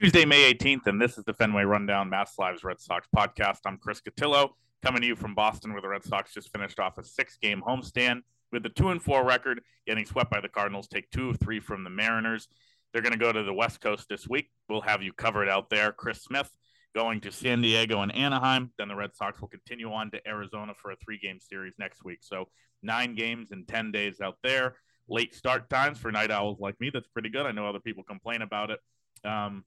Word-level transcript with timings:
Tuesday, 0.00 0.24
May 0.24 0.52
18th, 0.52 0.88
and 0.88 1.00
this 1.00 1.16
is 1.16 1.24
the 1.24 1.32
Fenway 1.32 1.62
Rundown 1.62 2.10
Mass 2.10 2.36
Lives 2.36 2.64
Red 2.64 2.80
Sox 2.80 3.06
podcast. 3.16 3.58
I'm 3.64 3.78
Chris 3.78 4.00
Cotillo, 4.00 4.50
coming 4.82 5.00
to 5.00 5.06
you 5.06 5.14
from 5.14 5.36
Boston, 5.36 5.72
where 5.72 5.80
the 5.80 5.88
Red 5.88 6.02
Sox 6.02 6.34
just 6.34 6.52
finished 6.52 6.80
off 6.80 6.98
a 6.98 7.04
six 7.04 7.38
game 7.40 7.62
homestand 7.64 8.22
with 8.50 8.66
a 8.66 8.70
two 8.70 8.88
and 8.88 9.00
four 9.00 9.24
record, 9.24 9.60
getting 9.86 10.04
swept 10.04 10.32
by 10.32 10.40
the 10.40 10.48
Cardinals, 10.48 10.88
take 10.88 11.08
two 11.12 11.30
of 11.30 11.38
three 11.38 11.60
from 11.60 11.84
the 11.84 11.90
Mariners. 11.90 12.48
They're 12.92 13.02
going 13.02 13.12
to 13.12 13.18
go 13.18 13.30
to 13.30 13.44
the 13.44 13.54
West 13.54 13.80
Coast 13.80 14.08
this 14.08 14.28
week. 14.28 14.50
We'll 14.68 14.80
have 14.80 15.00
you 15.00 15.12
covered 15.12 15.48
out 15.48 15.70
there. 15.70 15.92
Chris 15.92 16.22
Smith 16.22 16.50
going 16.92 17.20
to 17.20 17.30
San 17.30 17.62
Diego 17.62 18.00
and 18.02 18.14
Anaheim. 18.14 18.72
Then 18.76 18.88
the 18.88 18.96
Red 18.96 19.14
Sox 19.14 19.40
will 19.40 19.48
continue 19.48 19.92
on 19.92 20.10
to 20.10 20.28
Arizona 20.28 20.74
for 20.76 20.90
a 20.90 20.96
three 20.96 21.18
game 21.18 21.38
series 21.38 21.74
next 21.78 22.04
week. 22.04 22.18
So 22.20 22.48
nine 22.82 23.14
games 23.14 23.52
in 23.52 23.64
10 23.64 23.92
days 23.92 24.20
out 24.20 24.38
there. 24.42 24.74
Late 25.08 25.36
start 25.36 25.70
times 25.70 25.98
for 25.98 26.10
night 26.10 26.32
owls 26.32 26.58
like 26.58 26.80
me. 26.80 26.90
That's 26.92 27.08
pretty 27.08 27.30
good. 27.30 27.46
I 27.46 27.52
know 27.52 27.68
other 27.68 27.78
people 27.78 28.02
complain 28.02 28.42
about 28.42 28.70
it. 28.70 28.80
Um, 29.24 29.64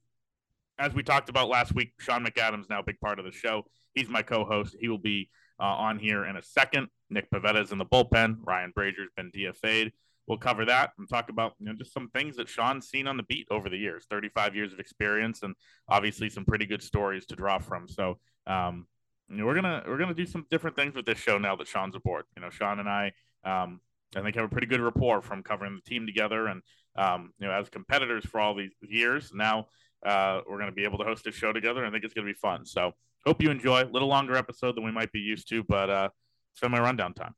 as 0.79 0.93
we 0.93 1.03
talked 1.03 1.29
about 1.29 1.49
last 1.49 1.73
week, 1.73 1.93
Sean 1.99 2.25
McAdams 2.25 2.69
now 2.69 2.79
a 2.79 2.83
big 2.83 2.99
part 2.99 3.19
of 3.19 3.25
the 3.25 3.31
show. 3.31 3.65
He's 3.93 4.09
my 4.09 4.21
co-host. 4.21 4.75
He 4.79 4.89
will 4.89 4.97
be 4.97 5.29
uh, 5.59 5.63
on 5.63 5.97
here 5.99 6.25
in 6.25 6.37
a 6.37 6.43
second. 6.43 6.87
Nick 7.09 7.29
Pivetta 7.31 7.63
is 7.63 7.71
in 7.71 7.77
the 7.77 7.85
bullpen. 7.85 8.37
Ryan 8.43 8.73
Brasier's 8.77 9.09
been 9.15 9.31
DFA'd. 9.31 9.91
We'll 10.27 10.37
cover 10.37 10.65
that 10.65 10.91
and 10.97 11.07
talk 11.07 11.29
about 11.29 11.53
you 11.57 11.67
know 11.67 11.73
just 11.73 11.93
some 11.93 12.09
things 12.09 12.35
that 12.35 12.49
Sean's 12.49 12.89
seen 12.89 13.07
on 13.07 13.15
the 13.15 13.23
beat 13.23 13.47
over 13.49 13.69
the 13.69 13.77
years. 13.77 14.05
35 14.09 14.55
years 14.55 14.73
of 14.73 14.79
experience 14.79 15.41
and 15.41 15.55
obviously 15.87 16.29
some 16.29 16.43
pretty 16.43 16.65
good 16.65 16.83
stories 16.83 17.25
to 17.27 17.35
draw 17.35 17.59
from. 17.59 17.87
So 17.87 18.19
um, 18.45 18.87
you 19.29 19.37
know, 19.37 19.45
we're 19.45 19.55
gonna 19.55 19.83
we're 19.87 19.97
gonna 19.97 20.13
do 20.13 20.25
some 20.25 20.45
different 20.51 20.75
things 20.75 20.95
with 20.95 21.05
this 21.05 21.17
show 21.17 21.37
now 21.37 21.55
that 21.55 21.67
Sean's 21.67 21.95
aboard. 21.95 22.25
You 22.35 22.41
know, 22.41 22.49
Sean 22.49 22.79
and 22.79 22.89
I 22.89 23.13
um, 23.45 23.79
I 24.15 24.21
think 24.21 24.35
have 24.35 24.45
a 24.45 24.49
pretty 24.49 24.67
good 24.67 24.81
rapport 24.81 25.21
from 25.21 25.43
covering 25.43 25.75
the 25.75 25.89
team 25.89 26.05
together 26.05 26.47
and 26.47 26.61
um, 26.97 27.33
you 27.39 27.47
know 27.47 27.53
as 27.53 27.69
competitors 27.69 28.25
for 28.25 28.39
all 28.39 28.53
these 28.53 28.73
years. 28.81 29.31
Now 29.33 29.67
uh, 30.05 30.41
we're 30.47 30.57
going 30.57 30.69
to 30.69 30.75
be 30.75 30.83
able 30.83 30.97
to 30.99 31.03
host 31.03 31.27
a 31.27 31.31
show 31.31 31.53
together. 31.53 31.85
I 31.85 31.91
think 31.91 32.03
it's 32.03 32.13
going 32.13 32.27
to 32.27 32.33
be 32.33 32.37
fun. 32.37 32.65
So 32.65 32.91
hope 33.25 33.41
you 33.41 33.49
enjoy. 33.49 33.83
A 33.83 33.85
little 33.85 34.07
longer 34.07 34.35
episode 34.35 34.75
than 34.75 34.83
we 34.83 34.91
might 34.91 35.11
be 35.11 35.19
used 35.19 35.49
to, 35.49 35.63
but 35.63 35.89
uh, 35.89 36.09
it's 36.53 36.69
my 36.69 36.79
rundown 36.79 37.13
time. 37.13 37.33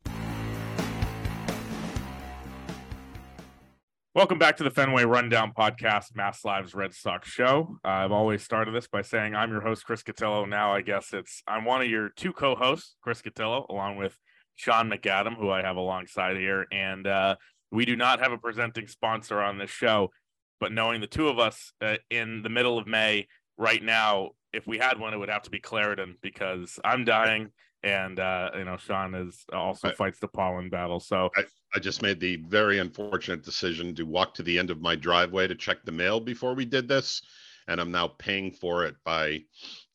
Welcome 4.16 4.40
back 4.40 4.58
to 4.58 4.64
the 4.64 4.72
Fenway 4.72 5.04
Rundown 5.04 5.54
Podcast, 5.58 6.16
Mass 6.16 6.44
Lives 6.44 6.74
Red 6.74 6.94
Sox 6.94 7.30
Show. 7.30 7.78
Uh, 7.86 7.90
I've 7.90 8.12
always 8.12 8.44
started 8.44 8.74
this 8.74 8.88
by 8.88 9.02
saying 9.02 9.36
I'm 9.36 9.52
your 9.52 9.62
host, 9.62 9.86
Chris 9.86 10.02
Cotillo. 10.02 10.50
Now 10.50 10.74
I 10.74 10.82
guess 10.82 11.14
it's 11.14 11.44
I'm 11.48 11.64
one 11.64 11.82
of 11.82 11.88
your 11.88 12.10
two 12.10 12.34
co-hosts, 12.34 12.96
Chris 13.02 13.22
Cotillo, 13.22 13.70
along 13.70 13.98
with 13.98 14.18
Sean 14.56 14.90
McAdam, 14.90 15.38
who 15.38 15.52
I 15.52 15.62
have 15.62 15.78
alongside 15.78 16.38
here, 16.38 16.66
and 16.72 17.08
uh, 17.08 17.36
we 17.72 17.86
do 17.86 17.96
not 17.96 18.20
have 18.20 18.32
a 18.32 18.38
presenting 18.38 18.88
sponsor 18.88 19.40
on 19.42 19.58
this 19.58 19.70
show. 19.70 20.10
But 20.60 20.72
knowing 20.72 21.02
the 21.02 21.08
two 21.08 21.28
of 21.28 21.40
us 21.40 21.72
uh, 21.82 21.98
in 22.10 22.42
the 22.42 22.50
middle 22.50 22.78
of 22.78 22.88
May 22.88 23.28
right 23.58 23.82
now, 23.84 24.32
if 24.54 24.68
we 24.68 24.78
had 24.78 25.00
one, 25.00 25.14
it 25.14 25.18
would 25.18 25.30
have 25.30 25.44
to 25.44 25.50
be 25.50 25.60
Claritin 25.60 26.16
because 26.22 26.80
I'm 26.84 27.06
dying, 27.06 27.52
and 27.84 28.20
uh, 28.20 28.52
you 28.58 28.66
know 28.66 28.78
Sean 28.78 29.14
is 29.14 29.46
also 29.54 29.90
I, 29.90 29.94
fights 29.94 30.20
the 30.20 30.28
pollen 30.28 30.70
battle. 30.70 31.00
So 31.00 31.30
I, 31.38 31.44
I 31.76 31.80
just 31.80 32.02
made 32.02 32.20
the 32.20 32.38
very 32.48 32.80
unfortunate 32.80 33.44
decision 33.44 33.94
to 33.96 34.04
walk 34.04 34.34
to 34.36 34.44
the 34.44 34.58
end 34.58 34.72
of 34.72 34.82
my 34.82 34.96
driveway 34.96 35.48
to 35.48 35.56
check 35.56 35.84
the 35.84 35.92
mail 35.92 36.20
before 36.20 36.56
we 36.56 36.66
did 36.66 36.88
this, 36.88 37.22
and 37.68 37.80
I'm 37.80 37.92
now 37.92 38.08
paying 38.08 38.52
for 38.52 38.86
it 38.86 38.96
by 39.06 39.42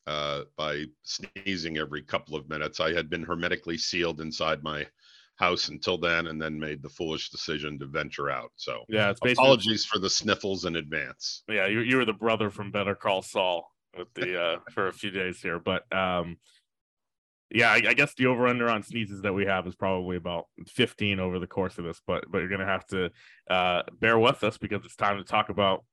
uh, 0.06 0.42
by 0.56 0.84
sneezing 1.02 1.78
every 1.78 2.02
couple 2.02 2.36
of 2.36 2.48
minutes. 2.48 2.81
I 2.81 2.92
had 2.92 3.10
been 3.10 3.25
hermetically 3.25 3.78
sealed 3.78 4.20
inside 4.20 4.62
my 4.62 4.86
house 5.37 5.69
until 5.69 5.99
then, 5.99 6.28
and 6.28 6.41
then 6.41 6.59
made 6.59 6.83
the 6.83 6.89
foolish 6.89 7.31
decision 7.31 7.78
to 7.78 7.87
venture 7.87 8.31
out. 8.31 8.50
So 8.56 8.84
yeah, 8.89 9.11
it's 9.11 9.21
basically 9.21 9.45
apologies 9.45 9.84
for 9.84 9.99
the 9.99 10.11
sniffles 10.11 10.65
in 10.65 10.77
advance. 10.77 11.43
Yeah, 11.49 11.67
you 11.67 11.81
you 11.81 11.97
were 11.97 12.05
the 12.05 12.12
brother 12.12 12.50
from 12.50 12.71
Better 12.71 12.95
Call 12.95 13.22
Saul 13.22 13.71
with 13.97 14.12
the 14.15 14.41
uh, 14.41 14.56
for 14.73 14.89
a 14.89 14.93
few 14.93 15.11
days 15.11 15.41
here, 15.41 15.59
but 15.59 15.83
um, 15.93 16.37
yeah, 17.50 17.71
I, 17.71 17.83
I, 17.89 17.94
guess 17.94 18.15
the 18.15 18.27
over 18.27 18.47
under 18.47 18.69
on 18.69 18.83
sneezes 18.83 19.23
that 19.23 19.33
we 19.33 19.47
have 19.47 19.67
is 19.67 19.77
probably 19.77 20.17
about 20.17 20.47
15 20.67 21.21
over 21.21 21.39
the 21.39 21.47
course 21.47 21.78
of 21.78 21.84
this, 21.84 22.00
but 22.06 22.25
but 22.31 22.39
you're 22.39 22.49
gonna 22.49 22.67
have 22.67 22.87
to 22.89 23.11
uh, 23.50 23.83
bear 24.00 24.19
with 24.19 24.43
us 24.44 24.59
because 24.59 24.84
it's 24.84 24.97
time 24.97 25.19
to 25.19 25.25
talk 25.25 25.49
about 25.49 25.84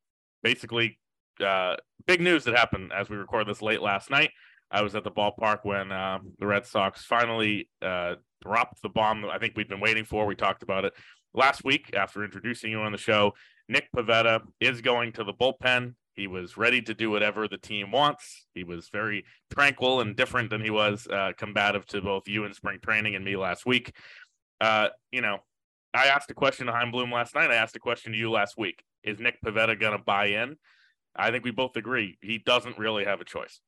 basically 0.44 1.00
uh, 1.40 1.76
big 2.06 2.22
news 2.22 2.44
that 2.44 2.56
happened 2.56 2.92
as 2.94 3.10
we 3.10 3.18
record 3.18 3.48
this 3.48 3.62
late 3.62 3.82
last 3.82 4.10
night. 4.10 4.32
I 4.72 4.82
was 4.82 4.96
at 4.96 5.04
the 5.04 5.12
ballpark 5.12 5.60
when 5.64 5.92
uh, 5.92 6.20
the 6.40 6.48
Red 6.48 6.66
Sox 6.66 7.04
finally 7.04 7.70
uh, 7.82 8.16
dropped 8.42 8.82
the 8.82 8.90
bomb 8.90 9.22
that 9.22 9.32
I 9.32 9.38
think 9.38 9.54
we've 9.56 9.70
been 9.70 9.80
waiting 9.80 10.06
for. 10.06 10.26
We 10.26 10.36
talked 10.36 10.64
about 10.64 10.86
it 10.86 10.94
last 11.34 11.64
week 11.64 11.92
after 11.96 12.24
introducing 12.24 12.72
you 12.72 12.82
on 12.82 12.92
the 12.92 12.98
show. 12.98 13.34
Nick 13.70 13.88
Pivetta 13.96 14.42
is 14.60 14.82
going 14.82 15.14
to 15.14 15.24
the 15.24 15.34
bullpen. 15.34 15.94
He 16.14 16.28
was 16.28 16.58
ready 16.58 16.82
to 16.82 16.94
do 16.94 17.10
whatever 17.10 17.48
the 17.48 17.58
team 17.58 17.92
wants. 17.92 18.48
He 18.54 18.64
was 18.64 18.90
very 18.92 19.24
tranquil 19.54 20.02
and 20.02 20.16
different 20.16 20.50
than 20.50 20.62
he 20.62 20.70
was 20.70 21.08
uh, 21.08 21.32
combative 21.38 21.86
to 21.88 22.02
both 22.02 22.28
you 22.28 22.44
in 22.44 22.54
spring 22.54 22.80
training 22.84 23.16
and 23.16 23.24
me 23.24 23.38
last 23.38 23.66
week. 23.66 23.96
Uh, 24.60 24.90
you 25.12 25.22
know, 25.22 25.40
I 25.94 26.08
asked 26.08 26.30
a 26.30 26.34
question 26.34 26.68
to 26.68 26.74
Chaim 26.74 26.92
Bloom 26.92 27.12
last 27.12 27.34
night. 27.34 27.50
I 27.50 27.56
asked 27.56 27.76
a 27.76 27.80
question 27.80 28.12
to 28.12 28.18
you 28.18 28.30
last 28.30 28.58
week. 28.58 28.84
Is 29.04 29.20
Nick 29.20 29.42
Pivetta 29.44 29.80
going 29.80 29.98
to 29.98 30.04
buy 30.04 30.28
in? 30.28 30.58
I 31.16 31.32
think 31.32 31.44
we 31.44 31.52
both 31.52 31.76
agree 31.76 32.18
he 32.22 32.38
doesn't 32.38 32.78
really 32.78 33.06
have 33.06 33.22
a 33.22 33.26
choice. 33.26 33.62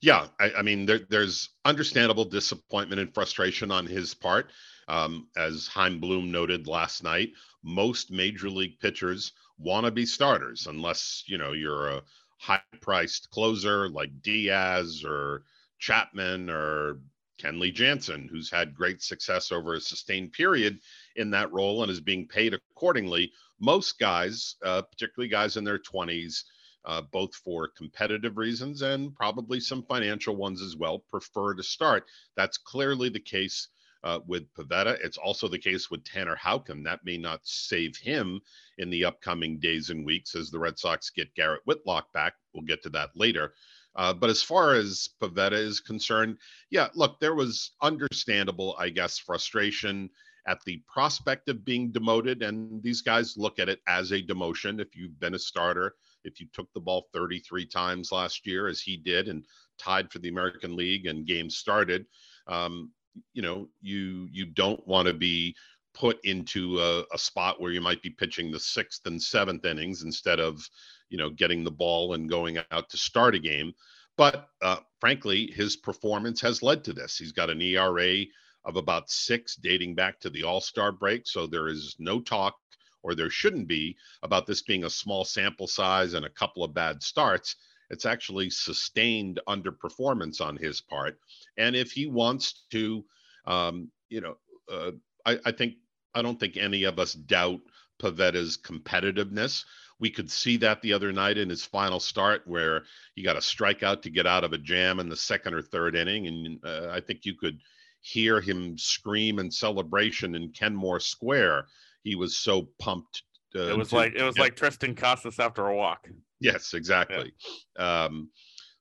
Yeah, 0.00 0.28
I, 0.38 0.52
I 0.58 0.62
mean, 0.62 0.86
there, 0.86 1.00
there's 1.08 1.50
understandable 1.64 2.24
disappointment 2.24 3.00
and 3.00 3.12
frustration 3.12 3.70
on 3.70 3.86
his 3.86 4.14
part. 4.14 4.50
Um, 4.86 5.28
as 5.36 5.66
Chaim 5.66 6.00
Bloom 6.00 6.30
noted 6.30 6.66
last 6.66 7.02
night, 7.02 7.32
most 7.62 8.10
major 8.10 8.48
league 8.48 8.78
pitchers 8.80 9.32
want 9.58 9.84
to 9.84 9.90
be 9.92 10.06
starters, 10.06 10.66
unless 10.66 11.24
you 11.26 11.36
know 11.36 11.52
you're 11.52 11.88
a 11.88 12.02
high-priced 12.38 13.28
closer 13.30 13.88
like 13.88 14.22
Diaz 14.22 15.02
or 15.04 15.42
Chapman 15.78 16.48
or 16.48 17.00
Kenley 17.38 17.72
Jansen, 17.72 18.28
who's 18.30 18.50
had 18.50 18.74
great 18.74 19.02
success 19.02 19.52
over 19.52 19.74
a 19.74 19.80
sustained 19.80 20.32
period 20.32 20.80
in 21.16 21.30
that 21.30 21.52
role 21.52 21.82
and 21.82 21.90
is 21.90 22.00
being 22.00 22.26
paid 22.26 22.54
accordingly. 22.54 23.32
Most 23.60 23.98
guys, 23.98 24.56
uh, 24.64 24.82
particularly 24.82 25.28
guys 25.28 25.56
in 25.56 25.64
their 25.64 25.78
20s, 25.78 26.44
uh, 26.84 27.02
both 27.02 27.34
for 27.34 27.68
competitive 27.68 28.36
reasons 28.36 28.82
and 28.82 29.14
probably 29.14 29.60
some 29.60 29.82
financial 29.82 30.36
ones 30.36 30.62
as 30.62 30.76
well, 30.76 31.00
prefer 31.10 31.54
to 31.54 31.62
start. 31.62 32.04
That's 32.36 32.58
clearly 32.58 33.08
the 33.08 33.20
case 33.20 33.68
uh, 34.04 34.20
with 34.26 34.52
Pivetta. 34.54 34.98
It's 35.02 35.18
also 35.18 35.48
the 35.48 35.58
case 35.58 35.90
with 35.90 36.04
Tanner 36.04 36.36
Houck. 36.36 36.68
That 36.68 37.04
may 37.04 37.18
not 37.18 37.40
save 37.42 37.96
him 37.96 38.40
in 38.78 38.90
the 38.90 39.04
upcoming 39.04 39.58
days 39.58 39.90
and 39.90 40.06
weeks 40.06 40.34
as 40.34 40.50
the 40.50 40.58
Red 40.58 40.78
Sox 40.78 41.10
get 41.10 41.34
Garrett 41.34 41.62
Whitlock 41.64 42.12
back. 42.12 42.34
We'll 42.54 42.64
get 42.64 42.82
to 42.84 42.90
that 42.90 43.10
later. 43.14 43.54
Uh, 43.96 44.12
but 44.14 44.30
as 44.30 44.42
far 44.42 44.74
as 44.74 45.08
Pivetta 45.20 45.52
is 45.52 45.80
concerned, 45.80 46.38
yeah, 46.70 46.88
look, 46.94 47.18
there 47.18 47.34
was 47.34 47.72
understandable, 47.82 48.76
I 48.78 48.90
guess, 48.90 49.18
frustration 49.18 50.10
at 50.46 50.62
the 50.64 50.80
prospect 50.86 51.48
of 51.48 51.64
being 51.64 51.90
demoted. 51.90 52.42
And 52.42 52.82
these 52.82 53.02
guys 53.02 53.36
look 53.36 53.58
at 53.58 53.68
it 53.68 53.80
as 53.88 54.12
a 54.12 54.22
demotion. 54.22 54.80
If 54.80 54.94
you've 54.94 55.18
been 55.18 55.34
a 55.34 55.38
starter, 55.38 55.96
if 56.28 56.40
you 56.40 56.46
took 56.52 56.72
the 56.72 56.80
ball 56.80 57.08
33 57.12 57.66
times 57.66 58.12
last 58.12 58.46
year, 58.46 58.68
as 58.68 58.80
he 58.80 58.96
did, 58.96 59.28
and 59.28 59.44
tied 59.78 60.12
for 60.12 60.20
the 60.20 60.28
American 60.28 60.76
League 60.76 61.06
and 61.06 61.26
games 61.26 61.56
started, 61.56 62.06
um, 62.46 62.92
you 63.32 63.42
know, 63.42 63.68
you 63.80 64.28
you 64.30 64.46
don't 64.46 64.86
want 64.86 65.08
to 65.08 65.14
be 65.14 65.54
put 65.94 66.24
into 66.24 66.78
a, 66.78 67.04
a, 67.12 67.18
spot 67.18 67.60
where 67.60 67.72
you 67.72 67.80
might 67.80 68.00
be 68.02 68.10
pitching 68.10 68.52
the 68.52 68.60
sixth 68.60 69.04
and 69.06 69.20
seventh 69.20 69.64
innings 69.64 70.02
instead 70.02 70.38
of, 70.38 70.62
you 71.08 71.18
know, 71.18 71.30
getting 71.30 71.64
the 71.64 71.70
ball 71.70 72.14
and 72.14 72.30
going 72.30 72.58
out 72.70 72.88
to 72.88 72.96
start 72.96 73.34
a 73.34 73.38
game. 73.38 73.72
But 74.16 74.48
uh, 74.62 74.78
frankly, 75.00 75.50
his 75.54 75.76
performance 75.76 76.40
has 76.40 76.62
led 76.62 76.84
to 76.84 76.92
this. 76.92 77.16
He's 77.16 77.32
got 77.32 77.50
an 77.50 77.62
ERA 77.62 78.24
of 78.64 78.76
about 78.76 79.10
six 79.10 79.56
dating 79.56 79.94
back 79.94 80.20
to 80.20 80.30
the 80.30 80.44
All 80.44 80.60
Star 80.60 80.92
break. 80.92 81.26
So 81.26 81.46
there 81.46 81.68
is 81.68 81.96
no 81.98 82.20
talk, 82.20 82.56
or 83.02 83.14
there 83.14 83.30
shouldn't 83.30 83.68
be, 83.68 83.96
about 84.22 84.46
this 84.46 84.62
being 84.62 84.84
a 84.84 84.90
small 84.90 85.24
sample 85.24 85.66
size 85.66 86.14
and 86.14 86.26
a 86.26 86.30
couple 86.30 86.64
of 86.64 86.74
bad 86.74 87.02
starts. 87.02 87.56
It's 87.90 88.06
actually 88.06 88.50
sustained 88.50 89.40
underperformance 89.48 90.40
on 90.40 90.56
his 90.56 90.80
part. 90.80 91.18
And 91.56 91.74
if 91.74 91.92
he 91.92 92.06
wants 92.06 92.64
to, 92.70 93.04
um, 93.46 93.90
you 94.08 94.20
know, 94.20 94.36
uh, 94.70 94.92
I, 95.24 95.38
I 95.46 95.52
think, 95.52 95.74
I 96.14 96.22
don't 96.22 96.38
think 96.38 96.56
any 96.56 96.84
of 96.84 96.98
us 96.98 97.14
doubt 97.14 97.60
Pivetta's 97.98 98.58
competitiveness. 98.58 99.64
We 100.00 100.10
could 100.10 100.30
see 100.30 100.56
that 100.58 100.80
the 100.80 100.92
other 100.92 101.12
night 101.12 101.38
in 101.38 101.48
his 101.48 101.64
final 101.64 101.98
start, 101.98 102.42
where 102.46 102.84
he 103.14 103.22
got 103.22 103.36
a 103.36 103.40
strikeout 103.40 104.02
to 104.02 104.10
get 104.10 104.26
out 104.26 104.44
of 104.44 104.52
a 104.52 104.58
jam 104.58 105.00
in 105.00 105.08
the 105.08 105.16
second 105.16 105.54
or 105.54 105.62
third 105.62 105.96
inning, 105.96 106.26
and 106.26 106.64
uh, 106.64 106.88
I 106.90 107.00
think 107.00 107.24
you 107.24 107.34
could 107.34 107.58
hear 108.00 108.40
him 108.40 108.78
scream 108.78 109.38
in 109.40 109.50
celebration 109.50 110.36
in 110.36 110.50
Kenmore 110.50 111.00
Square. 111.00 111.66
He 112.02 112.14
was 112.14 112.36
so 112.36 112.68
pumped. 112.78 113.22
Uh, 113.54 113.68
it 113.68 113.76
was 113.76 113.92
like 113.92 114.14
it 114.14 114.22
was 114.22 114.36
get... 114.36 114.42
like 114.42 114.56
Triston 114.56 114.96
Casas 114.96 115.38
after 115.38 115.66
a 115.66 115.74
walk. 115.74 116.08
Yes, 116.40 116.74
exactly. 116.74 117.32
Yeah. 117.78 118.04
Um, 118.04 118.30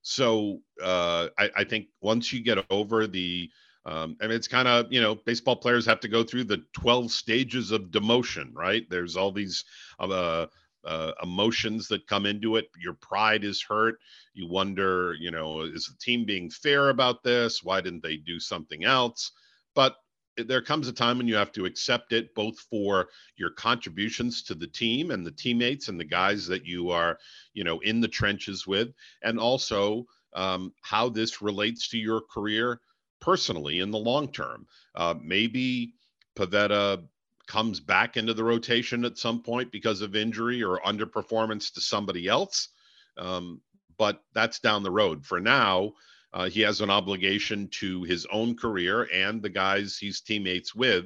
so 0.02 0.60
uh, 0.82 1.28
I, 1.38 1.50
I, 1.58 1.64
think 1.64 1.88
once 2.02 2.32
you 2.32 2.42
get 2.42 2.64
over 2.70 3.08
the, 3.08 3.50
um, 3.86 4.16
I 4.22 4.28
mean, 4.28 4.36
it's 4.36 4.48
kind 4.48 4.68
of 4.68 4.92
you 4.92 5.02
know, 5.02 5.16
baseball 5.16 5.56
players 5.56 5.86
have 5.86 6.00
to 6.02 6.08
go 6.08 6.24
through 6.24 6.46
the 6.46 6.64
twelve 6.74 7.12
stages 7.12 7.72
of 7.72 7.92
demotion, 7.92 8.52
right? 8.54 8.84
There's 8.90 9.18
all 9.18 9.32
these 9.32 9.64
uh, 10.00 10.46
uh, 10.86 11.12
emotions 11.24 11.88
that 11.90 12.08
come 12.08 12.26
into 12.26 12.56
it. 12.56 12.70
Your 12.82 12.94
pride 12.94 13.44
is 13.44 13.62
hurt. 13.62 14.00
You 14.34 14.48
wonder, 14.48 15.16
you 15.20 15.32
know, 15.32 15.62
is 15.62 15.88
the 15.88 15.98
team 16.00 16.26
being 16.26 16.50
fair 16.50 16.90
about 16.90 17.24
this? 17.24 17.64
Why 17.64 17.82
didn't 17.82 18.04
they 18.04 18.18
do 18.18 18.40
something 18.40 18.86
else? 18.86 19.32
But 19.76 19.96
there 20.46 20.62
comes 20.62 20.88
a 20.88 20.94
time 20.94 21.18
when 21.18 21.28
you 21.28 21.36
have 21.36 21.52
to 21.52 21.66
accept 21.66 22.14
it 22.14 22.34
both 22.36 22.60
for 22.60 23.10
your 23.36 23.50
contributions 23.50 24.44
to 24.44 24.56
the 24.56 24.68
team 24.68 25.12
and 25.12 25.26
the 25.26 25.32
teammates 25.32 25.88
and 25.88 26.00
the 26.00 26.06
guys 26.06 26.46
that 26.48 26.66
you 26.66 26.90
are 26.90 27.18
you 27.54 27.64
know 27.64 27.80
in 27.80 28.02
the 28.02 28.08
trenches 28.08 28.68
with 28.68 28.90
and 29.24 29.40
also 29.40 30.06
um, 30.34 30.74
how 30.82 31.10
this 31.10 31.42
relates 31.42 31.88
to 31.90 31.98
your 31.98 32.22
career 32.22 32.80
personally 33.20 33.80
in 33.80 33.92
the 33.92 33.98
long 33.98 34.32
term 34.32 34.68
uh, 34.96 35.16
maybe 35.22 35.94
pivetta 36.38 37.04
comes 37.48 37.80
back 37.80 38.18
into 38.18 38.34
the 38.34 38.44
rotation 38.44 39.06
at 39.06 39.18
some 39.18 39.42
point 39.42 39.72
because 39.72 40.02
of 40.02 40.16
injury 40.16 40.62
or 40.62 40.82
underperformance 40.82 41.74
to 41.74 41.82
somebody 41.82 42.28
else. 42.28 42.70
Um, 43.18 43.62
but 43.98 44.22
that's 44.34 44.60
down 44.60 44.84
the 44.84 44.92
road. 44.92 45.26
For 45.26 45.40
now, 45.40 45.94
uh, 46.38 46.48
he 46.48 46.62
has 46.62 46.82
an 46.82 46.92
obligation 46.92 47.68
to 47.72 48.04
his 48.04 48.28
own 48.32 48.56
career 48.56 49.10
and 49.12 49.42
the 49.42 49.50
guys 49.50 49.98
he's 49.98 50.22
teammates 50.22 50.76
with 50.76 51.06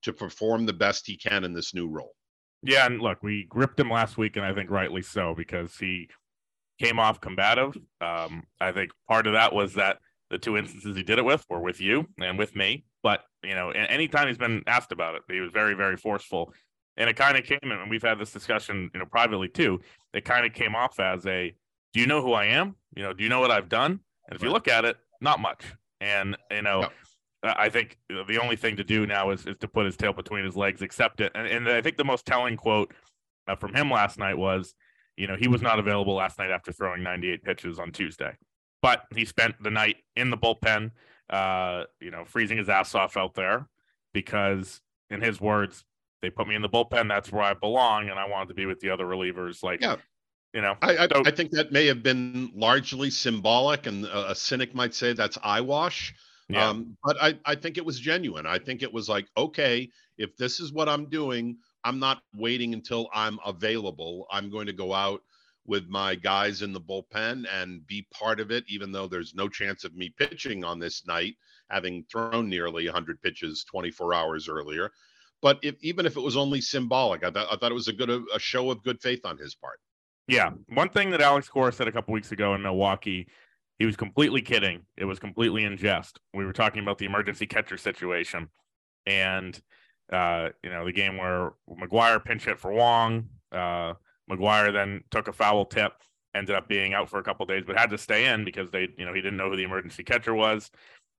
to 0.00 0.10
perform 0.10 0.64
the 0.64 0.72
best 0.72 1.06
he 1.06 1.18
can 1.18 1.44
in 1.44 1.52
this 1.52 1.74
new 1.74 1.86
role. 1.86 2.14
Yeah, 2.62 2.86
and 2.86 2.98
look, 2.98 3.22
we 3.22 3.44
gripped 3.46 3.78
him 3.78 3.90
last 3.90 4.16
week, 4.16 4.36
and 4.36 4.44
I 4.44 4.54
think 4.54 4.70
rightly 4.70 5.02
so 5.02 5.34
because 5.34 5.76
he 5.76 6.08
came 6.80 6.98
off 6.98 7.20
combative. 7.20 7.76
Um, 8.00 8.44
I 8.58 8.72
think 8.72 8.92
part 9.06 9.26
of 9.26 9.34
that 9.34 9.52
was 9.52 9.74
that 9.74 9.98
the 10.30 10.38
two 10.38 10.56
instances 10.56 10.96
he 10.96 11.02
did 11.02 11.18
it 11.18 11.26
with 11.26 11.44
were 11.50 11.60
with 11.60 11.82
you 11.82 12.06
and 12.18 12.38
with 12.38 12.56
me. 12.56 12.86
But 13.02 13.20
you 13.42 13.54
know, 13.54 13.70
anytime 13.70 14.28
he's 14.28 14.38
been 14.38 14.62
asked 14.66 14.92
about 14.92 15.14
it, 15.14 15.22
he 15.30 15.40
was 15.40 15.50
very, 15.52 15.74
very 15.74 15.98
forceful. 15.98 16.54
And 16.96 17.10
it 17.10 17.16
kind 17.16 17.36
of 17.36 17.44
came, 17.44 17.58
and 17.62 17.90
we've 17.90 18.02
had 18.02 18.18
this 18.18 18.32
discussion, 18.32 18.90
you 18.94 19.00
know, 19.00 19.06
privately 19.06 19.48
too. 19.48 19.80
It 20.14 20.24
kind 20.24 20.46
of 20.46 20.54
came 20.54 20.74
off 20.74 20.98
as 20.98 21.26
a, 21.26 21.54
"Do 21.92 22.00
you 22.00 22.06
know 22.06 22.22
who 22.22 22.32
I 22.32 22.46
am? 22.46 22.76
You 22.96 23.02
know, 23.02 23.12
do 23.12 23.22
you 23.22 23.28
know 23.28 23.40
what 23.40 23.50
I've 23.50 23.68
done?" 23.68 24.00
And 24.30 24.36
if 24.36 24.42
you 24.42 24.50
look 24.50 24.68
at 24.68 24.84
it, 24.84 24.96
not 25.20 25.40
much. 25.40 25.64
And 26.00 26.36
you 26.50 26.62
know, 26.62 26.82
no. 26.82 26.88
I 27.42 27.68
think 27.68 27.98
the 28.08 28.38
only 28.40 28.56
thing 28.56 28.76
to 28.76 28.84
do 28.84 29.06
now 29.06 29.30
is 29.30 29.46
is 29.46 29.56
to 29.58 29.68
put 29.68 29.84
his 29.84 29.96
tail 29.96 30.12
between 30.12 30.44
his 30.44 30.56
legs, 30.56 30.80
accept 30.80 31.20
it. 31.20 31.32
And, 31.34 31.46
and 31.46 31.68
I 31.68 31.82
think 31.82 31.96
the 31.96 32.04
most 32.04 32.24
telling 32.24 32.56
quote 32.56 32.94
uh, 33.48 33.56
from 33.56 33.74
him 33.74 33.90
last 33.90 34.18
night 34.18 34.38
was, 34.38 34.74
you 35.16 35.26
know, 35.26 35.36
he 35.36 35.48
was 35.48 35.60
not 35.60 35.78
available 35.78 36.14
last 36.14 36.38
night 36.38 36.50
after 36.50 36.72
throwing 36.72 37.02
98 37.02 37.42
pitches 37.42 37.78
on 37.78 37.92
Tuesday, 37.92 38.36
but 38.80 39.04
he 39.14 39.24
spent 39.24 39.62
the 39.62 39.70
night 39.70 39.96
in 40.16 40.30
the 40.30 40.38
bullpen 40.38 40.92
uh, 41.30 41.84
you 42.00 42.10
know, 42.10 42.24
freezing 42.24 42.58
his 42.58 42.68
ass 42.68 42.94
off 42.94 43.16
out 43.16 43.34
there 43.34 43.68
because, 44.12 44.80
in 45.10 45.20
his 45.20 45.40
words, 45.40 45.84
they 46.22 46.28
put 46.28 46.48
me 46.48 46.56
in 46.56 46.62
the 46.62 46.68
bullpen. 46.68 47.08
That's 47.08 47.32
where 47.32 47.42
I 47.42 47.54
belong, 47.54 48.08
and 48.08 48.18
I 48.18 48.28
wanted 48.28 48.48
to 48.48 48.54
be 48.54 48.66
with 48.66 48.80
the 48.80 48.90
other 48.90 49.04
relievers. 49.04 49.62
Like, 49.62 49.80
yeah. 49.80 49.96
You 50.52 50.60
know, 50.60 50.76
I 50.82 50.96
I, 50.96 51.08
so, 51.08 51.22
I 51.26 51.30
think 51.30 51.52
that 51.52 51.72
may 51.72 51.86
have 51.86 52.02
been 52.02 52.50
largely 52.54 53.10
symbolic, 53.10 53.86
and 53.86 54.04
a, 54.04 54.30
a 54.30 54.34
cynic 54.34 54.74
might 54.74 54.94
say 54.94 55.12
that's 55.12 55.38
eyewash. 55.42 56.14
Yeah. 56.48 56.68
Um, 56.68 56.96
but 57.04 57.16
I, 57.22 57.38
I 57.44 57.54
think 57.54 57.78
it 57.78 57.84
was 57.84 58.00
genuine. 58.00 58.46
I 58.46 58.58
think 58.58 58.82
it 58.82 58.92
was 58.92 59.08
like, 59.08 59.28
okay, 59.36 59.88
if 60.18 60.36
this 60.36 60.58
is 60.58 60.72
what 60.72 60.88
I'm 60.88 61.06
doing, 61.06 61.58
I'm 61.84 62.00
not 62.00 62.22
waiting 62.34 62.74
until 62.74 63.08
I'm 63.14 63.38
available. 63.46 64.26
I'm 64.32 64.50
going 64.50 64.66
to 64.66 64.72
go 64.72 64.92
out 64.92 65.22
with 65.66 65.86
my 65.88 66.16
guys 66.16 66.62
in 66.62 66.72
the 66.72 66.80
bullpen 66.80 67.46
and 67.52 67.86
be 67.86 68.06
part 68.12 68.40
of 68.40 68.50
it, 68.50 68.64
even 68.66 68.90
though 68.90 69.06
there's 69.06 69.34
no 69.34 69.48
chance 69.48 69.84
of 69.84 69.94
me 69.94 70.12
pitching 70.18 70.64
on 70.64 70.80
this 70.80 71.06
night, 71.06 71.36
having 71.70 72.04
thrown 72.10 72.48
nearly 72.48 72.86
100 72.86 73.22
pitches 73.22 73.64
24 73.70 74.12
hours 74.12 74.48
earlier. 74.48 74.90
But 75.40 75.60
if, 75.62 75.76
even 75.82 76.04
if 76.04 76.16
it 76.16 76.20
was 76.20 76.36
only 76.36 76.60
symbolic, 76.60 77.22
I, 77.22 77.30
th- 77.30 77.46
I 77.50 77.56
thought 77.56 77.70
it 77.70 77.74
was 77.74 77.88
a 77.88 77.92
good 77.92 78.10
a 78.10 78.38
show 78.40 78.70
of 78.72 78.82
good 78.82 79.00
faith 79.00 79.24
on 79.24 79.38
his 79.38 79.54
part. 79.54 79.78
Yeah, 80.30 80.50
one 80.68 80.90
thing 80.90 81.10
that 81.10 81.20
Alex 81.20 81.48
Cora 81.48 81.72
said 81.72 81.88
a 81.88 81.92
couple 81.92 82.14
weeks 82.14 82.30
ago 82.30 82.54
in 82.54 82.62
Milwaukee, 82.62 83.26
he 83.80 83.86
was 83.86 83.96
completely 83.96 84.40
kidding. 84.40 84.82
It 84.96 85.04
was 85.04 85.18
completely 85.18 85.64
in 85.64 85.76
jest. 85.76 86.20
We 86.32 86.44
were 86.44 86.52
talking 86.52 86.84
about 86.84 86.98
the 86.98 87.06
emergency 87.06 87.46
catcher 87.46 87.76
situation, 87.76 88.48
and 89.06 89.60
uh, 90.12 90.50
you 90.62 90.70
know 90.70 90.84
the 90.84 90.92
game 90.92 91.16
where 91.16 91.50
McGuire 91.68 92.24
pinch 92.24 92.44
hit 92.44 92.60
for 92.60 92.72
Wong. 92.72 93.28
Uh, 93.50 93.94
McGuire 94.30 94.72
then 94.72 95.02
took 95.10 95.26
a 95.26 95.32
foul 95.32 95.64
tip, 95.64 95.94
ended 96.32 96.54
up 96.54 96.68
being 96.68 96.94
out 96.94 97.10
for 97.10 97.18
a 97.18 97.24
couple 97.24 97.44
days, 97.44 97.64
but 97.66 97.76
had 97.76 97.90
to 97.90 97.98
stay 97.98 98.26
in 98.26 98.44
because 98.44 98.70
they, 98.70 98.86
you 98.96 99.04
know, 99.04 99.12
he 99.12 99.20
didn't 99.20 99.36
know 99.36 99.50
who 99.50 99.56
the 99.56 99.64
emergency 99.64 100.04
catcher 100.04 100.34
was. 100.34 100.70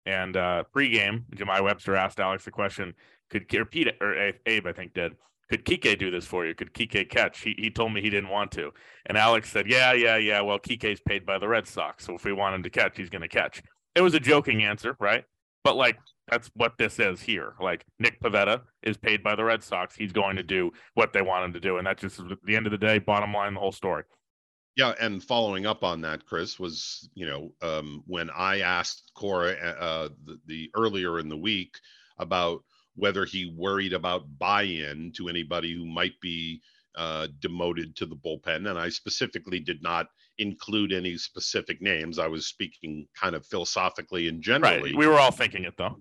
And 0.05 0.37
uh, 0.37 0.63
pregame, 0.73 1.25
Jahmai 1.35 1.61
Webster 1.61 1.97
asked 1.97 2.21
Alex 2.21 2.45
the 2.45 2.51
question: 2.51 2.93
Could 3.29 3.53
or 3.53 3.65
Pete 3.65 3.89
or 3.99 4.31
Abe, 4.45 4.67
I 4.67 4.71
think, 4.71 4.93
did 4.93 5.17
could 5.51 5.65
Kike 5.65 5.99
do 5.99 6.09
this 6.09 6.25
for 6.25 6.45
you? 6.45 6.55
Could 6.55 6.73
Kike 6.73 7.09
catch? 7.09 7.41
He, 7.41 7.53
he 7.57 7.69
told 7.69 7.93
me 7.93 8.01
he 8.01 8.09
didn't 8.09 8.29
want 8.29 8.51
to. 8.53 8.71
And 9.05 9.17
Alex 9.17 9.51
said, 9.51 9.67
Yeah, 9.67 9.91
yeah, 9.91 10.15
yeah. 10.15 10.39
Well, 10.39 10.57
Kike's 10.57 11.01
paid 11.01 11.25
by 11.25 11.37
the 11.37 11.47
Red 11.47 11.67
Sox. 11.67 12.05
So 12.05 12.15
if 12.15 12.23
we 12.23 12.31
want 12.31 12.55
him 12.55 12.63
to 12.63 12.69
catch, 12.69 12.95
he's 12.95 13.09
going 13.09 13.21
to 13.21 13.27
catch. 13.27 13.61
It 13.93 14.01
was 14.01 14.13
a 14.13 14.19
joking 14.19 14.63
answer, 14.63 14.95
right? 15.01 15.25
But 15.65 15.75
like 15.75 15.97
that's 16.29 16.49
what 16.55 16.77
this 16.77 16.99
is 16.99 17.21
here. 17.21 17.55
Like 17.59 17.85
Nick 17.99 18.21
Pivetta 18.21 18.61
is 18.81 18.95
paid 18.95 19.21
by 19.21 19.35
the 19.35 19.43
Red 19.43 19.61
Sox. 19.61 19.93
He's 19.93 20.13
going 20.13 20.37
to 20.37 20.43
do 20.43 20.71
what 20.93 21.11
they 21.11 21.21
want 21.21 21.43
him 21.43 21.53
to 21.53 21.59
do. 21.59 21.77
And 21.77 21.85
that's 21.85 22.01
just 22.01 22.21
the 22.45 22.55
end 22.55 22.65
of 22.65 22.71
the 22.71 22.77
day, 22.77 22.99
bottom 22.99 23.33
line, 23.33 23.53
the 23.53 23.59
whole 23.59 23.73
story. 23.73 24.03
Yeah, 24.77 24.93
and 25.01 25.21
following 25.21 25.65
up 25.65 25.83
on 25.83 25.99
that, 26.01 26.25
Chris 26.25 26.57
was 26.57 27.09
you 27.13 27.25
know 27.25 27.51
um, 27.61 28.03
when 28.07 28.29
I 28.29 28.61
asked 28.61 29.11
Cora 29.15 29.51
uh, 29.51 30.09
the, 30.23 30.39
the 30.45 30.71
earlier 30.77 31.19
in 31.19 31.27
the 31.27 31.35
week 31.35 31.75
about 32.17 32.63
whether 32.95 33.25
he 33.25 33.53
worried 33.57 33.93
about 33.93 34.37
buy-in 34.37 35.11
to 35.15 35.29
anybody 35.29 35.73
who 35.73 35.85
might 35.85 36.19
be 36.21 36.61
uh, 36.95 37.27
demoted 37.39 37.95
to 37.95 38.05
the 38.05 38.15
bullpen, 38.15 38.69
and 38.69 38.77
I 38.77 38.89
specifically 38.89 39.59
did 39.59 39.81
not 39.81 40.07
include 40.37 40.91
any 40.91 41.17
specific 41.17 41.81
names. 41.81 42.19
I 42.19 42.27
was 42.27 42.47
speaking 42.47 43.07
kind 43.15 43.35
of 43.35 43.45
philosophically 43.45 44.27
and 44.27 44.41
generally. 44.41 44.91
Right. 44.91 44.97
We 44.97 45.07
were 45.07 45.19
all 45.19 45.31
thinking 45.31 45.63
it 45.63 45.75
though. 45.77 45.97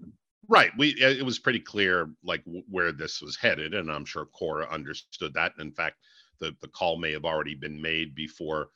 Right. 0.49 0.73
We 0.77 0.89
it 1.01 1.25
was 1.25 1.39
pretty 1.39 1.61
clear 1.61 2.11
like 2.25 2.43
where 2.69 2.91
this 2.91 3.23
was 3.23 3.37
headed, 3.37 3.75
and 3.75 3.91
I'm 3.91 4.05
sure 4.05 4.27
Cora 4.27 4.69
understood 4.69 5.33
that. 5.35 5.53
And 5.59 5.69
in 5.69 5.73
fact, 5.73 5.97
the 6.41 6.57
the 6.61 6.69
call 6.69 6.99
may 6.99 7.13
have 7.13 7.25
already 7.25 7.55
been 7.55 7.81
made 7.81 8.15
before 8.15 8.71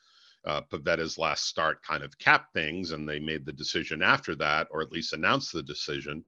uh, 0.45 0.61
Pivetta's 0.61 1.17
last 1.17 1.47
start 1.47 1.83
kind 1.83 2.03
of 2.03 2.17
capped 2.17 2.53
things, 2.53 2.91
and 2.91 3.09
they 3.09 3.19
made 3.19 3.45
the 3.45 3.51
decision 3.51 4.01
after 4.01 4.35
that, 4.35 4.67
or 4.71 4.81
at 4.81 4.91
least 4.91 5.13
announced 5.13 5.51
the 5.51 5.63
decision. 5.63 6.23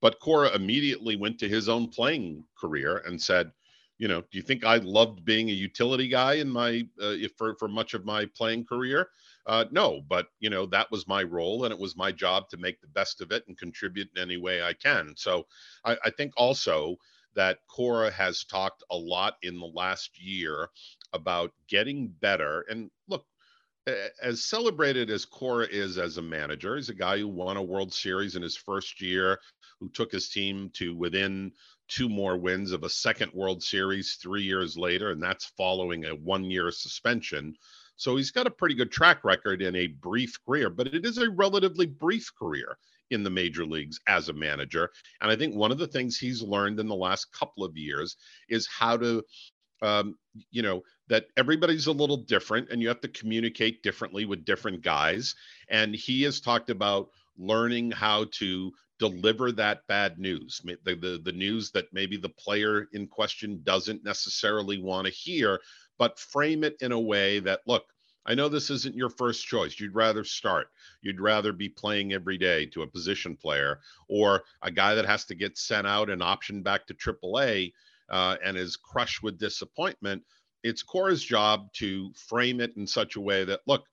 But 0.00 0.18
Cora 0.20 0.54
immediately 0.54 1.16
went 1.16 1.38
to 1.40 1.48
his 1.48 1.68
own 1.68 1.88
playing 1.88 2.44
career 2.56 2.98
and 2.98 3.20
said, 3.20 3.52
you 3.98 4.08
know, 4.08 4.22
do 4.22 4.38
you 4.38 4.42
think 4.42 4.64
I 4.64 4.76
loved 4.76 5.26
being 5.26 5.50
a 5.50 5.52
utility 5.52 6.08
guy 6.08 6.34
in 6.34 6.48
my 6.48 6.88
uh, 7.02 7.16
for 7.36 7.54
for 7.56 7.68
much 7.68 7.92
of 7.92 8.06
my 8.06 8.24
playing 8.34 8.64
career? 8.64 9.10
Uh, 9.46 9.66
no, 9.70 10.00
but 10.08 10.28
you 10.38 10.48
know 10.48 10.64
that 10.66 10.90
was 10.90 11.06
my 11.06 11.22
role, 11.22 11.64
and 11.64 11.72
it 11.72 11.78
was 11.78 11.96
my 11.96 12.10
job 12.10 12.48
to 12.48 12.56
make 12.56 12.80
the 12.80 12.86
best 12.88 13.20
of 13.20 13.30
it 13.30 13.44
and 13.46 13.58
contribute 13.58 14.08
in 14.16 14.22
any 14.22 14.38
way 14.38 14.62
I 14.62 14.72
can. 14.72 15.14
So 15.16 15.46
I, 15.84 15.98
I 16.02 16.10
think 16.10 16.32
also 16.38 16.96
that 17.34 17.58
Cora 17.68 18.10
has 18.10 18.44
talked 18.44 18.82
a 18.90 18.96
lot 18.96 19.34
in 19.42 19.58
the 19.58 19.66
last 19.66 20.18
year 20.20 20.68
about 21.12 21.52
getting 21.68 22.08
better. 22.08 22.64
And 22.70 22.90
look, 23.06 23.26
as 24.22 24.44
celebrated 24.44 25.10
as 25.10 25.24
Cora 25.24 25.66
is 25.70 25.98
as 25.98 26.16
a 26.16 26.22
manager, 26.22 26.76
he's 26.76 26.88
a 26.88 26.94
guy 26.94 27.18
who 27.18 27.28
won 27.28 27.56
a 27.56 27.62
World 27.62 27.92
Series 27.92 28.36
in 28.36 28.42
his 28.42 28.56
first 28.56 29.00
year, 29.00 29.40
who 29.80 29.88
took 29.88 30.12
his 30.12 30.28
team 30.28 30.70
to 30.74 30.94
within 30.94 31.52
two 31.88 32.08
more 32.08 32.36
wins 32.36 32.72
of 32.72 32.84
a 32.84 32.88
second 32.88 33.32
World 33.32 33.62
Series 33.62 34.18
three 34.22 34.42
years 34.42 34.76
later, 34.76 35.10
and 35.10 35.22
that's 35.22 35.52
following 35.56 36.04
a 36.04 36.14
one 36.14 36.44
year 36.44 36.70
suspension. 36.70 37.54
So 37.96 38.16
he's 38.16 38.30
got 38.30 38.46
a 38.46 38.50
pretty 38.50 38.74
good 38.74 38.90
track 38.90 39.24
record 39.24 39.60
in 39.60 39.76
a 39.76 39.88
brief 39.88 40.34
career, 40.46 40.70
but 40.70 40.86
it 40.86 41.04
is 41.04 41.18
a 41.18 41.30
relatively 41.30 41.86
brief 41.86 42.30
career 42.38 42.78
in 43.10 43.22
the 43.22 43.30
major 43.30 43.66
leagues 43.66 43.98
as 44.06 44.28
a 44.28 44.32
manager. 44.32 44.90
And 45.20 45.30
I 45.30 45.36
think 45.36 45.54
one 45.54 45.72
of 45.72 45.78
the 45.78 45.86
things 45.86 46.16
he's 46.16 46.42
learned 46.42 46.80
in 46.80 46.88
the 46.88 46.94
last 46.94 47.26
couple 47.32 47.64
of 47.64 47.76
years 47.76 48.16
is 48.48 48.66
how 48.66 48.96
to 48.98 49.22
um, 49.82 50.16
you 50.50 50.62
know 50.62 50.82
that 51.08 51.26
everybody's 51.36 51.86
a 51.86 51.92
little 51.92 52.16
different 52.16 52.68
and 52.70 52.80
you 52.80 52.88
have 52.88 53.00
to 53.00 53.08
communicate 53.08 53.82
differently 53.82 54.24
with 54.24 54.44
different 54.44 54.82
guys 54.82 55.34
and 55.68 55.94
he 55.94 56.22
has 56.22 56.40
talked 56.40 56.70
about 56.70 57.08
learning 57.36 57.90
how 57.90 58.26
to 58.30 58.70
deliver 58.98 59.50
that 59.50 59.86
bad 59.88 60.18
news 60.18 60.60
the, 60.64 60.94
the, 60.94 61.20
the 61.24 61.32
news 61.32 61.70
that 61.70 61.86
maybe 61.92 62.16
the 62.16 62.28
player 62.28 62.86
in 62.92 63.06
question 63.06 63.60
doesn't 63.64 64.04
necessarily 64.04 64.78
want 64.78 65.06
to 65.06 65.12
hear 65.12 65.58
but 65.98 66.18
frame 66.18 66.62
it 66.62 66.76
in 66.80 66.92
a 66.92 67.00
way 67.00 67.40
that 67.40 67.60
look 67.66 67.84
I 68.26 68.34
know 68.34 68.48
this 68.48 68.70
isn't 68.70 68.94
your 68.94 69.08
first 69.08 69.46
choice. 69.46 69.80
You'd 69.80 69.94
rather 69.94 70.24
start. 70.24 70.68
You'd 71.00 71.20
rather 71.22 71.52
be 71.52 71.70
playing 71.70 72.12
every 72.12 72.36
day 72.36 72.66
to 72.66 72.82
a 72.82 72.86
position 72.86 73.34
player 73.34 73.80
or 74.08 74.44
a 74.62 74.70
guy 74.70 74.94
that 74.94 75.06
has 75.06 75.24
to 75.26 75.34
get 75.34 75.56
sent 75.56 75.86
out 75.86 76.10
and 76.10 76.20
optioned 76.20 76.62
back 76.62 76.86
to 76.86 76.94
AAA 76.94 77.72
uh, 78.10 78.36
and 78.44 78.56
is 78.56 78.76
crushed 78.76 79.22
with 79.22 79.38
disappointment. 79.38 80.22
It's 80.62 80.82
Cora's 80.82 81.24
job 81.24 81.72
to 81.74 82.12
frame 82.14 82.60
it 82.60 82.76
in 82.76 82.86
such 82.86 83.16
a 83.16 83.20
way 83.20 83.44
that, 83.44 83.60
look, 83.66 83.84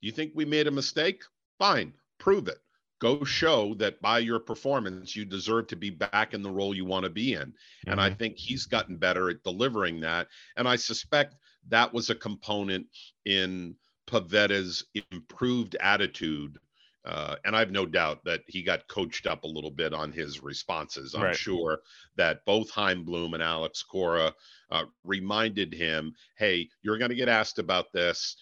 you 0.00 0.10
think 0.10 0.32
we 0.34 0.44
made 0.44 0.66
a 0.66 0.72
mistake? 0.72 1.22
Fine, 1.58 1.92
prove 2.18 2.48
it 2.48 2.58
go 3.02 3.24
show 3.24 3.74
that 3.74 4.00
by 4.00 4.20
your 4.20 4.38
performance 4.38 5.16
you 5.16 5.24
deserve 5.24 5.66
to 5.66 5.74
be 5.74 5.90
back 5.90 6.34
in 6.34 6.40
the 6.40 6.50
role 6.50 6.72
you 6.72 6.84
want 6.84 7.02
to 7.02 7.10
be 7.10 7.34
in 7.34 7.48
mm-hmm. 7.48 7.90
and 7.90 8.00
i 8.00 8.08
mm-hmm. 8.08 8.16
think 8.16 8.38
he's 8.38 8.64
gotten 8.64 8.96
better 8.96 9.28
at 9.28 9.42
delivering 9.42 9.98
that 10.00 10.28
and 10.56 10.68
i 10.68 10.76
suspect 10.76 11.34
that 11.68 11.92
was 11.92 12.10
a 12.10 12.14
component 12.14 12.86
in 13.24 13.74
pivetta's 14.06 14.84
improved 15.10 15.74
attitude 15.80 16.58
uh, 17.04 17.36
and 17.44 17.56
I've 17.56 17.70
no 17.70 17.86
doubt 17.86 18.24
that 18.24 18.42
he 18.46 18.62
got 18.62 18.86
coached 18.88 19.26
up 19.26 19.44
a 19.44 19.48
little 19.48 19.70
bit 19.70 19.92
on 19.92 20.12
his 20.12 20.42
responses. 20.42 21.14
I'm 21.14 21.22
right. 21.22 21.36
sure 21.36 21.80
that 22.16 22.44
both 22.44 22.70
Chaim 22.70 23.04
Bloom 23.04 23.34
and 23.34 23.42
Alex 23.42 23.82
Cora 23.82 24.32
uh, 24.70 24.84
reminded 25.04 25.74
him, 25.74 26.14
"Hey, 26.36 26.68
you're 26.82 26.98
going 26.98 27.10
to 27.10 27.16
get 27.16 27.28
asked 27.28 27.58
about 27.58 27.92
this 27.92 28.36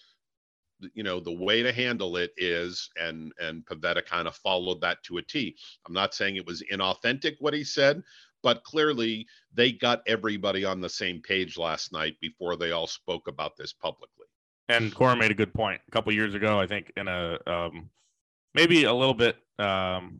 you 0.93 1.03
know 1.03 1.19
the 1.19 1.31
way 1.31 1.61
to 1.61 1.71
handle 1.71 2.17
it 2.17 2.31
is 2.37 2.89
and 2.99 3.31
and 3.39 3.65
pivetta 3.65 4.05
kind 4.05 4.27
of 4.27 4.35
followed 4.35 4.81
that 4.81 5.01
to 5.03 5.17
a 5.17 5.21
t 5.21 5.55
i'm 5.85 5.93
not 5.93 6.13
saying 6.13 6.35
it 6.35 6.45
was 6.45 6.63
inauthentic 6.71 7.35
what 7.39 7.53
he 7.53 7.63
said 7.63 8.01
but 8.43 8.63
clearly 8.63 9.27
they 9.53 9.71
got 9.71 10.01
everybody 10.07 10.65
on 10.65 10.81
the 10.81 10.89
same 10.89 11.21
page 11.21 11.57
last 11.57 11.93
night 11.93 12.15
before 12.19 12.55
they 12.55 12.71
all 12.71 12.87
spoke 12.87 13.27
about 13.27 13.55
this 13.57 13.73
publicly 13.73 14.25
and 14.69 14.93
cora 14.93 15.15
made 15.15 15.31
a 15.31 15.35
good 15.35 15.53
point 15.53 15.79
a 15.87 15.91
couple 15.91 16.11
years 16.11 16.33
ago 16.33 16.59
i 16.59 16.65
think 16.65 16.91
in 16.97 17.07
a 17.07 17.37
um, 17.47 17.89
maybe 18.53 18.83
a 18.83 18.93
little 18.93 19.13
bit 19.13 19.37
um, 19.59 20.19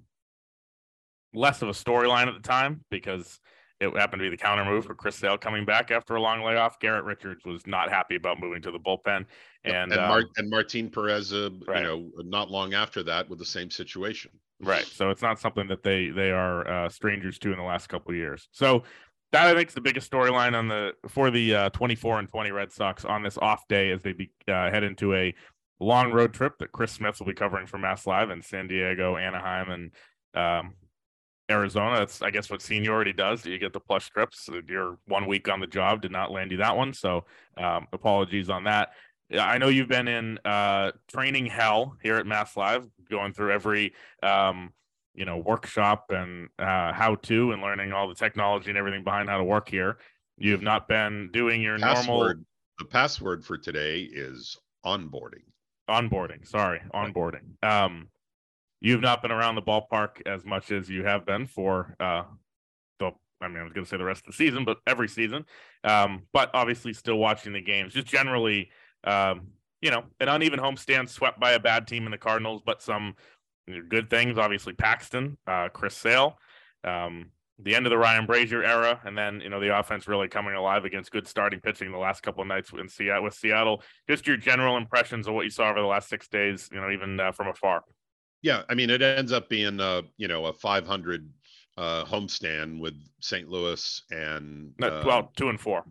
less 1.34 1.62
of 1.62 1.70
a 1.70 1.74
storyline 1.74 2.28
at 2.28 2.34
the 2.34 2.48
time 2.48 2.84
because 2.90 3.40
it 3.80 3.96
happened 3.98 4.20
to 4.20 4.26
be 4.26 4.30
the 4.30 4.38
counter 4.38 4.64
move 4.64 4.86
for 4.86 4.94
Chris 4.94 5.16
Sale 5.16 5.40
coming 5.40 5.66
back 5.66 5.90
after 5.90 6.16
a 6.16 6.22
long 6.22 6.44
layoff. 6.44 6.80
Garrett 6.80 7.04
Richards 7.04 7.44
was 7.46 7.66
not 7.66 7.90
happy 7.90 8.16
about 8.16 8.40
moving 8.40 8.62
to 8.62 8.72
the 8.72 8.80
bullpen, 8.80 9.26
and 9.64 9.92
and, 9.92 9.94
um, 9.94 10.08
Mar- 10.08 10.30
and 10.38 10.50
Martin 10.50 10.90
Perez, 10.90 11.34
uh, 11.34 11.50
right. 11.68 11.82
you 11.82 11.84
know, 11.84 12.10
not 12.24 12.52
long 12.52 12.76
after 12.76 13.02
that 13.04 13.28
with 13.28 13.40
the 13.40 13.46
same 13.46 13.72
situation. 13.72 14.32
Right. 14.62 14.86
So 14.86 15.10
it's 15.10 15.24
not 15.24 15.40
something 15.40 15.68
that 15.68 15.82
they 15.82 16.10
they 16.10 16.30
are 16.30 16.68
uh, 16.68 16.90
strangers 16.90 17.40
to 17.40 17.52
in 17.52 17.58
the 17.58 17.64
last 17.64 17.88
couple 17.88 18.12
of 18.12 18.18
years. 18.18 18.48
So 18.52 18.84
that 19.32 19.48
I 19.48 19.56
think 19.56 19.70
is 19.70 19.76
the 19.76 19.82
biggest 19.82 20.12
storyline 20.12 20.56
on 20.56 20.68
the 20.68 20.92
for 21.08 21.32
the 21.32 21.56
uh, 21.56 21.70
24 21.70 22.20
and 22.20 22.30
20 22.30 22.52
Red 22.52 22.72
Sox 22.72 23.04
on 23.06 23.24
this 23.24 23.38
off 23.38 23.68
day 23.68 23.92
as 23.92 24.04
they 24.04 24.14
be, 24.14 24.30
uh, 24.48 24.70
head 24.70 24.84
into 24.84 25.16
a 25.16 25.34
long 25.82 26.12
road 26.12 26.34
trip 26.34 26.58
that 26.60 26.72
Chris 26.72 26.92
Smith 26.92 27.20
will 27.20 27.28
be 27.28 27.34
covering 27.34 27.66
for 27.68 27.78
Mass 27.78 28.06
Live 28.06 28.30
in 28.30 28.42
San 28.42 28.68
Diego, 28.68 29.18
Anaheim, 29.18 29.72
and 29.72 29.92
um, 30.34 30.76
Arizona. 31.50 32.00
That's 32.00 32.22
I 32.22 32.30
guess 32.30 32.50
what 32.50 32.62
seniority 32.62 33.14
does. 33.14 33.42
Do 33.42 33.52
You 33.52 33.58
get 33.58 33.74
the 33.74 33.80
plus 33.80 34.08
trips. 34.08 34.50
Your 34.68 34.98
one 35.08 35.28
week 35.28 35.50
on 35.50 35.60
the 35.60 35.68
job 35.68 36.02
did 36.02 36.12
not 36.12 36.32
land 36.32 36.52
you 36.52 36.58
that 36.58 36.78
one, 36.78 36.94
so 36.94 37.26
um, 37.58 37.88
apologies 37.92 38.50
on 38.50 38.66
that. 38.66 38.92
I 39.40 39.58
know 39.58 39.70
you've 39.70 39.88
been 39.88 40.08
in 40.08 40.40
uh, 40.44 40.92
training 41.08 41.46
hell 41.46 41.96
here 42.04 42.18
at 42.18 42.28
Mass 42.28 42.58
Live, 42.58 42.86
going 43.10 43.34
through 43.34 43.52
every 43.52 43.94
um, 44.22 44.72
you 45.14 45.26
know 45.26 45.38
workshop 45.38 46.06
and 46.10 46.50
uh, 46.60 46.94
how 46.94 47.16
to, 47.24 47.52
and 47.52 47.62
learning 47.62 47.92
all 47.92 48.08
the 48.08 48.16
technology 48.16 48.70
and 48.70 48.78
everything 48.78 49.04
behind 49.04 49.30
how 49.30 49.38
to 49.38 49.44
work 49.44 49.70
here. 49.70 49.98
You 50.38 50.52
have 50.52 50.62
not 50.62 50.88
been 50.88 51.30
doing 51.32 51.62
your 51.62 51.78
password, 51.80 52.08
normal. 52.08 52.34
The 52.80 52.86
password 52.86 53.46
for 53.46 53.58
today 53.58 54.02
is 54.02 54.58
onboarding. 54.86 55.44
Onboarding. 55.90 56.48
Sorry, 56.48 56.82
onboarding. 56.94 57.64
Um, 57.64 58.10
you've 58.80 59.02
not 59.02 59.22
been 59.22 59.32
around 59.32 59.56
the 59.56 59.62
ballpark 59.62 60.22
as 60.26 60.46
much 60.46 60.72
as 60.72 60.90
you 60.90 61.04
have 61.04 61.26
been 61.26 61.48
for 61.48 61.96
uh, 62.00 62.24
the 63.00 63.12
I 63.42 63.48
mean, 63.48 63.58
I 63.58 63.64
was 63.64 63.74
going 63.74 63.86
to 63.86 63.90
say 63.90 63.98
the 63.98 64.06
rest 64.06 64.22
of 64.22 64.28
the 64.28 64.34
season, 64.34 64.66
but 64.66 64.78
every 64.86 65.08
season. 65.08 65.46
Um, 65.84 66.24
but 66.34 66.52
obviously, 66.54 66.94
still 66.94 67.18
watching 67.18 67.54
the 67.54 67.62
games. 67.62 67.94
Just 67.94 68.08
generally, 68.08 68.70
um, 69.04 69.48
you 69.82 69.92
know, 69.92 70.04
an 70.20 70.30
uneven 70.30 70.60
homestand 70.60 71.10
swept 71.10 71.40
by 71.40 71.54
a 71.54 71.60
bad 71.60 71.88
team 71.88 72.06
in 72.06 72.12
the 72.12 72.18
Cardinals, 72.18 72.62
but 72.66 72.82
some 72.82 73.16
good 73.90 74.10
things. 74.10 74.38
Obviously, 74.38 74.74
Paxton, 74.74 75.38
uh, 75.48 75.70
Chris 75.70 75.96
Sale, 75.96 76.38
um, 76.84 77.32
the 77.64 77.76
end 77.76 77.86
of 77.86 77.90
the 77.90 77.98
Ryan 77.98 78.26
Brasier 78.26 78.66
era, 78.66 79.00
and 79.06 79.18
then 79.18 79.42
you 79.42 79.50
know 79.50 79.60
the 79.60 79.78
offense 79.78 80.08
really 80.08 80.28
coming 80.28 80.56
alive 80.56 80.86
against 80.86 81.12
good 81.12 81.28
starting 81.28 81.60
pitching 81.60 81.92
the 81.92 81.98
last 81.98 82.22
couple 82.22 82.42
of 82.42 82.48
nights 82.48 82.72
in 82.74 82.88
Seattle 82.88 83.24
with 83.24 83.34
Seattle. 83.34 83.84
Just 84.10 84.28
your 84.28 84.38
general 84.38 84.78
impressions 84.78 85.28
of 85.28 85.34
what 85.34 85.44
you 85.44 85.50
saw 85.50 85.70
over 85.70 85.82
the 85.82 85.88
last 85.88 86.10
six 86.10 86.28
days, 86.28 86.70
you 86.72 86.80
know, 86.80 86.90
even 86.90 87.20
uh, 87.20 87.32
from 87.32 87.48
afar. 87.48 87.84
Yeah, 88.42 88.64
I 88.70 88.74
mean, 88.74 88.90
it 88.90 89.02
ends 89.02 89.32
up 89.32 89.50
being 89.50 89.80
uh, 89.80 90.02
you 90.18 90.28
know 90.28 90.46
a 90.46 90.54
500 90.54 91.30
uh, 91.78 92.06
homestand 92.06 92.80
with 92.80 92.96
St. 93.20 93.48
Louis 93.48 94.02
and 94.12 94.74
uh, 94.82 95.04
well, 95.06 95.32
two 95.36 95.50
and 95.50 95.60
four. 95.60 95.84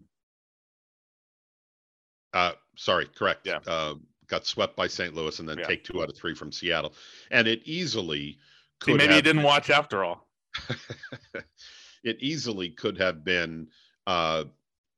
Uh, 2.32 2.52
sorry, 2.76 3.06
correct. 3.16 3.46
Yeah. 3.46 3.58
Uh, 3.66 3.94
got 4.28 4.46
swept 4.46 4.76
by 4.76 4.86
St. 4.86 5.14
Louis 5.14 5.38
and 5.40 5.48
then 5.48 5.58
yeah. 5.58 5.66
take 5.66 5.84
two 5.84 6.00
out 6.02 6.08
of 6.08 6.16
three 6.16 6.34
from 6.34 6.52
Seattle, 6.52 6.94
and 7.30 7.46
it 7.46 7.60
easily 7.64 8.38
could. 8.80 8.92
See, 8.92 9.06
maybe 9.06 9.16
you 9.16 9.22
didn't 9.22 9.42
watch 9.42 9.70
after 9.70 10.04
all. 10.04 10.26
it 12.04 12.16
easily 12.21 12.71
could 12.71 12.99
have 12.99 13.25
been, 13.25 13.69
uh, 14.07 14.45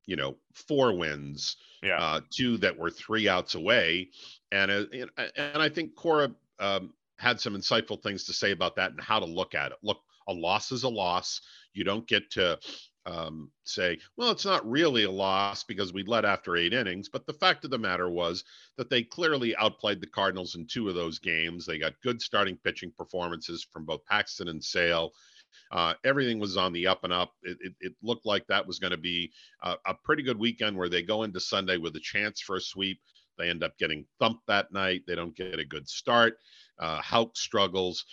you 0.07 0.17
know, 0.17 0.37
four 0.53 0.97
wins. 0.97 1.57
Yeah. 1.83 1.99
Uh, 1.99 2.21
two 2.31 2.59
that 2.59 2.79
were 2.79 2.91
three 2.91 3.29
outs 3.29 3.57
away, 3.57 4.11
and 4.53 4.71
uh, 4.71 4.85
and 5.37 5.61
I 5.61 5.69
think 5.69 5.97
Cora 5.97 6.31
um, 6.61 6.95
had 7.17 7.41
some 7.41 7.57
insightful 7.57 8.01
things 8.01 8.25
to 8.25 8.33
say 8.33 8.53
about 8.53 8.77
that 8.77 8.93
and 8.93 9.01
how 9.01 9.19
to 9.19 9.25
look 9.25 9.57
at 9.57 9.73
it. 9.73 9.79
Look, 9.83 9.99
a 10.29 10.33
loss 10.33 10.71
is 10.71 10.85
a 10.85 10.89
loss. 10.89 11.41
You 11.75 11.83
don't 11.83 12.07
get 12.07 12.31
to 12.33 12.59
um, 13.07 13.51
say, 13.65 13.99
well, 14.17 14.31
it's 14.31 14.45
not 14.45 14.69
really 14.69 15.05
a 15.05 15.11
loss 15.11 15.65
because 15.65 15.93
we 15.93 16.05
led 16.05 16.25
after 16.25 16.57
eight 16.57 16.73
innings. 16.73 17.09
But 17.09 17.27
the 17.27 17.33
fact 17.33 17.65
of 17.65 17.71
the 17.71 17.79
matter 17.79 18.11
was 18.11 18.45
that 18.77 18.91
they 18.91 19.03
clearly 19.03 19.57
outplayed 19.57 20.01
the 20.01 20.07
Cardinals 20.07 20.55
in 20.55 20.67
two 20.67 20.89
of 20.89 20.95
those 20.95 21.19
games. 21.19 21.67
They 21.67 21.79
got 21.79 22.01
good 22.03 22.21
starting 22.23 22.57
pitching 22.57 22.93
performances 22.97 23.67
from 23.73 23.85
both 23.85 24.05
Paxton 24.07 24.49
and 24.49 24.63
Sale. 24.63 25.13
Uh, 25.71 25.95
everything 26.05 26.39
was 26.39 26.57
on 26.57 26.73
the 26.73 26.87
up 26.87 27.05
and 27.05 27.13
up. 27.13 27.33
It, 27.43 27.59
it, 27.61 27.73
it 27.81 27.93
looked 28.03 28.27
like 28.27 28.47
that 28.47 28.67
was 28.67 28.79
going 28.79 28.93
to 28.93 28.97
be 28.97 29.33
a, 29.63 29.75
a 29.87 29.95
pretty 30.05 30.23
good 30.23 30.39
weekend 30.39 30.77
where 30.77 30.89
they 30.89 31.03
go 31.03 31.23
into 31.23 31.41
Sunday 31.41 31.77
with 31.77 31.97
a 31.97 32.01
chance 32.01 32.41
for 32.41 32.57
a 32.57 32.61
sweep. 32.61 33.01
They 33.39 33.49
end 33.49 33.63
up 33.63 33.79
getting 33.79 34.05
thumped 34.21 34.47
that 34.47 34.73
night. 34.73 35.03
They 35.07 35.15
don't 35.15 35.37
get 35.37 35.59
a 35.59 35.65
good 35.65 35.89
start. 35.89 36.37
Uh, 36.79 37.01
Houck 37.01 37.37
struggles. 37.37 38.05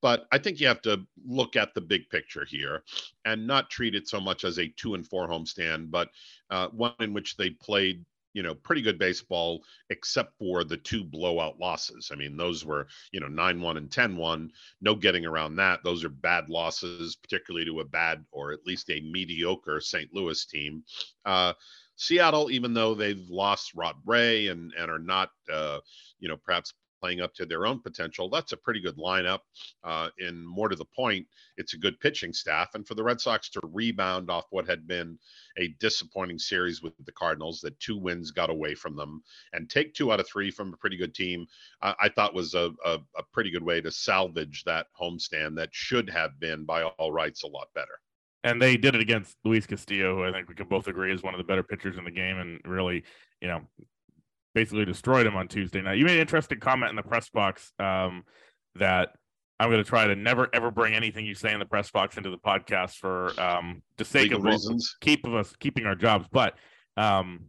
But 0.00 0.26
I 0.30 0.38
think 0.38 0.60
you 0.60 0.68
have 0.68 0.82
to 0.82 1.04
look 1.26 1.56
at 1.56 1.74
the 1.74 1.80
big 1.80 2.08
picture 2.08 2.44
here 2.44 2.84
and 3.24 3.46
not 3.46 3.70
treat 3.70 3.96
it 3.96 4.08
so 4.08 4.20
much 4.20 4.44
as 4.44 4.58
a 4.58 4.68
two 4.76 4.94
and 4.94 5.06
four 5.06 5.28
homestand, 5.28 5.90
but 5.90 6.08
uh, 6.50 6.68
one 6.68 6.94
in 7.00 7.12
which 7.12 7.36
they 7.36 7.50
played, 7.50 8.04
you 8.32 8.42
know, 8.42 8.54
pretty 8.54 8.82
good 8.82 8.98
baseball, 8.98 9.62
except 9.90 10.36
for 10.38 10.64
the 10.64 10.76
two 10.76 11.04
blowout 11.04 11.58
losses. 11.58 12.10
I 12.12 12.16
mean, 12.16 12.36
those 12.36 12.64
were, 12.64 12.86
you 13.12 13.20
know, 13.20 13.28
9 13.28 13.60
1 13.60 13.76
and 13.76 13.90
10 13.90 14.16
1. 14.16 14.50
No 14.80 14.94
getting 14.94 15.26
around 15.26 15.56
that. 15.56 15.80
Those 15.84 16.04
are 16.04 16.10
bad 16.10 16.48
losses, 16.48 17.16
particularly 17.16 17.66
to 17.66 17.80
a 17.80 17.84
bad 17.84 18.24
or 18.30 18.52
at 18.52 18.66
least 18.66 18.90
a 18.90 19.00
mediocre 19.00 19.80
St. 19.80 20.12
Louis 20.12 20.44
team. 20.46 20.84
Uh, 21.24 21.52
Seattle, 21.96 22.50
even 22.50 22.74
though 22.74 22.94
they've 22.94 23.28
lost 23.28 23.72
Rod 23.74 23.96
Ray 24.06 24.48
and, 24.48 24.72
and 24.78 24.90
are 24.90 25.00
not, 25.00 25.30
uh, 25.52 25.80
you 26.20 26.28
know, 26.28 26.36
perhaps 26.36 26.72
playing 27.00 27.20
up 27.20 27.34
to 27.34 27.46
their 27.46 27.66
own 27.66 27.80
potential. 27.80 28.28
That's 28.28 28.52
a 28.52 28.56
pretty 28.56 28.80
good 28.80 28.96
lineup. 28.96 29.40
Uh, 29.84 30.08
and 30.18 30.46
more 30.46 30.68
to 30.68 30.76
the 30.76 30.84
point, 30.84 31.26
it's 31.56 31.74
a 31.74 31.78
good 31.78 31.98
pitching 32.00 32.32
staff. 32.32 32.74
And 32.74 32.86
for 32.86 32.94
the 32.94 33.02
Red 33.02 33.20
Sox 33.20 33.48
to 33.50 33.60
rebound 33.72 34.30
off 34.30 34.46
what 34.50 34.68
had 34.68 34.86
been 34.86 35.18
a 35.58 35.68
disappointing 35.80 36.38
series 36.38 36.82
with 36.82 36.94
the 37.04 37.12
Cardinals, 37.12 37.60
that 37.60 37.78
two 37.80 37.96
wins 37.96 38.30
got 38.30 38.50
away 38.50 38.74
from 38.74 38.96
them, 38.96 39.22
and 39.52 39.68
take 39.68 39.94
two 39.94 40.12
out 40.12 40.20
of 40.20 40.28
three 40.28 40.50
from 40.50 40.72
a 40.72 40.76
pretty 40.76 40.96
good 40.96 41.14
team, 41.14 41.46
I 41.82 42.08
thought 42.08 42.34
was 42.34 42.54
a, 42.54 42.70
a, 42.84 42.98
a 43.16 43.22
pretty 43.32 43.50
good 43.50 43.62
way 43.62 43.80
to 43.80 43.90
salvage 43.90 44.64
that 44.64 44.86
homestand 45.00 45.56
that 45.56 45.70
should 45.72 46.10
have 46.10 46.38
been, 46.40 46.64
by 46.64 46.82
all 46.82 47.12
rights, 47.12 47.42
a 47.42 47.46
lot 47.46 47.68
better. 47.74 47.98
And 48.44 48.62
they 48.62 48.76
did 48.76 48.94
it 48.94 49.00
against 49.00 49.36
Luis 49.44 49.66
Castillo, 49.66 50.14
who 50.14 50.24
I 50.24 50.32
think 50.32 50.48
we 50.48 50.54
can 50.54 50.68
both 50.68 50.86
agree 50.86 51.12
is 51.12 51.22
one 51.22 51.34
of 51.34 51.38
the 51.38 51.44
better 51.44 51.64
pitchers 51.64 51.98
in 51.98 52.04
the 52.04 52.10
game, 52.10 52.38
and 52.38 52.60
really, 52.64 53.02
you 53.40 53.48
know, 53.48 53.62
basically 54.54 54.84
destroyed 54.84 55.26
him 55.26 55.36
on 55.36 55.48
Tuesday 55.48 55.80
night. 55.82 55.98
You 55.98 56.04
made 56.04 56.16
an 56.16 56.20
interesting 56.20 56.60
comment 56.60 56.90
in 56.90 56.96
the 56.96 57.02
press 57.02 57.28
box 57.30 57.72
um, 57.78 58.24
that 58.74 59.10
I'm 59.60 59.70
going 59.70 59.82
to 59.82 59.88
try 59.88 60.06
to 60.06 60.16
never 60.16 60.48
ever 60.52 60.70
bring 60.70 60.94
anything 60.94 61.26
you 61.26 61.34
say 61.34 61.52
in 61.52 61.58
the 61.58 61.66
press 61.66 61.90
box 61.90 62.16
into 62.16 62.30
the 62.30 62.38
podcast 62.38 62.96
for 62.96 63.38
um, 63.40 63.82
the 63.96 64.04
sake 64.04 64.30
Legal 64.30 64.38
of 64.38 64.44
reasons. 64.44 64.96
keep 65.00 65.26
of 65.26 65.34
us 65.34 65.54
keeping 65.58 65.86
our 65.86 65.94
jobs. 65.94 66.26
But 66.30 66.54
um, 66.96 67.46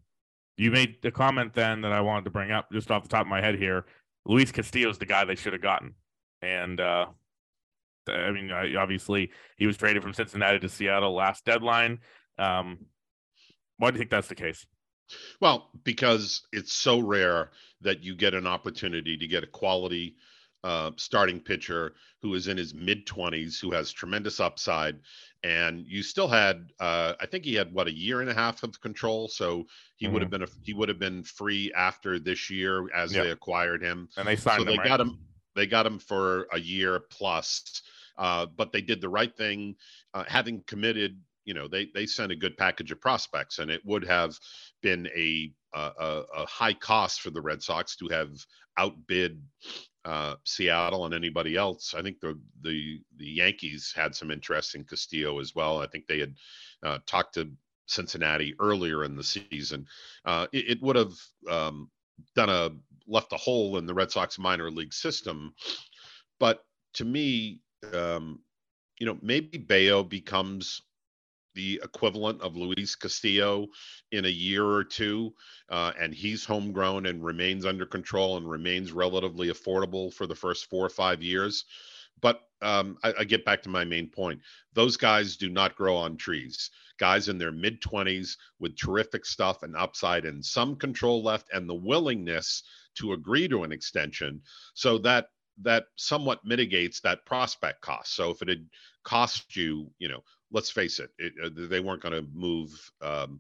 you 0.58 0.72
made 0.72 0.98
a 1.04 1.12
comment 1.12 1.54
then 1.54 1.82
that 1.82 1.92
I 1.92 2.02
wanted 2.02 2.26
to 2.26 2.32
bring 2.32 2.52
up 2.52 2.72
just 2.72 2.92
off 2.92 3.04
the 3.04 3.10
top 3.10 3.22
of 3.22 3.28
my 3.28 3.42
head 3.42 3.56
here. 3.56 3.86
Luis 4.26 4.52
Castillo 4.52 4.90
is 4.90 4.98
the 4.98 5.06
guy 5.06 5.24
they 5.24 5.36
should 5.36 5.54
have 5.54 5.62
gotten, 5.62 5.96
and 6.42 6.80
uh, 6.80 7.06
I 8.08 8.32
mean, 8.32 8.52
obviously 8.52 9.32
he 9.58 9.66
was 9.66 9.78
traded 9.78 10.04
from 10.04 10.14
Cincinnati 10.14 10.60
to 10.60 10.70
Seattle 10.70 11.16
last 11.16 11.46
deadline. 11.46 12.00
Um, 12.38 12.80
why 13.78 13.92
do 13.92 13.96
you 13.96 14.00
think 14.00 14.12
that's 14.12 14.28
the 14.28 14.36
case? 14.36 14.66
Well, 15.40 15.70
because 15.84 16.44
it's 16.52 16.74
so 16.74 17.00
rare 17.00 17.52
that 17.82 18.04
you 18.04 18.16
get 18.16 18.34
an 18.34 18.48
opportunity 18.48 19.18
to 19.18 19.28
get 19.28 19.44
a 19.44 19.48
quality 19.48 20.16
uh, 20.64 20.92
starting 20.98 21.40
pitcher 21.40 21.94
who 22.22 22.34
is 22.34 22.48
in 22.48 22.58
his 22.58 22.74
mid 22.74 23.06
20s, 23.06 23.60
who 23.60 23.72
has 23.72 23.92
tremendous 23.92 24.40
upside. 24.40 25.00
And 25.44 25.86
you 25.88 26.04
still 26.04 26.28
had, 26.28 26.74
uh, 26.80 27.14
I 27.20 27.26
think 27.26 27.46
he 27.46 27.56
had 27.56 27.74
what 27.74 27.88
a 27.88 27.94
year 27.94 28.20
and 28.20 28.30
a 28.30 28.34
half 28.34 28.62
of 28.64 28.80
control, 28.82 29.30
so 29.30 29.66
he 29.96 30.06
mm-hmm. 30.06 30.14
would 30.14 30.22
have 30.22 30.32
been 30.32 30.44
a, 30.44 30.48
he 30.62 30.74
would 30.74 30.90
have 30.90 31.00
been 31.00 31.24
free 31.24 31.72
after 31.74 32.20
this 32.20 32.50
year 32.50 32.94
as 32.94 33.14
yep. 33.14 33.24
they 33.24 33.32
acquired 33.32 33.82
him. 33.82 34.10
And 34.18 34.28
they 34.28 34.36
signed 34.36 34.58
so 34.58 34.62
him. 34.64 34.68
They 34.68 34.78
right? 34.80 34.88
got 34.88 35.00
him. 35.00 35.20
They 35.56 35.66
got 35.66 35.86
him 35.86 36.00
for 36.00 36.48
a 36.52 36.60
year 36.60 37.00
plus. 37.00 37.82
Uh, 38.18 38.46
but 38.46 38.74
they 38.74 38.82
did 38.82 39.00
the 39.00 39.08
right 39.08 39.36
thing, 39.38 39.76
uh, 40.14 40.26
having 40.28 40.62
committed. 40.68 41.22
You 41.50 41.56
know, 41.56 41.68
they 41.68 41.88
they 41.96 42.06
sent 42.06 42.32
a 42.32 42.36
good 42.36 42.56
package 42.58 42.92
of 42.92 43.02
prospects, 43.02 43.58
and 43.58 43.72
it 43.72 43.84
would 43.84 44.06
have 44.06 44.38
been 44.84 45.08
a 45.18 45.52
a, 45.74 46.22
a 46.38 46.46
high 46.46 46.76
cost 46.76 47.22
for 47.22 47.32
the 47.32 47.42
Red 47.42 47.64
Sox 47.64 47.96
to 47.96 48.08
have 48.10 48.30
outbid 48.78 49.42
uh, 50.06 50.36
Seattle 50.44 51.06
and 51.06 51.16
anybody 51.16 51.56
else. 51.56 51.96
I 51.98 52.04
think 52.04 52.20
the 52.20 52.40
the 52.62 53.02
the 53.18 53.26
Yankees 53.26 53.92
had 53.96 54.14
some 54.14 54.30
interest 54.30 54.76
in 54.76 54.84
Castillo 54.84 55.40
as 55.40 55.56
well. 55.56 55.82
I 55.82 55.88
think 55.88 56.06
they 56.06 56.20
had 56.20 56.36
uh, 56.84 57.00
talked 57.08 57.34
to 57.34 57.50
Cincinnati 57.88 58.54
earlier 58.60 59.04
in 59.04 59.16
the 59.16 59.24
season. 59.24 59.88
Uh, 60.26 60.46
it, 60.54 60.70
it, 60.70 60.82
would 60.84 60.98
have 60.98 61.14
um, 61.50 61.90
done 62.36 62.50
a 62.50 62.70
left 63.08 63.34
a 63.34 63.38
hole 63.38 63.78
in 63.78 63.88
the 63.88 63.94
Red 63.96 64.12
Sox 64.12 64.38
minor 64.38 64.70
league 64.70 64.94
system, 64.94 65.56
but 66.40 66.64
to 66.94 67.06
me, 67.06 67.62
um, 67.92 68.40
you 69.00 69.08
know, 69.08 69.18
maybe 69.24 69.58
Bello 69.58 70.04
becomes 70.04 70.84
the 71.60 71.82
equivalent 71.84 72.42
of 72.42 72.56
Luis 72.56 72.96
Castillo 72.96 73.68
in 74.14 74.24
a 74.24 74.30
year 74.30 74.64
or 74.64 74.82
two, 74.82 75.34
uh, 75.68 75.92
and 76.00 76.14
he's 76.14 76.46
homegrown 76.46 77.06
and 77.06 77.22
remains 77.22 77.66
under 77.66 77.86
control 77.86 78.38
and 78.38 78.50
remains 78.50 78.94
relatively 78.94 79.50
affordable 79.50 80.14
for 80.14 80.26
the 80.26 80.36
first 80.36 80.70
four 80.70 80.86
or 80.86 80.90
five 80.90 81.22
years. 81.22 81.66
But 82.22 82.40
um, 82.62 82.98
I, 83.04 83.14
I 83.20 83.24
get 83.26 83.44
back 83.44 83.62
to 83.64 83.70
my 83.70 83.84
main 83.84 84.08
point. 84.08 84.40
Those 84.74 84.96
guys 84.96 85.36
do 85.36 85.50
not 85.50 85.76
grow 85.76 85.98
on 85.98 86.16
trees. 86.16 86.70
Guys 86.98 87.28
in 87.28 87.38
their 87.38 87.52
mid 87.52 87.82
20s 87.82 88.38
with 88.60 88.78
terrific 88.78 89.26
stuff 89.26 89.62
and 89.64 89.76
upside 89.76 90.24
and 90.24 90.46
some 90.46 90.78
control 90.78 91.22
left 91.22 91.50
and 91.52 91.70
the 91.70 91.76
willingness 91.76 92.64
to 93.00 93.12
agree 93.12 93.50
to 93.50 93.64
an 93.64 93.74
extension. 93.74 94.42
So 94.76 94.98
that 95.00 95.28
that 95.62 95.88
somewhat 95.98 96.40
mitigates 96.46 97.02
that 97.02 97.26
prospect 97.26 97.82
cost. 97.82 98.16
So 98.16 98.32
if 98.32 98.42
it 98.42 98.48
had 98.48 98.66
cost 99.04 99.58
you, 99.58 99.92
you 100.00 100.08
know, 100.08 100.24
let's 100.52 100.70
face 100.70 101.00
it, 101.00 101.12
it 101.18 101.34
uh, 101.44 101.50
they 101.54 101.80
weren't 101.80 102.02
going 102.02 102.16
to 102.16 102.30
move 102.34 102.92
um, 103.02 103.40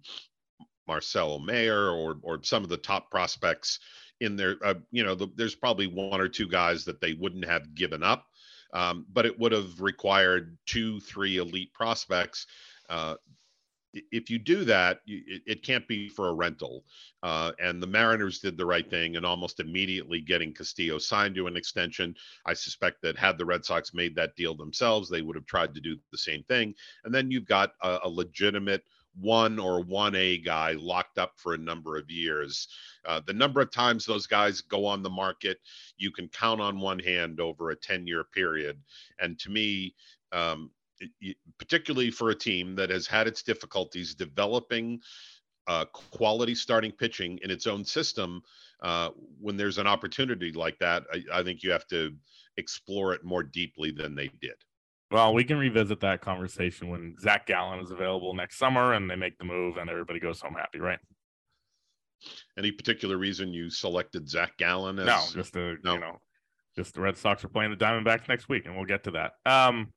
Marcelo 0.88 1.40
Mayer 1.40 1.90
or 1.90 2.18
or 2.22 2.44
some 2.44 2.64
of 2.64 2.70
the 2.70 2.78
top 2.78 3.10
prospects 3.12 3.80
in 4.22 4.36
there. 4.36 4.58
Uh, 4.64 4.76
you 4.92 5.04
know, 5.04 5.16
the, 5.16 5.28
there's 5.36 5.56
probably 5.56 5.88
one 5.88 6.20
or 6.20 6.28
two 6.28 6.48
guys 6.48 6.86
that 6.86 7.02
they 7.02 7.14
wouldn't 7.14 7.46
have 7.46 7.74
given 7.76 8.04
up, 8.04 8.26
um, 8.74 9.06
but 9.14 9.26
it 9.26 9.40
would 9.40 9.52
have 9.52 9.82
required 9.82 10.58
two, 10.66 11.00
three 11.00 11.38
elite 11.38 11.74
prospects. 11.74 12.48
Uh, 12.90 13.16
if 13.94 14.30
you 14.30 14.38
do 14.38 14.64
that, 14.66 15.02
it, 15.08 15.42
it, 15.46 15.64
can't 15.64 15.88
be 15.88 16.10
for 16.10 16.30
a 16.30 16.34
rental. 16.34 16.84
Uh, 17.24 17.52
and 17.60 17.82
the 17.82 17.88
Mariners 17.88 18.40
did 18.40 18.58
the 18.58 18.66
right 18.66 18.90
thing 18.90 19.16
and 19.16 19.26
almost 19.26 19.60
immediately 19.60 20.22
getting 20.22 20.54
Castillo 20.54 21.00
signed 21.00 21.36
to 21.36 21.48
an 21.48 21.58
extension. 21.58 22.16
I 22.46 22.54
suspect 22.54 23.02
that 23.02 23.18
had 23.18 23.38
the 23.38 23.46
Red 23.46 23.66
Sox 23.66 23.94
made 23.94 24.16
that 24.16 24.36
deal 24.36 24.56
themselves, 24.56 25.10
they 25.10 25.22
would 25.22 25.36
have 25.36 25.46
tried 25.46 25.74
to 25.74 25.82
do 25.82 25.98
the 26.12 26.18
same 26.18 26.44
thing. 26.44 26.76
And 27.04 27.14
then 27.14 27.32
you've 27.32 27.48
got 27.48 27.74
a, 27.82 28.00
a 28.04 28.10
legitimate 28.10 28.84
one 29.20 29.60
or 29.60 29.84
1A 29.84 30.46
guy 30.46 30.74
locked 30.74 31.18
up 31.18 31.34
for 31.38 31.54
a 31.54 31.58
number 31.58 31.98
of 31.98 32.10
years. 32.10 32.68
Uh, 33.06 33.20
the 33.26 33.34
number 33.34 33.60
of 33.60 33.72
times 33.72 34.06
those 34.06 34.28
guys 34.28 34.62
go 34.62 34.86
on 34.86 35.04
the 35.04 35.10
market, 35.10 35.58
you 35.98 36.12
can 36.12 36.28
count 36.30 36.62
on 36.62 36.80
one 36.80 37.00
hand 37.00 37.40
over 37.40 37.72
a 37.72 37.76
10 37.76 38.08
year 38.08 38.24
period. 38.24 38.80
And 39.20 39.38
to 39.40 39.50
me, 39.50 39.96
um, 40.32 40.72
particularly 41.58 42.12
for 42.12 42.30
a 42.30 42.36
team 42.36 42.76
that 42.76 42.90
has 42.90 43.08
had 43.08 43.28
its 43.28 43.44
difficulties 43.44 44.16
developing 44.16 45.00
uh, 45.68 45.86
quality 45.86 46.56
starting 46.56 46.92
pitching 46.92 47.40
in 47.44 47.52
its 47.52 47.68
own 47.68 47.86
system, 47.86 48.42
uh, 48.82 49.10
when 49.40 49.56
there's 49.56 49.78
an 49.78 49.88
opportunity 49.88 50.52
like 50.52 50.78
that, 50.80 51.04
I, 51.14 51.40
I, 51.40 51.44
think 51.44 51.62
you 51.62 51.72
have 51.72 51.86
to 51.88 52.12
explore 52.58 53.14
it 53.14 53.24
more 53.24 53.44
deeply 53.44 53.92
than 53.92 54.16
they 54.16 54.30
did. 54.42 54.56
Well, 55.12 55.34
we 55.34 55.44
can 55.44 55.58
revisit 55.58 56.00
that 56.02 56.22
conversation 56.22 56.90
when 56.90 57.16
Zach 57.20 57.46
Gallen 57.46 57.80
is 57.80 57.92
available 57.92 58.34
next 58.34 58.58
summer 58.58 58.94
and 58.94 59.10
they 59.10 59.16
make 59.16 59.38
the 59.38 59.46
move 59.46 59.78
and 59.78 59.90
everybody 59.90 60.20
goes 60.20 60.42
home 60.42 60.56
happy, 60.56 60.80
right? 60.80 61.00
Any 62.58 62.72
particular 62.72 63.18
reason 63.18 63.54
you 63.54 63.70
selected 63.70 64.28
Zach 64.28 64.58
Gallen? 64.58 65.00
As, 65.00 65.06
no, 65.06 65.24
just 65.34 65.54
the 65.54 65.78
no. 65.84 65.94
you 65.94 66.00
know, 66.00 66.18
just 66.76 66.94
the 66.94 67.02
Red 67.02 67.18
Sox 67.18 67.44
are 67.44 67.50
playing 67.50 67.72
the 67.72 67.78
Diamondbacks 67.78 68.28
next 68.28 68.50
week, 68.50 68.66
and 68.66 68.76
we'll 68.76 68.86
get 68.86 69.04
to 69.06 69.12
that. 69.12 69.34
Um, 69.46 69.94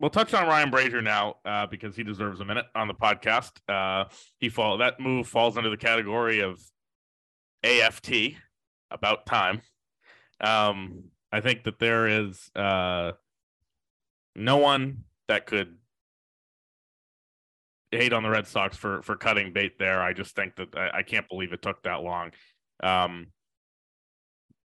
we'll 0.00 0.10
touch 0.10 0.34
on 0.34 0.46
Ryan 0.46 0.70
Brasier 0.70 1.02
now 1.02 1.36
uh, 1.44 1.66
because 1.66 1.96
he 1.96 2.02
deserves 2.02 2.40
a 2.40 2.44
minute 2.44 2.66
on 2.74 2.88
the 2.88 2.94
podcast. 2.94 3.52
Uh, 3.68 4.08
he 4.38 4.48
fall 4.48 4.78
that 4.78 5.00
move 5.00 5.26
falls 5.26 5.56
under 5.56 5.70
the 5.70 5.76
category 5.76 6.40
of 6.40 6.60
AFT, 7.64 8.34
about 8.90 9.26
time. 9.26 9.60
Um, 10.40 11.04
I 11.32 11.40
think 11.40 11.64
that 11.64 11.78
there 11.78 12.06
is 12.06 12.50
uh, 12.54 13.12
no 14.34 14.56
one 14.56 15.04
that 15.28 15.46
could 15.46 15.76
hate 17.90 18.12
on 18.12 18.22
the 18.22 18.30
Red 18.30 18.46
Sox 18.46 18.76
for 18.76 19.02
for 19.02 19.16
cutting 19.16 19.52
bait 19.52 19.78
there. 19.78 20.02
I 20.02 20.12
just 20.12 20.36
think 20.36 20.56
that 20.56 20.74
I, 20.76 20.98
I 20.98 21.02
can't 21.02 21.28
believe 21.28 21.52
it 21.52 21.62
took 21.62 21.82
that 21.82 22.02
long. 22.02 22.30
Um, 22.82 23.28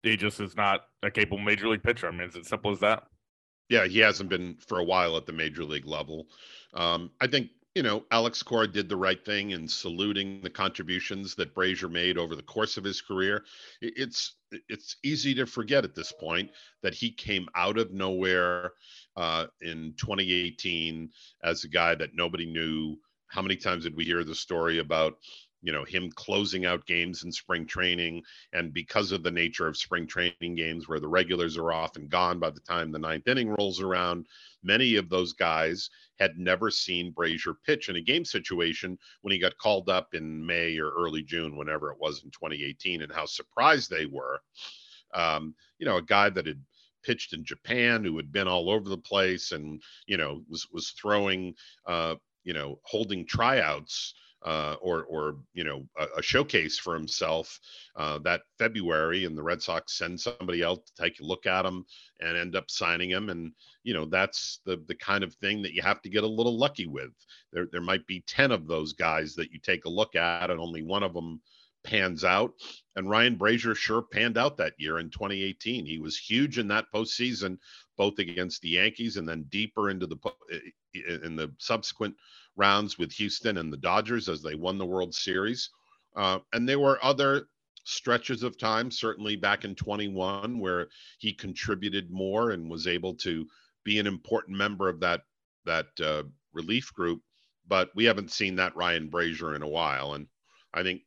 he 0.02 0.16
just 0.16 0.40
is 0.40 0.56
not 0.56 0.80
a 1.02 1.10
capable 1.10 1.38
major 1.38 1.68
league 1.68 1.82
pitcher. 1.82 2.08
I 2.08 2.10
mean, 2.10 2.22
it's 2.22 2.36
as 2.36 2.48
simple 2.48 2.70
as 2.70 2.80
that. 2.80 3.02
Yeah, 3.70 3.86
he 3.86 4.00
hasn't 4.00 4.28
been 4.28 4.56
for 4.56 4.80
a 4.80 4.84
while 4.84 5.16
at 5.16 5.26
the 5.26 5.32
major 5.32 5.64
league 5.64 5.86
level. 5.86 6.26
Um, 6.74 7.10
I 7.20 7.28
think 7.28 7.50
you 7.76 7.84
know 7.84 8.04
Alex 8.10 8.42
Cora 8.42 8.66
did 8.66 8.88
the 8.88 8.96
right 8.96 9.24
thing 9.24 9.52
in 9.52 9.68
saluting 9.68 10.42
the 10.42 10.50
contributions 10.50 11.36
that 11.36 11.54
Brasier 11.54 11.90
made 11.90 12.18
over 12.18 12.34
the 12.34 12.42
course 12.42 12.76
of 12.76 12.84
his 12.84 13.00
career. 13.00 13.44
It's 13.80 14.34
it's 14.68 14.96
easy 15.04 15.34
to 15.36 15.46
forget 15.46 15.84
at 15.84 15.94
this 15.94 16.12
point 16.12 16.50
that 16.82 16.94
he 16.94 17.12
came 17.12 17.48
out 17.54 17.78
of 17.78 17.92
nowhere 17.92 18.72
uh, 19.16 19.46
in 19.62 19.94
2018 19.96 21.08
as 21.44 21.62
a 21.62 21.68
guy 21.68 21.94
that 21.94 22.14
nobody 22.14 22.46
knew. 22.46 22.96
How 23.28 23.42
many 23.42 23.54
times 23.54 23.84
did 23.84 23.94
we 23.94 24.04
hear 24.04 24.24
the 24.24 24.34
story 24.34 24.78
about 24.78 25.14
you 25.62 25.72
know 25.72 25.84
him 25.84 26.10
closing 26.12 26.64
out 26.66 26.86
games 26.86 27.24
in 27.24 27.32
spring 27.32 27.66
training. 27.66 28.22
And 28.52 28.72
because 28.72 29.12
of 29.12 29.22
the 29.22 29.30
nature 29.30 29.66
of 29.66 29.76
spring 29.76 30.06
training 30.06 30.54
games 30.54 30.88
where 30.88 31.00
the 31.00 31.08
regulars 31.08 31.56
are 31.56 31.72
off 31.72 31.96
and 31.96 32.08
gone 32.08 32.38
by 32.38 32.50
the 32.50 32.60
time 32.60 32.92
the 32.92 32.98
ninth 32.98 33.28
inning 33.28 33.54
rolls 33.58 33.80
around 33.80 34.26
many 34.62 34.96
of 34.96 35.08
those 35.08 35.32
guys 35.32 35.90
had 36.18 36.38
never 36.38 36.70
seen 36.70 37.12
brasier 37.12 37.54
pitch 37.64 37.88
in 37.88 37.96
a 37.96 38.00
game 38.00 38.24
situation 38.24 38.98
when 39.22 39.32
he 39.32 39.38
got 39.38 39.56
called 39.58 39.88
up 39.88 40.14
in 40.14 40.44
May 40.44 40.78
or 40.78 40.90
early 40.90 41.22
June 41.22 41.56
whenever 41.56 41.90
it 41.90 41.98
was 41.98 42.22
in 42.24 42.30
2018 42.30 43.02
and 43.02 43.12
how 43.12 43.26
surprised 43.26 43.90
they 43.90 44.06
were. 44.06 44.40
Um, 45.12 45.54
you 45.78 45.86
know 45.86 45.96
a 45.96 46.02
guy 46.02 46.30
that 46.30 46.46
had 46.46 46.62
pitched 47.02 47.32
in 47.32 47.44
Japan 47.44 48.04
who 48.04 48.16
had 48.16 48.30
been 48.30 48.46
all 48.46 48.70
over 48.70 48.88
the 48.88 48.98
place 48.98 49.52
and 49.52 49.82
you 50.06 50.16
know 50.16 50.42
was 50.48 50.68
was 50.70 50.90
throwing 50.90 51.54
uh, 51.86 52.14
you 52.44 52.52
know 52.52 52.78
holding 52.84 53.26
tryouts 53.26 54.14
uh, 54.42 54.76
or 54.80 55.04
or 55.04 55.36
you 55.52 55.64
know 55.64 55.86
a, 55.98 56.06
a 56.18 56.22
showcase 56.22 56.78
for 56.78 56.94
himself 56.94 57.60
uh, 57.96 58.18
that 58.18 58.42
February, 58.58 59.24
and 59.24 59.36
the 59.36 59.42
Red 59.42 59.62
Sox 59.62 59.98
send 59.98 60.20
somebody 60.20 60.62
else 60.62 60.80
to 60.86 61.02
take 61.02 61.20
a 61.20 61.24
look 61.24 61.46
at 61.46 61.66
him 61.66 61.84
and 62.20 62.36
end 62.36 62.56
up 62.56 62.70
signing 62.70 63.10
him, 63.10 63.28
and 63.28 63.52
you 63.82 63.94
know 63.94 64.06
that's 64.06 64.60
the 64.64 64.82
the 64.86 64.94
kind 64.94 65.24
of 65.24 65.34
thing 65.34 65.62
that 65.62 65.74
you 65.74 65.82
have 65.82 66.00
to 66.02 66.08
get 66.08 66.24
a 66.24 66.28
little 66.28 66.58
lucky 66.58 66.86
with. 66.86 67.10
There 67.52 67.68
there 67.70 67.80
might 67.80 68.06
be 68.06 68.24
ten 68.26 68.50
of 68.50 68.66
those 68.66 68.92
guys 68.92 69.34
that 69.34 69.50
you 69.52 69.58
take 69.58 69.84
a 69.84 69.90
look 69.90 70.16
at, 70.16 70.50
and 70.50 70.60
only 70.60 70.82
one 70.82 71.02
of 71.02 71.14
them 71.14 71.40
pans 71.82 72.24
out. 72.24 72.52
And 72.96 73.08
Ryan 73.08 73.38
Brasier 73.38 73.74
sure 73.74 74.02
panned 74.02 74.36
out 74.36 74.56
that 74.58 74.74
year 74.78 74.98
in 74.98 75.10
2018. 75.10 75.86
He 75.86 75.98
was 75.98 76.18
huge 76.18 76.58
in 76.58 76.68
that 76.68 76.86
postseason, 76.94 77.58
both 77.96 78.18
against 78.18 78.60
the 78.62 78.70
Yankees 78.70 79.16
and 79.16 79.28
then 79.28 79.44
deeper 79.44 79.90
into 79.90 80.06
the 80.06 80.18
in 80.94 81.36
the 81.36 81.52
subsequent 81.58 82.14
rounds 82.56 82.98
with 82.98 83.12
Houston 83.12 83.58
and 83.58 83.72
the 83.72 83.76
Dodgers 83.76 84.28
as 84.28 84.42
they 84.42 84.54
won 84.54 84.78
the 84.78 84.86
World 84.86 85.14
Series. 85.14 85.70
Uh, 86.16 86.40
and 86.52 86.68
there 86.68 86.80
were 86.80 87.02
other 87.02 87.46
stretches 87.84 88.42
of 88.42 88.58
time, 88.58 88.90
certainly 88.90 89.36
back 89.36 89.64
in 89.64 89.74
21, 89.74 90.58
where 90.58 90.88
he 91.18 91.32
contributed 91.32 92.10
more 92.10 92.50
and 92.50 92.70
was 92.70 92.86
able 92.86 93.14
to 93.14 93.46
be 93.84 93.98
an 93.98 94.06
important 94.06 94.56
member 94.56 94.88
of 94.88 95.00
that 95.00 95.22
that 95.64 95.86
uh, 96.02 96.22
relief 96.52 96.92
group. 96.92 97.22
But 97.66 97.90
we 97.94 98.04
haven't 98.04 98.32
seen 98.32 98.56
that 98.56 98.76
Ryan 98.76 99.08
Brasier 99.10 99.54
in 99.54 99.62
a 99.62 99.68
while, 99.68 100.14
and 100.14 100.26
I 100.74 100.82
think 100.82 101.02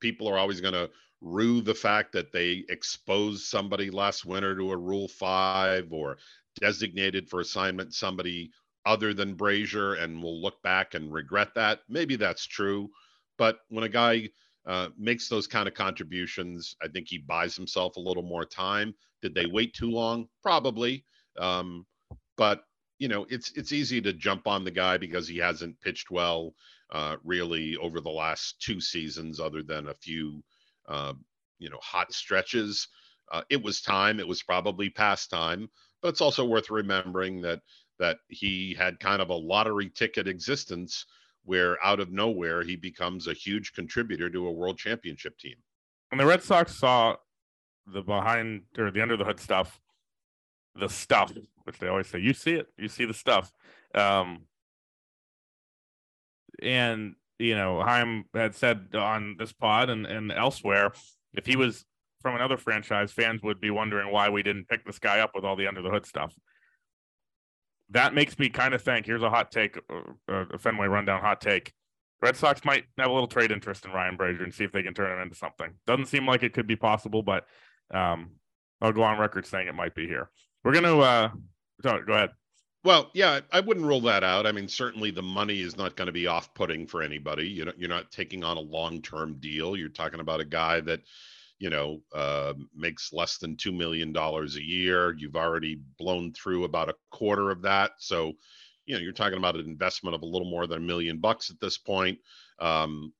people 0.00 0.28
are 0.28 0.38
always 0.38 0.60
going 0.60 0.74
to 0.74 0.90
rue 1.20 1.60
the 1.60 1.74
fact 1.74 2.12
that 2.12 2.32
they 2.32 2.64
exposed 2.68 3.44
somebody 3.44 3.90
last 3.90 4.24
winter 4.24 4.56
to 4.56 4.72
a 4.72 4.76
Rule 4.76 5.08
Five 5.08 5.92
or 5.92 6.18
designated 6.58 7.28
for 7.28 7.40
assignment 7.40 7.94
somebody 7.94 8.50
other 8.86 9.14
than 9.14 9.36
Brasier, 9.36 10.02
and 10.02 10.22
will 10.22 10.40
look 10.40 10.62
back 10.62 10.94
and 10.94 11.12
regret 11.12 11.54
that. 11.54 11.80
Maybe 11.88 12.16
that's 12.16 12.46
true, 12.46 12.90
but 13.38 13.58
when 13.68 13.84
a 13.84 13.88
guy 13.88 14.30
uh, 14.66 14.88
makes 14.98 15.28
those 15.28 15.46
kind 15.46 15.66
of 15.66 15.74
contributions, 15.74 16.76
I 16.82 16.88
think 16.88 17.08
he 17.08 17.18
buys 17.18 17.56
himself 17.56 17.96
a 17.96 18.00
little 18.00 18.22
more 18.22 18.44
time. 18.44 18.94
Did 19.22 19.34
they 19.34 19.46
wait 19.46 19.74
too 19.74 19.90
long? 19.90 20.28
Probably. 20.42 21.04
Um, 21.38 21.86
but 22.36 22.64
you 22.98 23.08
know, 23.08 23.26
it's 23.30 23.52
it's 23.52 23.72
easy 23.72 24.00
to 24.02 24.12
jump 24.12 24.46
on 24.46 24.62
the 24.62 24.70
guy 24.70 24.98
because 24.98 25.26
he 25.26 25.38
hasn't 25.38 25.80
pitched 25.80 26.10
well 26.10 26.54
uh, 26.92 27.16
really 27.24 27.76
over 27.78 28.00
the 28.00 28.10
last 28.10 28.60
two 28.60 28.80
seasons, 28.80 29.40
other 29.40 29.62
than 29.62 29.88
a 29.88 29.94
few 29.94 30.42
uh, 30.88 31.14
you 31.58 31.70
know 31.70 31.78
hot 31.80 32.12
stretches. 32.12 32.88
Uh, 33.32 33.42
it 33.48 33.62
was 33.62 33.80
time. 33.80 34.20
It 34.20 34.28
was 34.28 34.42
probably 34.42 34.90
past 34.90 35.30
time, 35.30 35.70
but 36.02 36.08
it's 36.08 36.20
also 36.20 36.44
worth 36.44 36.68
remembering 36.68 37.40
that 37.42 37.60
that 38.00 38.18
he 38.28 38.74
had 38.76 38.98
kind 38.98 39.22
of 39.22 39.28
a 39.28 39.34
lottery 39.34 39.90
ticket 39.90 40.26
existence 40.26 41.04
where 41.44 41.82
out 41.84 42.00
of 42.00 42.10
nowhere 42.10 42.62
he 42.62 42.74
becomes 42.74 43.28
a 43.28 43.32
huge 43.32 43.72
contributor 43.74 44.28
to 44.30 44.48
a 44.48 44.52
world 44.52 44.78
championship 44.78 45.38
team. 45.38 45.54
And 46.10 46.18
the 46.18 46.26
Red 46.26 46.42
Sox 46.42 46.74
saw 46.74 47.16
the 47.86 48.02
behind 48.02 48.62
or 48.78 48.90
the 48.90 49.02
under 49.02 49.16
the 49.16 49.24
hood 49.24 49.38
stuff, 49.38 49.78
the 50.74 50.88
stuff, 50.88 51.32
which 51.64 51.78
they 51.78 51.88
always 51.88 52.06
say, 52.06 52.18
you 52.18 52.32
see 52.32 52.54
it, 52.54 52.66
you 52.76 52.88
see 52.88 53.04
the 53.04 53.14
stuff. 53.14 53.52
Um, 53.94 54.46
and 56.62 57.14
you 57.38 57.54
know, 57.54 57.82
Chaim 57.82 58.24
had 58.34 58.54
said 58.54 58.88
on 58.94 59.36
this 59.38 59.52
pod 59.52 59.88
and, 59.88 60.06
and 60.06 60.32
elsewhere, 60.32 60.92
if 61.34 61.46
he 61.46 61.56
was 61.56 61.84
from 62.20 62.34
another 62.34 62.56
franchise, 62.56 63.12
fans 63.12 63.42
would 63.42 63.60
be 63.60 63.70
wondering 63.70 64.10
why 64.10 64.28
we 64.28 64.42
didn't 64.42 64.68
pick 64.68 64.84
this 64.84 64.98
guy 64.98 65.20
up 65.20 65.32
with 65.34 65.44
all 65.44 65.56
the 65.56 65.66
under 65.66 65.82
the 65.82 65.90
hood 65.90 66.06
stuff 66.06 66.34
that 67.90 68.14
makes 68.14 68.38
me 68.38 68.48
kind 68.48 68.74
of 68.74 68.82
think 68.82 69.06
here's 69.06 69.22
a 69.22 69.30
hot 69.30 69.50
take, 69.50 69.78
uh, 69.90 70.32
uh, 70.32 70.44
a 70.52 70.58
Fenway 70.58 70.86
rundown 70.86 71.20
hot 71.20 71.40
take. 71.40 71.72
Red 72.22 72.36
Sox 72.36 72.64
might 72.64 72.84
have 72.98 73.08
a 73.08 73.12
little 73.12 73.28
trade 73.28 73.50
interest 73.50 73.84
in 73.84 73.92
Ryan 73.92 74.16
Brasier 74.16 74.44
and 74.44 74.52
see 74.52 74.64
if 74.64 74.72
they 74.72 74.82
can 74.82 74.94
turn 74.94 75.10
him 75.10 75.22
into 75.22 75.36
something. 75.36 75.70
Doesn't 75.86 76.06
seem 76.06 76.26
like 76.26 76.42
it 76.42 76.52
could 76.52 76.66
be 76.66 76.76
possible, 76.76 77.22
but 77.22 77.46
um, 77.92 78.32
I'll 78.80 78.92
go 78.92 79.02
on 79.02 79.18
record 79.18 79.46
saying 79.46 79.68
it 79.68 79.74
might 79.74 79.94
be 79.94 80.06
here. 80.06 80.30
We're 80.62 80.72
going 80.72 80.84
to 80.84 80.98
uh, 80.98 81.30
go 81.82 82.12
ahead. 82.12 82.30
Well, 82.84 83.10
yeah, 83.14 83.40
I 83.52 83.60
wouldn't 83.60 83.84
rule 83.86 84.00
that 84.02 84.24
out. 84.24 84.46
I 84.46 84.52
mean, 84.52 84.68
certainly 84.68 85.10
the 85.10 85.22
money 85.22 85.60
is 85.60 85.76
not 85.76 85.96
going 85.96 86.06
to 86.06 86.12
be 86.12 86.26
off-putting 86.26 86.86
for 86.86 87.02
anybody. 87.02 87.46
You 87.46 87.66
know, 87.66 87.72
you're 87.76 87.90
not 87.90 88.10
taking 88.10 88.42
on 88.42 88.56
a 88.56 88.60
long-term 88.60 89.36
deal. 89.38 89.76
You're 89.76 89.90
talking 89.90 90.20
about 90.20 90.40
a 90.40 90.46
guy 90.46 90.80
that 90.82 91.00
you 91.60 91.68
know, 91.68 92.00
uh, 92.14 92.54
makes 92.74 93.12
less 93.12 93.36
than 93.36 93.54
$2 93.54 93.76
million 93.76 94.16
a 94.16 94.60
year. 94.60 95.14
You've 95.16 95.36
already 95.36 95.78
blown 95.98 96.32
through 96.32 96.64
about 96.64 96.88
a 96.88 96.96
quarter 97.10 97.50
of 97.50 97.62
that. 97.62 97.92
So, 97.98 98.32
you 98.86 98.94
know, 98.94 99.00
you're 99.00 99.12
talking 99.12 99.38
about 99.38 99.56
an 99.56 99.66
investment 99.66 100.16
of 100.16 100.22
a 100.22 100.26
little 100.26 100.50
more 100.50 100.66
than 100.66 100.78
a 100.78 100.86
million 100.86 101.18
bucks 101.18 101.50
at 101.50 101.60
this 101.60 101.76
point. 101.76 102.18
Um, 102.58 103.12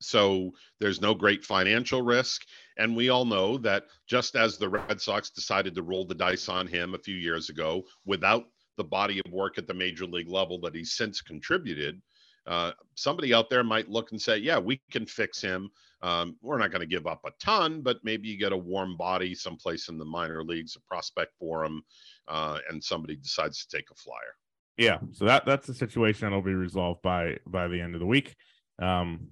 so 0.00 0.52
there's 0.80 1.02
no 1.02 1.12
great 1.12 1.44
financial 1.44 2.00
risk. 2.00 2.42
And 2.78 2.96
we 2.96 3.10
all 3.10 3.26
know 3.26 3.58
that 3.58 3.84
just 4.06 4.34
as 4.34 4.56
the 4.56 4.68
Red 4.68 5.00
Sox 5.00 5.28
decided 5.28 5.74
to 5.74 5.82
roll 5.82 6.06
the 6.06 6.14
dice 6.14 6.48
on 6.48 6.66
him 6.66 6.94
a 6.94 6.98
few 6.98 7.16
years 7.16 7.50
ago 7.50 7.84
without 8.06 8.46
the 8.78 8.84
body 8.84 9.20
of 9.24 9.30
work 9.30 9.58
at 9.58 9.66
the 9.66 9.74
major 9.74 10.06
league 10.06 10.30
level 10.30 10.58
that 10.60 10.74
he's 10.74 10.92
since 10.92 11.20
contributed, 11.20 12.00
uh, 12.46 12.72
somebody 12.94 13.34
out 13.34 13.50
there 13.50 13.62
might 13.62 13.90
look 13.90 14.12
and 14.12 14.22
say, 14.22 14.38
yeah, 14.38 14.58
we 14.58 14.80
can 14.90 15.04
fix 15.04 15.42
him. 15.42 15.70
Um, 16.02 16.36
we're 16.42 16.58
not 16.58 16.70
going 16.70 16.80
to 16.80 16.86
give 16.86 17.06
up 17.06 17.22
a 17.26 17.30
ton, 17.40 17.80
but 17.80 17.98
maybe 18.04 18.28
you 18.28 18.38
get 18.38 18.52
a 18.52 18.56
warm 18.56 18.96
body 18.96 19.34
someplace 19.34 19.88
in 19.88 19.98
the 19.98 20.04
minor 20.04 20.44
leagues, 20.44 20.76
a 20.76 20.80
prospect 20.80 21.32
for 21.38 21.64
him, 21.64 21.82
uh, 22.28 22.58
and 22.70 22.82
somebody 22.82 23.16
decides 23.16 23.64
to 23.64 23.76
take 23.76 23.90
a 23.90 23.94
flyer. 23.94 24.36
Yeah, 24.76 24.98
so 25.12 25.24
that 25.24 25.44
that's 25.44 25.66
the 25.66 25.74
situation 25.74 26.26
that'll 26.26 26.40
be 26.40 26.54
resolved 26.54 27.02
by 27.02 27.38
by 27.46 27.66
the 27.66 27.80
end 27.80 27.94
of 27.94 28.00
the 28.00 28.06
week, 28.06 28.36
um, 28.80 29.26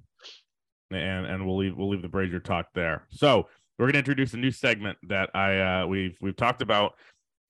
and 0.90 1.26
and 1.26 1.46
we'll 1.46 1.56
leave 1.56 1.76
we'll 1.76 1.88
leave 1.88 2.02
the 2.02 2.08
Brasier 2.08 2.42
talk 2.42 2.66
there. 2.74 3.06
So 3.10 3.46
we're 3.78 3.86
going 3.86 3.92
to 3.92 3.98
introduce 4.00 4.34
a 4.34 4.38
new 4.38 4.50
segment 4.50 4.98
that 5.04 5.30
I 5.34 5.82
uh, 5.82 5.86
we've 5.86 6.16
we've 6.20 6.34
talked 6.34 6.62
about 6.62 6.94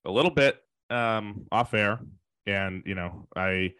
a 0.05 0.11
little 0.11 0.31
bit 0.31 0.59
um, 0.91 1.47
off 1.51 1.73
air, 1.73 1.99
and 2.47 2.83
you 2.85 2.95
know 2.95 3.29
I 3.35 3.73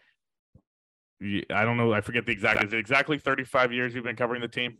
I 1.23 1.65
don't 1.65 1.77
know 1.77 1.93
I 1.93 2.01
forget 2.01 2.25
the 2.25 2.33
exact 2.33 2.65
is 2.65 2.73
it 2.73 2.79
exactly 2.79 3.19
35 3.19 3.73
years 3.73 3.95
you've 3.95 4.05
been 4.05 4.17
covering 4.17 4.41
the 4.41 4.49
team. 4.49 4.79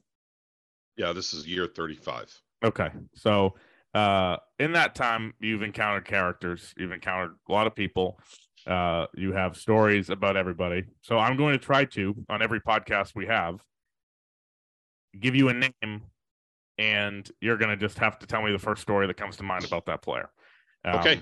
Yeah, 0.97 1.13
this 1.13 1.35
is 1.35 1.47
year 1.47 1.67
35. 1.67 2.41
Okay. 2.65 2.89
So, 3.15 3.55
uh, 3.95 4.37
in 4.59 4.73
that 4.73 4.95
time, 4.95 5.35
you've 5.41 5.63
encountered 5.63 6.05
characters, 6.05 6.75
you've 6.77 6.93
encountered 6.93 7.37
a 7.49 7.53
lot 7.53 7.67
of 7.67 7.75
people, 7.75 8.19
uh, 8.67 9.07
you 9.15 9.33
have 9.33 9.57
stories 9.57 10.11
about 10.11 10.37
everybody. 10.37 10.85
So, 11.03 11.19
I'm 11.19 11.37
going 11.37 11.53
to 11.53 11.65
try 11.65 11.85
to, 11.87 12.15
on 12.29 12.43
every 12.43 12.61
podcast 12.61 13.15
we 13.15 13.27
have, 13.27 13.61
give 15.19 15.35
you 15.35 15.49
a 15.49 15.55
name, 15.55 16.03
and 16.79 17.31
you're 17.41 17.57
going 17.57 17.71
to 17.71 17.77
just 17.77 17.99
have 17.99 18.19
to 18.21 18.27
tell 18.27 18.43
me 18.43 18.53
the 18.53 18.59
first 18.59 18.83
story 18.83 19.07
that 19.07 19.17
comes 19.17 19.37
to 19.37 19.43
mind 19.43 19.65
about 19.65 19.87
that 19.87 20.03
player. 20.03 20.31
Um, 20.85 20.97
okay. 21.01 21.21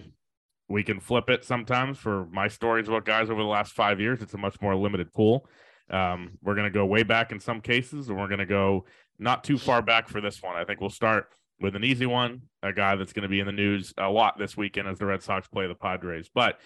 We 0.68 0.82
can 0.82 0.98
flip 0.98 1.28
it 1.28 1.44
sometimes 1.44 1.98
for 1.98 2.26
my 2.26 2.48
stories 2.48 2.88
about 2.88 3.04
guys 3.04 3.28
over 3.28 3.42
the 3.42 3.48
last 3.48 3.72
five 3.72 4.00
years. 4.00 4.22
It's 4.22 4.34
a 4.34 4.38
much 4.38 4.60
more 4.62 4.74
limited 4.74 5.12
pool. 5.12 5.46
Um, 5.90 6.38
we're 6.42 6.54
going 6.54 6.70
to 6.70 6.76
go 6.76 6.86
way 6.86 7.02
back 7.02 7.32
in 7.32 7.40
some 7.40 7.60
cases, 7.60 8.08
and 8.08 8.18
we're 8.18 8.28
going 8.28 8.38
to 8.38 8.46
go 8.46 8.86
not 9.18 9.44
too 9.44 9.58
far 9.58 9.82
back 9.82 10.08
for 10.08 10.20
this 10.20 10.42
one. 10.42 10.56
I 10.56 10.64
think 10.64 10.80
we'll 10.80 10.90
start 10.90 11.28
with 11.60 11.76
an 11.76 11.84
easy 11.84 12.06
one, 12.06 12.42
a 12.62 12.72
guy 12.72 12.96
that's 12.96 13.12
going 13.12 13.22
to 13.22 13.28
be 13.28 13.40
in 13.40 13.46
the 13.46 13.52
news 13.52 13.94
a 13.98 14.08
lot 14.08 14.38
this 14.38 14.56
weekend 14.56 14.88
as 14.88 14.98
the 14.98 15.06
Red 15.06 15.22
Sox 15.22 15.46
play 15.48 15.66
the 15.66 15.74
Padres. 15.74 16.28
But 16.34 16.58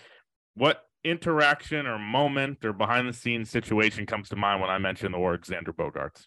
what 0.54 0.84
interaction 1.04 1.86
or 1.86 1.98
moment 1.98 2.64
or 2.64 2.72
behind 2.72 3.08
the 3.08 3.12
scenes 3.12 3.50
situation 3.50 4.06
comes 4.06 4.28
to 4.30 4.36
mind 4.36 4.60
when 4.60 4.70
I 4.70 4.78
mention 4.78 5.12
the 5.12 5.18
word 5.18 5.44
Xander 5.44 5.74
Bogaerts? 5.74 6.26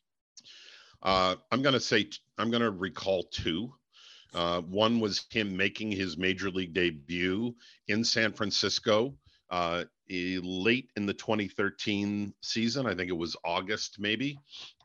Uh, 1.01 1.35
I'm 1.51 1.61
going 1.61 1.73
to 1.73 1.79
say, 1.79 2.09
I'm 2.37 2.51
going 2.51 2.61
to 2.61 2.71
recall 2.71 3.23
two. 3.31 3.73
Uh, 4.33 4.61
one 4.61 4.99
was 4.99 5.25
him 5.29 5.57
making 5.57 5.91
his 5.91 6.17
major 6.17 6.49
league 6.49 6.73
debut 6.73 7.53
in 7.87 8.03
San 8.03 8.31
Francisco 8.31 9.13
uh, 9.51 9.83
late 10.09 10.89
in 10.95 11.05
the 11.05 11.13
2013 11.13 12.33
season. 12.41 12.85
I 12.85 12.95
think 12.95 13.09
it 13.09 13.17
was 13.17 13.35
August, 13.43 13.97
maybe. 13.99 14.39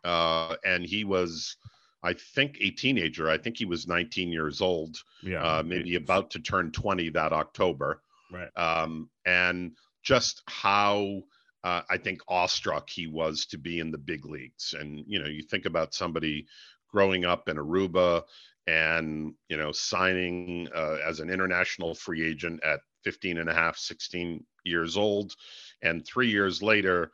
Uh, 0.04 0.56
and 0.64 0.84
he 0.84 1.04
was, 1.04 1.56
I 2.02 2.12
think, 2.12 2.58
a 2.60 2.70
teenager. 2.70 3.30
I 3.30 3.38
think 3.38 3.56
he 3.56 3.64
was 3.64 3.86
19 3.86 4.30
years 4.30 4.60
old. 4.60 4.96
Yeah. 5.22 5.42
Uh, 5.42 5.62
maybe 5.62 5.94
about 5.94 6.30
to 6.32 6.40
turn 6.40 6.72
20 6.72 7.10
that 7.10 7.32
October. 7.32 8.02
Right. 8.30 8.50
Um, 8.56 9.08
and 9.24 9.72
just 10.02 10.42
how. 10.48 11.22
Uh, 11.64 11.82
I 11.90 11.96
think 11.96 12.20
awestruck 12.28 12.88
he 12.88 13.08
was 13.08 13.44
to 13.46 13.58
be 13.58 13.80
in 13.80 13.90
the 13.90 13.98
big 13.98 14.24
leagues. 14.24 14.72
And, 14.78 15.02
you 15.08 15.18
know, 15.18 15.26
you 15.26 15.42
think 15.42 15.66
about 15.66 15.94
somebody 15.94 16.46
growing 16.92 17.24
up 17.24 17.48
in 17.48 17.56
Aruba 17.56 18.22
and, 18.68 19.34
you 19.48 19.56
know, 19.56 19.72
signing 19.72 20.68
uh, 20.72 20.98
as 21.04 21.18
an 21.18 21.28
international 21.28 21.96
free 21.96 22.24
agent 22.24 22.62
at 22.62 22.80
15 23.06 23.38
and 23.38 23.48
a 23.48 23.54
half, 23.54 23.78
16 23.78 24.44
years 24.64 24.96
old. 24.96 25.32
And 25.80 26.04
three 26.04 26.28
years 26.28 26.60
later, 26.60 27.12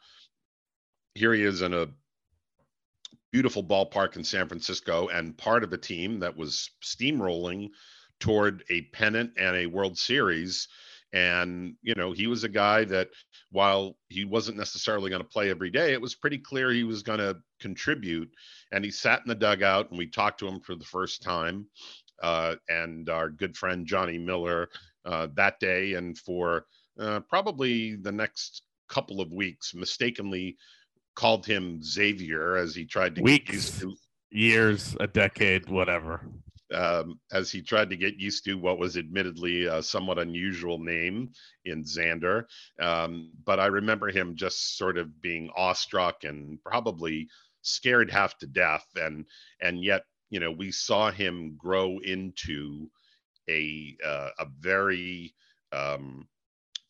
here 1.15 1.35
he 1.35 1.43
is 1.43 1.61
in 1.61 1.75
a 1.75 1.89
beautiful 3.31 3.63
ballpark 3.63 4.17
in 4.17 4.25
San 4.25 4.49
Francisco 4.49 5.09
and 5.09 5.37
part 5.37 5.63
of 5.63 5.75
a 5.75 5.77
team 5.77 6.19
that 6.21 6.35
was 6.35 6.71
steamrolling 6.83 7.69
toward 8.21 8.65
a 8.71 8.81
pennant 8.95 9.33
and 9.37 9.55
a 9.55 9.67
World 9.67 9.99
Series. 9.99 10.67
And, 11.13 11.75
you 11.83 11.95
know, 11.95 12.13
he 12.13 12.27
was 12.27 12.43
a 12.43 12.49
guy 12.49 12.85
that 12.85 13.11
while 13.51 13.99
he 14.09 14.25
wasn't 14.25 14.57
necessarily 14.57 15.11
going 15.11 15.21
to 15.21 15.29
play 15.29 15.51
every 15.51 15.69
day, 15.69 15.93
it 15.93 16.01
was 16.01 16.15
pretty 16.15 16.39
clear 16.39 16.71
he 16.71 16.85
was 16.85 17.03
going 17.03 17.19
to 17.19 17.37
contribute. 17.61 18.31
And 18.73 18.83
he 18.83 18.91
sat 18.91 19.21
in 19.21 19.29
the 19.29 19.35
dugout 19.35 19.91
and 19.91 19.99
we 19.99 20.07
talked 20.07 20.41
to 20.41 20.49
him 20.49 20.61
for 20.61 20.75
the 20.75 20.87
first 20.87 21.23
time. 21.23 21.67
Uh, 22.23 22.55
and 22.69 23.09
our 23.09 23.29
good 23.29 23.57
friend 23.57 23.87
Johnny 23.87 24.19
Miller 24.19 24.69
uh, 25.05 25.27
that 25.35 25.59
day 25.61 25.95
and 25.95 26.17
for 26.19 26.67
uh, 26.99 27.21
probably 27.29 27.97
the 27.97 28.13
next 28.13 28.63
couple 28.89 29.21
of 29.21 29.33
weeks 29.33 29.75
mistakenly 29.75 30.57
called 31.15 31.45
him 31.45 31.83
Xavier 31.83 32.57
as 32.57 32.75
he 32.75 32.85
tried 32.85 33.15
to 33.17 33.23
weeks, 33.23 33.47
get 33.47 33.55
used 33.55 33.81
to 33.81 33.95
years, 34.31 34.97
a 35.01 35.07
decade, 35.07 35.69
whatever. 35.69 36.21
Um, 36.73 37.21
as 37.33 37.51
he 37.51 37.61
tried 37.61 37.91
to 37.91 37.97
get 37.97 38.17
used 38.17 38.47
to 38.47 38.55
what 38.55 38.79
was 38.79 38.97
admittedly 38.97 39.67
a 39.67 39.83
somewhat 39.83 40.19
unusual 40.19 40.79
name 40.79 41.33
in 41.67 41.85
Xander. 41.85 42.45
Um, 42.81 43.31
but 43.45 43.61
I 43.61 43.67
remember 43.67 44.09
him 44.09 44.37
just 44.37 44.79
sort 44.79 44.97
of 44.97 45.21
being 45.21 45.51
awestruck 45.55 46.25
and 46.25 46.59
probably 46.65 47.29
scared 47.61 48.11
half 48.11 48.39
to 48.39 48.47
death, 48.47 48.87
and 48.97 49.27
and 49.61 49.85
yet 49.85 50.05
you 50.33 50.41
know, 50.41 50.51
we 50.51 50.73
saw 50.73 51.11
him 51.11 51.57
grow 51.59 51.99
into 51.99 52.89
a 53.51 53.95
uh, 54.03 54.31
a 54.39 54.47
very 54.61 55.35
um, 55.73 56.27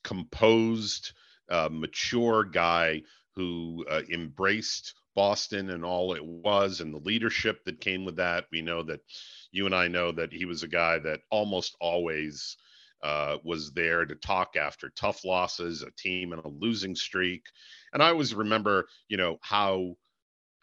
composed, 0.04 1.12
uh, 1.50 1.68
mature 1.72 2.44
guy 2.44 3.02
who 3.34 3.84
uh, 3.90 4.02
embraced 4.12 4.94
Boston 5.16 5.70
and 5.70 5.84
all 5.84 6.14
it 6.14 6.24
was, 6.24 6.80
and 6.80 6.94
the 6.94 6.98
leadership 6.98 7.64
that 7.64 7.80
came 7.80 8.04
with 8.04 8.14
that. 8.14 8.44
We 8.52 8.62
know 8.62 8.84
that 8.84 9.00
you 9.50 9.66
and 9.66 9.74
I 9.74 9.88
know 9.88 10.12
that 10.12 10.32
he 10.32 10.44
was 10.44 10.62
a 10.62 10.68
guy 10.68 11.00
that 11.00 11.22
almost 11.28 11.76
always 11.80 12.56
uh, 13.02 13.38
was 13.42 13.72
there 13.72 14.06
to 14.06 14.14
talk 14.14 14.54
after 14.54 14.88
tough 14.90 15.24
losses, 15.24 15.82
a 15.82 15.90
team 15.98 16.32
in 16.32 16.38
a 16.38 16.48
losing 16.48 16.94
streak. 16.94 17.42
And 17.92 18.04
I 18.04 18.10
always 18.10 18.36
remember, 18.36 18.86
you 19.08 19.16
know, 19.16 19.38
how, 19.42 19.96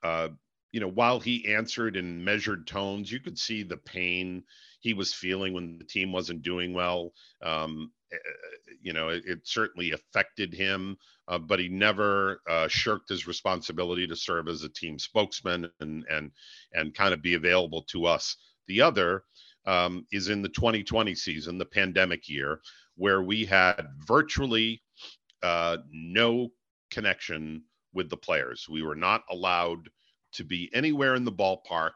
uh, 0.02 0.30
you 0.71 0.79
know, 0.79 0.88
while 0.88 1.19
he 1.19 1.53
answered 1.53 1.95
in 1.95 2.23
measured 2.23 2.67
tones, 2.67 3.12
you 3.12 3.19
could 3.19 3.38
see 3.38 3.63
the 3.63 3.77
pain 3.77 4.43
he 4.79 4.93
was 4.93 5.13
feeling 5.13 5.53
when 5.53 5.77
the 5.77 5.84
team 5.84 6.12
wasn't 6.12 6.41
doing 6.41 6.73
well. 6.73 7.12
Um, 7.43 7.91
eh, 8.12 8.15
eh, 8.15 8.73
you 8.82 8.93
know, 8.93 9.10
it, 9.10 9.23
it, 9.25 9.39
certainly 9.43 9.91
affected 9.91 10.53
him, 10.53 10.97
uh, 11.27 11.38
but 11.38 11.60
he 11.60 11.67
never 11.67 12.41
uh, 12.49 12.67
shirked 12.67 13.10
his 13.10 13.27
responsibility 13.27 14.08
to 14.08 14.15
serve 14.15 14.47
as 14.47 14.63
a 14.63 14.69
team 14.69 14.97
spokesman 14.97 15.69
and 15.79 16.05
and 16.10 16.32
and 16.73 16.95
kind 16.95 17.13
of 17.13 17.21
be 17.21 17.34
available 17.34 17.84
to 17.84 18.05
us. 18.05 18.38
The 18.67 18.82
other 18.82 19.23
um, 19.65 20.05
is 20.12 20.29
in 20.29 20.41
the 20.41 20.49
2020 20.49 21.13
season, 21.15 21.58
the 21.58 21.65
pandemic 21.65 22.29
year, 22.29 22.62
where 22.95 23.21
we 23.21 23.45
had 23.45 23.88
virtually 24.08 24.82
uh, 25.43 25.77
no 25.91 26.49
connection 26.91 27.63
with 27.93 28.10
the 28.10 28.17
players. 28.17 28.67
We 28.69 28.84
were 28.84 28.95
not 28.95 29.23
allowed 29.29 29.89
to 30.34 30.44
be 30.44 30.70
anywhere 30.74 31.15
in 31.15 31.24
the 31.24 31.32
ballpark 31.32 31.92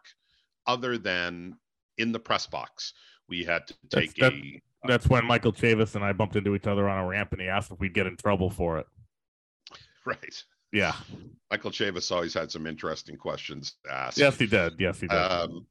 other 0.65 0.98
than 0.98 1.58
in 1.98 2.12
the 2.12 2.19
press 2.19 2.48
box. 2.48 2.93
We 3.30 3.43
had 3.43 3.67
to 3.67 3.74
take 3.89 4.15
that's, 4.15 4.36
a. 4.36 4.62
that's 4.84 5.08
when 5.08 5.26
Michael 5.26 5.54
Chavis 5.54 5.96
and 5.96 6.04
I 6.04 6.12
bumped 6.13 6.36
into 6.36 6.56
each 6.56 6.67
other 6.67 6.89
on 6.89 7.04
a 7.04 7.08
ramp, 7.08 7.32
and 7.32 7.41
he 7.41 7.48
asked 7.48 7.72
if 7.72 7.80
we'd 7.80 7.93
get 7.93 8.08
in 8.08 8.17
trouble 8.17 8.50
for 8.50 8.80
it. 8.80 8.88
Right. 10.06 10.43
Yeah. 10.74 10.96
Michael 11.50 11.72
Chavis 11.72 12.12
always 12.12 12.34
had 12.34 12.52
some 12.52 12.67
interesting 12.67 13.15
questions 13.15 13.76
to 13.86 13.93
ask. 13.93 14.17
Yes, 14.17 14.38
he 14.38 14.48
did. 14.48 14.74
Yes, 14.78 15.00
he 15.00 15.08
did. 15.08 15.15
Um, 15.15 15.65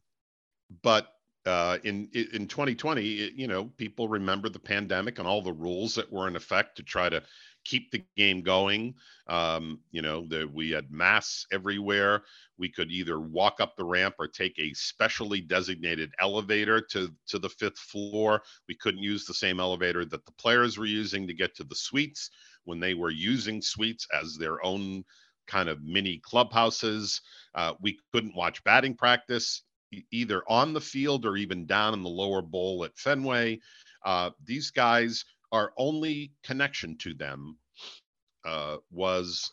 but 0.82 1.08
uh, 1.44 1.78
in 1.84 2.08
in 2.14 2.46
2020, 2.46 3.02
you 3.02 3.46
know, 3.46 3.64
people 3.76 4.08
remember 4.08 4.48
the 4.48 4.58
pandemic 4.58 5.18
and 5.18 5.26
all 5.26 5.42
the 5.42 5.52
rules 5.52 5.96
that 5.96 6.10
were 6.10 6.28
in 6.28 6.36
effect 6.36 6.76
to 6.76 6.82
try 6.82 7.08
to 7.08 7.22
keep 7.64 7.90
the 7.90 8.04
game 8.16 8.42
going. 8.42 8.94
Um, 9.26 9.80
you 9.90 10.02
know, 10.02 10.26
that 10.28 10.52
we 10.52 10.70
had 10.70 10.90
masks 10.90 11.46
everywhere. 11.52 12.22
We 12.58 12.68
could 12.68 12.90
either 12.90 13.20
walk 13.20 13.60
up 13.60 13.76
the 13.76 13.84
ramp 13.84 14.16
or 14.18 14.28
take 14.28 14.58
a 14.58 14.74
specially 14.74 15.40
designated 15.40 16.12
elevator 16.20 16.80
to 16.90 17.14
to 17.28 17.38
the 17.38 17.48
fifth 17.48 17.78
floor. 17.78 18.42
We 18.68 18.76
couldn't 18.76 19.02
use 19.02 19.24
the 19.24 19.34
same 19.34 19.60
elevator 19.60 20.04
that 20.04 20.26
the 20.26 20.32
players 20.32 20.78
were 20.78 20.86
using 20.86 21.26
to 21.26 21.34
get 21.34 21.54
to 21.56 21.64
the 21.64 21.76
suites 21.76 22.30
when 22.64 22.80
they 22.80 22.94
were 22.94 23.10
using 23.10 23.62
suites 23.62 24.06
as 24.12 24.36
their 24.36 24.64
own 24.64 25.04
kind 25.46 25.68
of 25.68 25.82
mini 25.82 26.18
clubhouses. 26.18 27.20
Uh, 27.54 27.74
we 27.80 27.98
couldn't 28.12 28.36
watch 28.36 28.62
batting 28.64 28.94
practice 28.94 29.62
either 30.10 30.42
on 30.48 30.72
the 30.72 30.80
field 30.80 31.26
or 31.26 31.36
even 31.36 31.66
down 31.66 31.94
in 31.94 32.02
the 32.02 32.08
lower 32.08 32.42
bowl 32.42 32.84
at 32.84 32.96
Fenway. 32.96 33.60
Uh, 34.04 34.30
these 34.44 34.70
guys, 34.70 35.24
our 35.52 35.72
only 35.76 36.32
connection 36.42 36.96
to 36.98 37.14
them 37.14 37.58
uh, 38.44 38.78
was, 38.90 39.52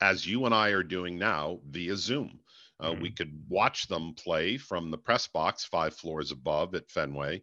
as 0.00 0.26
you 0.26 0.44
and 0.44 0.54
I 0.54 0.70
are 0.70 0.82
doing 0.82 1.18
now, 1.18 1.60
via 1.70 1.96
Zoom. 1.96 2.40
Uh, 2.80 2.90
mm-hmm. 2.90 3.02
We 3.02 3.10
could 3.10 3.32
watch 3.48 3.86
them 3.86 4.14
play 4.14 4.56
from 4.56 4.90
the 4.90 4.98
press 4.98 5.26
box 5.28 5.64
five 5.64 5.94
floors 5.94 6.32
above 6.32 6.74
at 6.74 6.90
Fenway, 6.90 7.42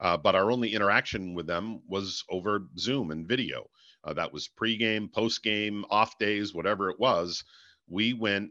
uh, 0.00 0.16
but 0.16 0.34
our 0.34 0.50
only 0.50 0.74
interaction 0.74 1.34
with 1.34 1.46
them 1.46 1.80
was 1.88 2.24
over 2.28 2.68
Zoom 2.78 3.10
and 3.10 3.26
video. 3.26 3.68
Uh, 4.04 4.12
that 4.12 4.32
was 4.32 4.48
pregame, 4.48 5.10
postgame, 5.10 5.84
off 5.88 6.18
days, 6.18 6.52
whatever 6.52 6.90
it 6.90 6.98
was. 6.98 7.44
We 7.88 8.12
went 8.12 8.50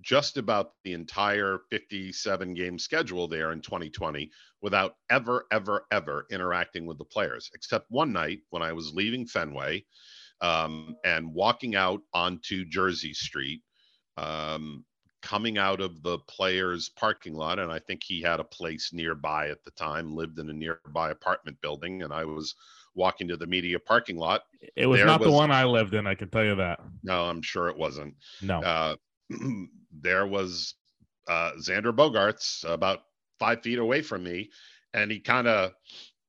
just 0.00 0.36
about 0.36 0.72
the 0.84 0.92
entire 0.92 1.60
57 1.70 2.54
game 2.54 2.78
schedule 2.78 3.28
there 3.28 3.52
in 3.52 3.60
2020 3.60 4.30
without 4.60 4.96
ever, 5.10 5.46
ever, 5.50 5.86
ever 5.90 6.26
interacting 6.30 6.86
with 6.86 6.98
the 6.98 7.04
players, 7.04 7.50
except 7.54 7.90
one 7.90 8.12
night 8.12 8.40
when 8.50 8.62
I 8.62 8.72
was 8.72 8.92
leaving 8.92 9.26
Fenway 9.26 9.84
um, 10.40 10.96
and 11.04 11.32
walking 11.32 11.74
out 11.74 12.00
onto 12.12 12.64
Jersey 12.64 13.14
Street, 13.14 13.62
um, 14.16 14.84
coming 15.22 15.56
out 15.56 15.80
of 15.80 16.02
the 16.02 16.18
players' 16.28 16.90
parking 16.90 17.34
lot. 17.34 17.58
And 17.58 17.72
I 17.72 17.78
think 17.78 18.02
he 18.04 18.20
had 18.20 18.40
a 18.40 18.44
place 18.44 18.90
nearby 18.92 19.48
at 19.48 19.64
the 19.64 19.70
time, 19.70 20.14
lived 20.14 20.38
in 20.38 20.50
a 20.50 20.52
nearby 20.52 21.10
apartment 21.10 21.58
building. 21.62 22.02
And 22.02 22.12
I 22.12 22.24
was 22.24 22.54
walking 22.94 23.28
to 23.28 23.36
the 23.36 23.46
media 23.46 23.78
parking 23.78 24.18
lot. 24.18 24.42
It 24.76 24.86
was 24.86 24.98
there 24.98 25.06
not 25.06 25.20
was, 25.20 25.28
the 25.28 25.32
one 25.32 25.50
I 25.50 25.64
lived 25.64 25.94
in, 25.94 26.06
I 26.06 26.14
can 26.14 26.28
tell 26.28 26.44
you 26.44 26.54
that. 26.56 26.80
No, 27.02 27.24
I'm 27.24 27.42
sure 27.42 27.68
it 27.68 27.76
wasn't. 27.76 28.14
No. 28.42 28.60
Uh, 28.60 28.96
there 29.92 30.26
was 30.26 30.74
uh, 31.28 31.52
Xander 31.58 31.94
Bogaerts 31.94 32.64
about 32.70 33.00
five 33.38 33.62
feet 33.62 33.78
away 33.78 34.02
from 34.02 34.22
me, 34.22 34.50
and 34.92 35.10
he 35.10 35.20
kind 35.20 35.48
of, 35.48 35.72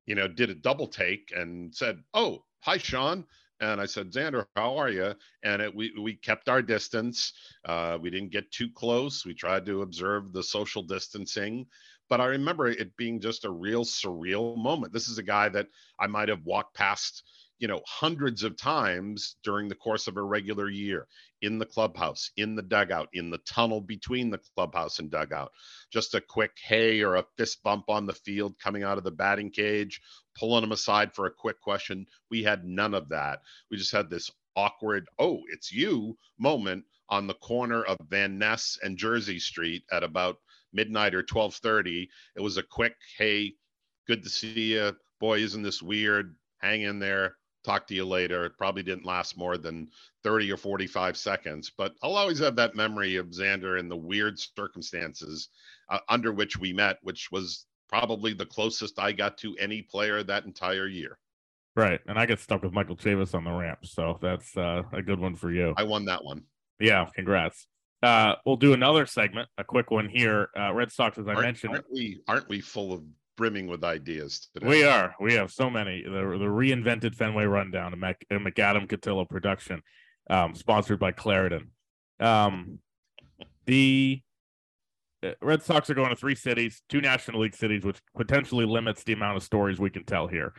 you 0.06 0.16
know, 0.16 0.28
did 0.28 0.50
a 0.50 0.56
double 0.56 0.88
take 0.88 1.32
and 1.36 1.74
said, 1.76 2.04
"Oh, 2.14 2.44
hi, 2.62 2.78
Sean." 2.78 3.26
And 3.62 3.80
I 3.80 3.86
said, 3.86 4.12
Xander, 4.12 4.46
how 4.58 4.76
are 4.76 4.90
you? 4.90 5.16
And 5.44 5.62
it, 5.62 5.74
we 5.74 5.94
we 6.00 6.16
kept 6.16 6.50
our 6.50 6.62
distance. 6.62 7.34
Uh, 7.64 7.98
we 8.02 8.10
didn't 8.10 8.32
get 8.32 8.52
too 8.52 8.70
close. 8.70 9.26
We 9.26 9.34
tried 9.34 9.66
to 9.68 9.82
observe 9.82 10.34
the 10.34 10.44
social 10.44 10.84
distancing. 10.84 11.66
But 12.10 12.22
I 12.22 12.26
remember 12.26 12.68
it 12.68 12.96
being 12.98 13.20
just 13.20 13.46
a 13.46 13.50
real 13.50 13.84
surreal 13.84 14.58
moment. 14.58 14.94
This 14.94 15.08
is 15.08 15.18
a 15.18 15.24
guy 15.24 15.50
that 15.50 15.68
I 16.00 16.08
might 16.08 16.30
have 16.30 16.46
walked 16.46 16.76
past 16.76 17.24
you 17.58 17.70
know, 17.70 17.82
hundreds 17.88 18.44
of 18.44 18.58
times 18.58 19.38
during 19.44 19.70
the 19.70 19.76
course 19.76 20.08
of 20.08 20.18
a 20.18 20.22
regular 20.22 20.70
year 20.70 21.08
in 21.42 21.58
the 21.58 21.66
clubhouse, 21.66 22.32
in 22.36 22.54
the 22.54 22.62
dugout, 22.62 23.08
in 23.14 23.30
the 23.30 23.38
tunnel 23.40 23.80
between 23.80 24.30
the 24.30 24.40
clubhouse 24.56 25.00
and 25.00 25.10
dugout. 25.10 25.52
Just 25.92 26.16
a 26.16 26.22
quick 26.22 26.52
hey 26.62 27.02
or 27.02 27.16
a 27.16 27.26
fist 27.38 27.64
bump 27.64 27.86
on 27.90 28.06
the 28.06 28.14
field 28.14 28.60
coming 28.60 28.84
out 28.84 28.98
of 28.98 29.06
the 29.06 29.12
batting 29.12 29.50
cage, 29.50 30.02
pulling 30.38 30.62
them 30.62 30.74
aside 30.74 31.14
for 31.14 31.28
a 31.28 31.32
quick 31.32 31.62
question. 31.62 32.06
We 32.30 32.44
had 32.44 32.66
none 32.66 32.94
of 32.94 33.08
that. 33.10 33.40
We 33.72 33.78
just 33.78 33.94
had 33.94 34.10
this 34.10 34.30
awkward, 34.58 35.08
oh, 35.18 35.40
it's 35.52 35.72
you 35.72 36.18
moment 36.38 36.84
on 37.08 37.26
the 37.26 37.36
corner 37.36 37.84
of 37.84 37.98
Van 38.10 38.38
Ness 38.38 38.78
and 38.84 38.98
Jersey 38.98 39.40
Street 39.40 39.84
at 39.94 40.04
about 40.04 40.38
midnight 40.74 41.16
or 41.16 41.24
12:30. 41.24 42.10
It 42.36 42.42
was 42.42 42.58
a 42.58 42.64
quick 42.64 42.96
hey, 43.18 43.54
good 44.08 44.24
to 44.24 44.30
see 44.30 44.74
you. 44.74 44.94
Boy, 45.22 45.40
isn't 45.40 45.64
this 45.64 45.82
weird? 45.82 46.36
Hang 46.58 46.82
in 46.82 47.00
there 47.00 47.38
talk 47.66 47.88
to 47.88 47.96
you 47.96 48.06
later. 48.06 48.46
It 48.46 48.58
probably 48.58 48.84
didn't 48.84 49.06
last 49.06 49.38
more 49.38 49.58
than 49.58 49.90
30 50.24 50.52
or 50.52 50.58
45 50.58 51.18
seconds, 51.18 51.72
but 51.78 51.96
I'll 52.04 52.16
always 52.16 52.40
have 52.40 52.56
that 52.58 52.76
memory 52.76 53.16
of 53.16 53.28
Xander 53.28 53.80
and 53.80 53.90
the 53.90 53.96
weird 53.96 54.40
circumstances 54.40 55.50
uh, 55.90 56.00
under 56.10 56.32
which 56.32 56.58
we 56.58 56.74
met, 56.74 56.98
which 57.02 57.32
was 57.32 57.66
probably 57.90 58.34
the 58.34 58.46
closest 58.46 59.00
I 59.00 59.12
got 59.12 59.38
to 59.40 59.56
any 59.58 59.82
player 59.82 60.24
that 60.24 60.46
entire 60.46 60.88
year. 60.88 61.18
Right. 61.76 62.00
And 62.08 62.18
I 62.18 62.26
get 62.26 62.40
stuck 62.40 62.64
with 62.64 62.72
Michael 62.72 62.96
Chavis 62.96 63.36
on 63.36 63.44
the 63.44 63.52
ramp. 63.52 63.80
So 63.84 64.18
that's 64.22 64.56
uh, 64.56 64.84
a 64.94 65.02
good 65.02 65.20
one 65.20 65.36
for 65.36 65.52
you. 65.52 65.74
I 65.76 65.84
won 65.84 66.06
that 66.06 66.24
one. 66.24 66.44
Yeah. 66.80 67.08
Congrats. 67.14 67.68
Uh, 68.02 68.36
we'll 68.46 68.56
do 68.56 68.74
another 68.74 69.06
segment, 69.06 69.50
a 69.58 69.64
quick 69.64 69.90
one 69.90 70.08
here. 70.08 70.50
Uh, 70.58 70.72
Red 70.74 70.92
Sox, 70.92 71.18
as 71.18 71.28
I 71.28 71.32
aren't, 71.32 71.42
mentioned, 71.42 71.74
aren't 71.74 71.92
we 71.92 72.22
aren't 72.28 72.48
we 72.48 72.62
full 72.62 72.94
of 72.94 73.02
brimming 73.36 73.68
with 73.68 73.84
ideas 73.84 74.50
today. 74.54 74.68
We 74.68 74.84
are. 74.84 75.16
We 75.20 75.34
have 75.34 75.52
so 75.52 75.70
many. 75.70 76.04
The, 76.04 76.10
the 76.10 76.46
reinvented 76.46 77.16
Fenway 77.16 77.46
Rundown, 77.46 77.94
a, 77.94 77.98
Mac, 77.98 78.26
a 78.30 78.36
McAdam 78.36 78.88
Cotillo 78.88 79.28
production, 79.28 79.82
um, 80.30 80.56
sponsored 80.56 81.00
by 81.00 81.12
Claritin. 81.12 81.68
Um, 82.20 82.80
the 83.66 84.22
uh, 85.24 85.32
Red 85.42 85.64
Sox 85.64 85.90
are 85.90 85.96
going 85.96 86.10
to 86.10 86.16
three 86.16 86.36
cities, 86.36 86.82
two 86.90 87.02
National 87.02 87.42
League 87.42 87.56
cities, 87.56 87.84
which 87.84 88.02
potentially 88.16 88.66
limits 88.66 89.04
the 89.04 89.14
amount 89.14 89.38
of 89.38 89.44
stories 89.44 89.80
we 89.80 89.90
can 89.90 90.06
tell 90.06 90.28
here. 90.28 90.54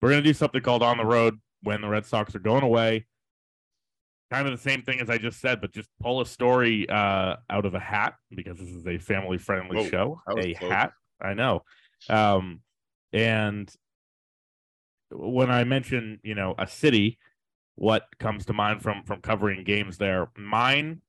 We're 0.00 0.10
going 0.10 0.22
to 0.22 0.28
do 0.28 0.34
something 0.34 0.62
called 0.62 0.82
On 0.82 0.96
the 0.96 1.04
Road 1.04 1.38
when 1.62 1.80
the 1.80 1.88
Red 1.88 2.06
Sox 2.06 2.34
are 2.34 2.40
going 2.40 2.64
away. 2.64 3.06
Kind 4.30 4.48
of 4.48 4.52
the 4.52 4.62
same 4.62 4.82
thing 4.82 5.00
as 5.00 5.10
I 5.10 5.18
just 5.18 5.40
said, 5.40 5.60
but 5.60 5.72
just 5.72 5.88
pull 6.00 6.22
a 6.22 6.26
story 6.26 6.88
uh, 6.88 7.36
out 7.50 7.66
of 7.66 7.74
a 7.74 7.78
hat 7.78 8.14
because 8.30 8.58
this 8.58 8.70
is 8.70 8.86
a 8.86 8.98
family 8.98 9.36
friendly 9.36 9.88
show. 9.90 10.20
A 10.26 10.54
close. 10.54 10.72
hat. 10.72 10.92
I 11.20 11.34
know. 11.34 11.62
Um, 12.08 12.60
and 13.12 13.72
when 15.10 15.50
I 15.50 15.64
mention, 15.64 16.20
you 16.22 16.34
know, 16.34 16.54
a 16.58 16.66
city, 16.66 17.18
what 17.74 18.06
comes 18.18 18.46
to 18.46 18.52
mind 18.52 18.82
from 18.82 19.02
from 19.04 19.20
covering 19.20 19.64
games 19.64 19.98
there? 19.98 20.28
Mine, 20.36 21.02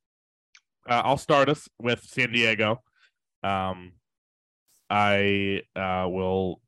uh, 0.88 1.01
I'll 1.03 1.17
start 1.17 1.49
us 1.49 1.69
with 1.79 2.03
San 2.03 2.32
Diego. 2.32 2.82
Um, 3.43 3.93
I 4.89 5.63
uh, 5.75 6.08
will 6.10 6.62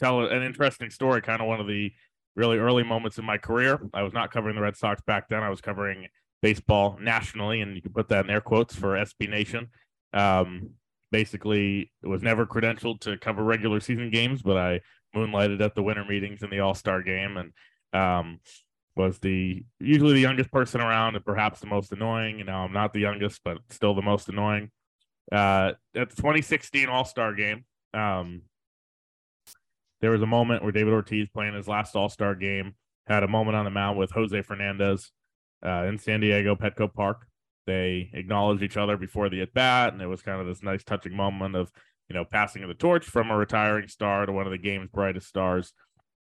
tell 0.00 0.24
an 0.26 0.42
interesting 0.42 0.90
story, 0.90 1.22
kind 1.22 1.40
of 1.40 1.48
one 1.48 1.60
of 1.60 1.66
the 1.66 1.92
really 2.34 2.58
early 2.58 2.82
moments 2.82 3.18
in 3.18 3.24
my 3.24 3.38
career. 3.38 3.78
I 3.92 4.02
was 4.02 4.12
not 4.12 4.32
covering 4.32 4.56
the 4.56 4.62
Red 4.62 4.76
Sox 4.76 5.00
back 5.02 5.28
then. 5.28 5.42
I 5.42 5.50
was 5.50 5.60
covering 5.60 6.08
baseball 6.40 6.98
nationally, 7.00 7.60
and 7.60 7.76
you 7.76 7.82
can 7.82 7.92
put 7.92 8.08
that 8.08 8.24
in 8.24 8.30
air 8.30 8.40
quotes 8.40 8.74
for 8.74 8.96
SB 8.96 9.28
Nation 9.28 9.68
Um, 10.12 10.70
basically, 11.12 11.92
was 12.02 12.22
never 12.22 12.46
credentialed 12.46 13.00
to 13.00 13.16
cover 13.18 13.44
regular 13.44 13.78
season 13.78 14.10
games, 14.10 14.42
but 14.42 14.56
I 14.56 14.80
moonlighted 15.14 15.60
at 15.60 15.76
the 15.76 15.82
winter 15.82 16.04
meetings 16.04 16.42
in 16.42 16.50
the 16.50 16.60
All 16.60 16.74
Star 16.74 17.02
game, 17.02 17.36
and 17.36 17.52
um, 17.92 18.40
was 18.96 19.18
the 19.20 19.64
usually 19.78 20.14
the 20.14 20.20
youngest 20.20 20.50
person 20.50 20.80
around 20.80 21.14
and 21.14 21.24
perhaps 21.24 21.60
the 21.60 21.66
most 21.66 21.92
annoying. 21.92 22.38
You 22.38 22.44
know, 22.44 22.56
I'm 22.56 22.72
not 22.72 22.92
the 22.92 23.00
youngest, 23.00 23.42
but 23.44 23.58
still 23.70 23.94
the 23.94 24.02
most 24.02 24.28
annoying. 24.28 24.70
Uh, 25.30 25.72
at 25.94 26.10
the 26.10 26.16
2016 26.16 26.88
All 26.88 27.04
Star 27.04 27.34
game, 27.34 27.64
um, 27.94 28.42
there 30.00 30.10
was 30.10 30.22
a 30.22 30.26
moment 30.26 30.62
where 30.62 30.72
David 30.72 30.92
Ortiz 30.92 31.28
playing 31.28 31.54
his 31.54 31.68
last 31.68 31.94
All 31.94 32.08
Star 32.08 32.34
game 32.34 32.74
had 33.06 33.22
a 33.22 33.28
moment 33.28 33.56
on 33.56 33.64
the 33.64 33.70
mound 33.70 33.98
with 33.98 34.10
Jose 34.12 34.42
Fernandez 34.42 35.10
uh, 35.64 35.84
in 35.84 35.98
San 35.98 36.20
Diego 36.20 36.56
Petco 36.56 36.92
Park. 36.92 37.26
They 37.66 38.10
acknowledged 38.12 38.62
each 38.62 38.76
other 38.76 38.96
before 38.96 39.28
the 39.28 39.42
at 39.42 39.54
bat, 39.54 39.92
and 39.92 40.02
it 40.02 40.06
was 40.06 40.22
kind 40.22 40.40
of 40.40 40.46
this 40.46 40.62
nice, 40.62 40.82
touching 40.82 41.16
moment 41.16 41.54
of 41.54 41.70
you 42.08 42.14
know 42.14 42.24
passing 42.24 42.62
of 42.62 42.68
the 42.68 42.74
torch 42.74 43.04
from 43.04 43.30
a 43.30 43.36
retiring 43.36 43.88
star 43.88 44.26
to 44.26 44.32
one 44.32 44.46
of 44.46 44.52
the 44.52 44.58
game's 44.58 44.90
brightest 44.90 45.28
stars. 45.28 45.72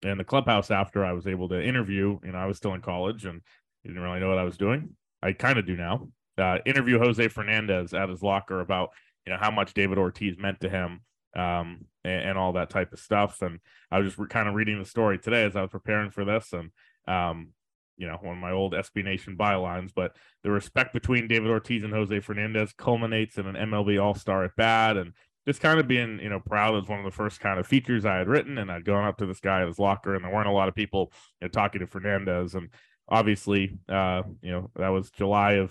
In 0.02 0.18
the 0.18 0.24
clubhouse 0.24 0.70
after 0.70 1.04
I 1.04 1.12
was 1.12 1.26
able 1.26 1.48
to 1.48 1.62
interview, 1.62 2.18
you 2.22 2.32
know, 2.32 2.38
I 2.38 2.46
was 2.46 2.58
still 2.58 2.74
in 2.74 2.82
college 2.82 3.24
and 3.24 3.40
didn't 3.84 4.00
really 4.00 4.20
know 4.20 4.28
what 4.28 4.38
I 4.38 4.44
was 4.44 4.58
doing. 4.58 4.90
I 5.22 5.32
kind 5.32 5.58
of 5.58 5.66
do 5.66 5.76
now. 5.76 6.08
Uh, 6.38 6.58
interview 6.66 6.98
Jose 6.98 7.28
Fernandez 7.28 7.94
at 7.94 8.10
his 8.10 8.22
locker 8.22 8.60
about 8.60 8.90
you 9.26 9.32
know 9.32 9.38
how 9.40 9.50
much 9.50 9.74
David 9.74 9.98
Ortiz 9.98 10.36
meant 10.38 10.60
to 10.60 10.68
him 10.68 11.00
um, 11.34 11.86
and, 12.04 12.30
and, 12.30 12.38
all 12.38 12.52
that 12.52 12.70
type 12.70 12.92
of 12.92 12.98
stuff. 12.98 13.42
And 13.42 13.58
I 13.90 13.98
was 13.98 14.08
just 14.08 14.18
re- 14.18 14.28
kind 14.28 14.48
of 14.48 14.54
reading 14.54 14.78
the 14.78 14.84
story 14.84 15.18
today 15.18 15.44
as 15.44 15.56
I 15.56 15.62
was 15.62 15.70
preparing 15.70 16.10
for 16.10 16.24
this, 16.24 16.52
and 16.52 16.70
um, 17.08 17.48
you 17.96 18.06
know, 18.06 18.18
one 18.20 18.36
of 18.36 18.42
my 18.42 18.52
old 18.52 18.72
SB 18.72 19.04
Nation 19.04 19.36
bylines. 19.36 19.90
But 19.94 20.16
the 20.42 20.50
respect 20.50 20.92
between 20.92 21.28
David 21.28 21.50
Ortiz 21.50 21.82
and 21.82 21.92
Jose 21.92 22.20
Fernandez 22.20 22.72
culminates 22.72 23.38
in 23.38 23.46
an 23.46 23.54
MLB 23.54 24.02
All 24.02 24.14
Star 24.14 24.44
at 24.44 24.56
bat, 24.56 24.96
and 24.96 25.12
just 25.46 25.60
kind 25.60 25.78
of 25.78 25.88
being 25.88 26.18
you 26.20 26.28
know 26.28 26.40
proud 26.40 26.76
as 26.82 26.88
one 26.88 26.98
of 26.98 27.04
the 27.04 27.10
first 27.10 27.40
kind 27.40 27.58
of 27.58 27.66
features 27.66 28.04
I 28.04 28.16
had 28.16 28.28
written, 28.28 28.58
and 28.58 28.70
I'd 28.70 28.84
gone 28.84 29.04
up 29.04 29.18
to 29.18 29.26
this 29.26 29.40
guy 29.40 29.62
at 29.62 29.68
his 29.68 29.78
locker, 29.78 30.14
and 30.14 30.24
there 30.24 30.32
weren't 30.32 30.48
a 30.48 30.52
lot 30.52 30.68
of 30.68 30.74
people 30.74 31.12
you 31.40 31.46
know, 31.46 31.48
talking 31.48 31.80
to 31.80 31.86
Fernandez, 31.86 32.54
and 32.54 32.68
obviously, 33.08 33.78
uh, 33.88 34.22
you 34.42 34.50
know, 34.50 34.70
that 34.76 34.88
was 34.88 35.10
July 35.10 35.52
of 35.54 35.70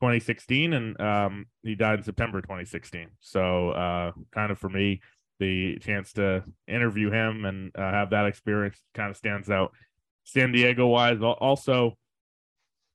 2016, 0.00 0.72
and 0.72 1.00
um, 1.00 1.46
he 1.62 1.74
died 1.74 2.00
in 2.00 2.04
September 2.04 2.40
2016. 2.40 3.08
So, 3.20 3.70
uh, 3.70 4.12
kind 4.32 4.52
of 4.52 4.58
for 4.58 4.68
me, 4.68 5.00
the 5.38 5.78
chance 5.78 6.12
to 6.14 6.44
interview 6.66 7.10
him 7.10 7.44
and 7.44 7.70
uh, 7.76 7.90
have 7.90 8.10
that 8.10 8.26
experience 8.26 8.80
kind 8.94 9.10
of 9.10 9.16
stands 9.16 9.50
out. 9.50 9.72
San 10.26 10.50
Diego 10.50 10.88
wise, 10.88 11.18
also 11.22 11.96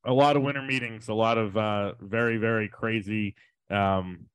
a 0.03 0.13
lot 0.13 0.35
of 0.35 0.43
winter 0.43 0.61
meetings, 0.61 1.07
a 1.07 1.13
lot 1.13 1.37
of 1.37 1.55
uh, 1.55 1.93
very, 2.01 2.35
very 2.37 2.67
crazy. 2.67 3.35
Um, 3.69 4.25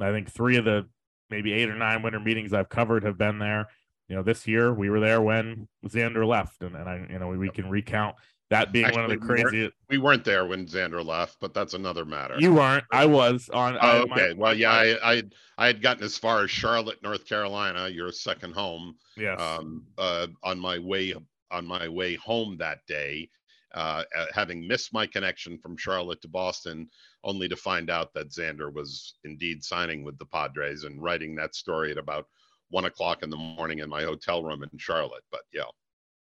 I 0.00 0.10
think 0.12 0.30
three 0.30 0.56
of 0.56 0.64
the 0.64 0.86
maybe 1.28 1.52
eight 1.52 1.68
or 1.68 1.74
nine 1.76 2.02
winter 2.02 2.18
meetings 2.18 2.54
I've 2.54 2.70
covered 2.70 3.04
have 3.04 3.18
been 3.18 3.38
there. 3.38 3.66
You 4.08 4.16
know, 4.16 4.22
this 4.22 4.46
year 4.46 4.72
we 4.72 4.88
were 4.88 4.98
there 4.98 5.20
when 5.20 5.68
Xander 5.86 6.26
left, 6.26 6.62
and, 6.62 6.74
and 6.74 6.88
I, 6.88 7.06
you 7.10 7.18
know, 7.18 7.28
we, 7.28 7.36
we 7.36 7.50
can 7.50 7.68
recount 7.68 8.16
that 8.48 8.72
being 8.72 8.86
Actually, 8.86 9.02
one 9.02 9.10
of 9.10 9.20
the 9.20 9.26
craziest. 9.26 9.52
We 9.52 9.60
weren't, 9.60 9.74
we 9.90 9.98
weren't, 9.98 10.24
there 10.24 10.46
when 10.46 10.64
Xander 10.64 11.04
left, 11.04 11.36
but 11.42 11.52
that's 11.52 11.74
another 11.74 12.06
matter. 12.06 12.36
You 12.38 12.54
weren't. 12.54 12.84
I 12.90 13.04
was 13.04 13.50
on. 13.52 13.76
Oh, 13.78 13.98
okay. 14.04 14.28
My, 14.28 14.34
well, 14.38 14.54
yeah, 14.54 14.70
I, 14.70 14.96
I 15.02 15.22
I 15.58 15.66
had 15.66 15.82
gotten 15.82 16.02
as 16.02 16.16
far 16.16 16.44
as 16.44 16.50
Charlotte, 16.50 17.02
North 17.02 17.26
Carolina, 17.26 17.90
your 17.90 18.10
second 18.10 18.54
home. 18.54 18.94
Yes. 19.18 19.38
Um, 19.38 19.84
uh, 19.98 20.28
on 20.42 20.58
my 20.58 20.78
way 20.78 21.12
on 21.50 21.66
my 21.66 21.88
way 21.88 22.14
home 22.16 22.56
that 22.58 22.80
day, 22.86 23.28
uh, 23.74 24.04
having 24.32 24.66
missed 24.66 24.92
my 24.92 25.06
connection 25.06 25.58
from 25.58 25.76
Charlotte 25.76 26.22
to 26.22 26.28
Boston, 26.28 26.88
only 27.24 27.48
to 27.48 27.56
find 27.56 27.90
out 27.90 28.14
that 28.14 28.30
Xander 28.30 28.72
was 28.72 29.14
indeed 29.24 29.62
signing 29.62 30.04
with 30.04 30.18
the 30.18 30.26
Padres 30.26 30.84
and 30.84 31.02
writing 31.02 31.34
that 31.36 31.54
story 31.54 31.90
at 31.90 31.98
about 31.98 32.26
one 32.70 32.86
o'clock 32.86 33.22
in 33.22 33.30
the 33.30 33.36
morning 33.36 33.80
in 33.80 33.88
my 33.88 34.02
hotel 34.02 34.42
room 34.42 34.62
in 34.62 34.70
Charlotte. 34.78 35.24
But 35.30 35.42
yeah. 35.52 35.62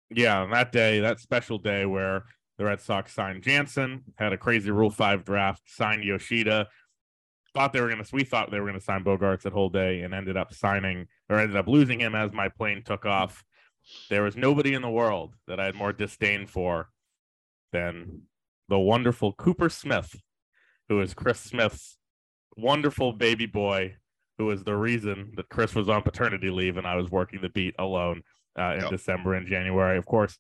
Yeah, 0.09 0.47
that 0.51 0.71
day, 0.71 0.99
that 1.01 1.19
special 1.19 1.57
day 1.57 1.85
where 1.85 2.23
the 2.57 2.65
Red 2.65 2.81
Sox 2.81 3.13
signed 3.13 3.43
Jansen, 3.43 4.03
had 4.15 4.33
a 4.33 4.37
crazy 4.37 4.71
Rule 4.71 4.89
Five 4.89 5.23
draft, 5.23 5.63
signed 5.65 6.03
Yoshida. 6.03 6.67
Thought 7.53 7.73
they 7.73 7.81
were 7.81 7.89
gonna, 7.89 8.05
we 8.11 8.23
thought 8.23 8.51
they 8.51 8.59
were 8.59 8.67
gonna 8.67 8.79
sign 8.79 9.03
Bogaerts 9.03 9.41
that 9.43 9.53
whole 9.53 9.69
day, 9.69 10.01
and 10.01 10.13
ended 10.13 10.37
up 10.37 10.53
signing 10.53 11.07
or 11.29 11.39
ended 11.39 11.57
up 11.57 11.67
losing 11.67 11.99
him 11.99 12.15
as 12.15 12.31
my 12.31 12.49
plane 12.49 12.83
took 12.83 13.05
off. 13.05 13.43
There 14.09 14.23
was 14.23 14.35
nobody 14.35 14.73
in 14.73 14.81
the 14.81 14.89
world 14.89 15.35
that 15.47 15.59
I 15.59 15.65
had 15.65 15.75
more 15.75 15.93
disdain 15.93 16.47
for 16.47 16.89
than 17.71 18.23
the 18.69 18.79
wonderful 18.79 19.33
Cooper 19.33 19.69
Smith, 19.69 20.15
who 20.89 21.01
is 21.01 21.13
Chris 21.13 21.39
Smith's 21.39 21.97
wonderful 22.55 23.13
baby 23.13 23.45
boy, 23.45 23.95
who 24.37 24.49
is 24.51 24.63
the 24.63 24.75
reason 24.75 25.31
that 25.35 25.49
Chris 25.49 25.75
was 25.75 25.89
on 25.89 26.01
paternity 26.01 26.49
leave 26.49 26.77
and 26.77 26.87
I 26.87 26.95
was 26.95 27.09
working 27.09 27.41
the 27.41 27.49
beat 27.49 27.75
alone 27.79 28.23
uh, 28.57 28.73
in 28.75 28.81
yep. 28.81 28.89
December 28.89 29.35
and 29.35 29.47
January. 29.47 29.97
Of 29.97 30.05
course, 30.05 30.37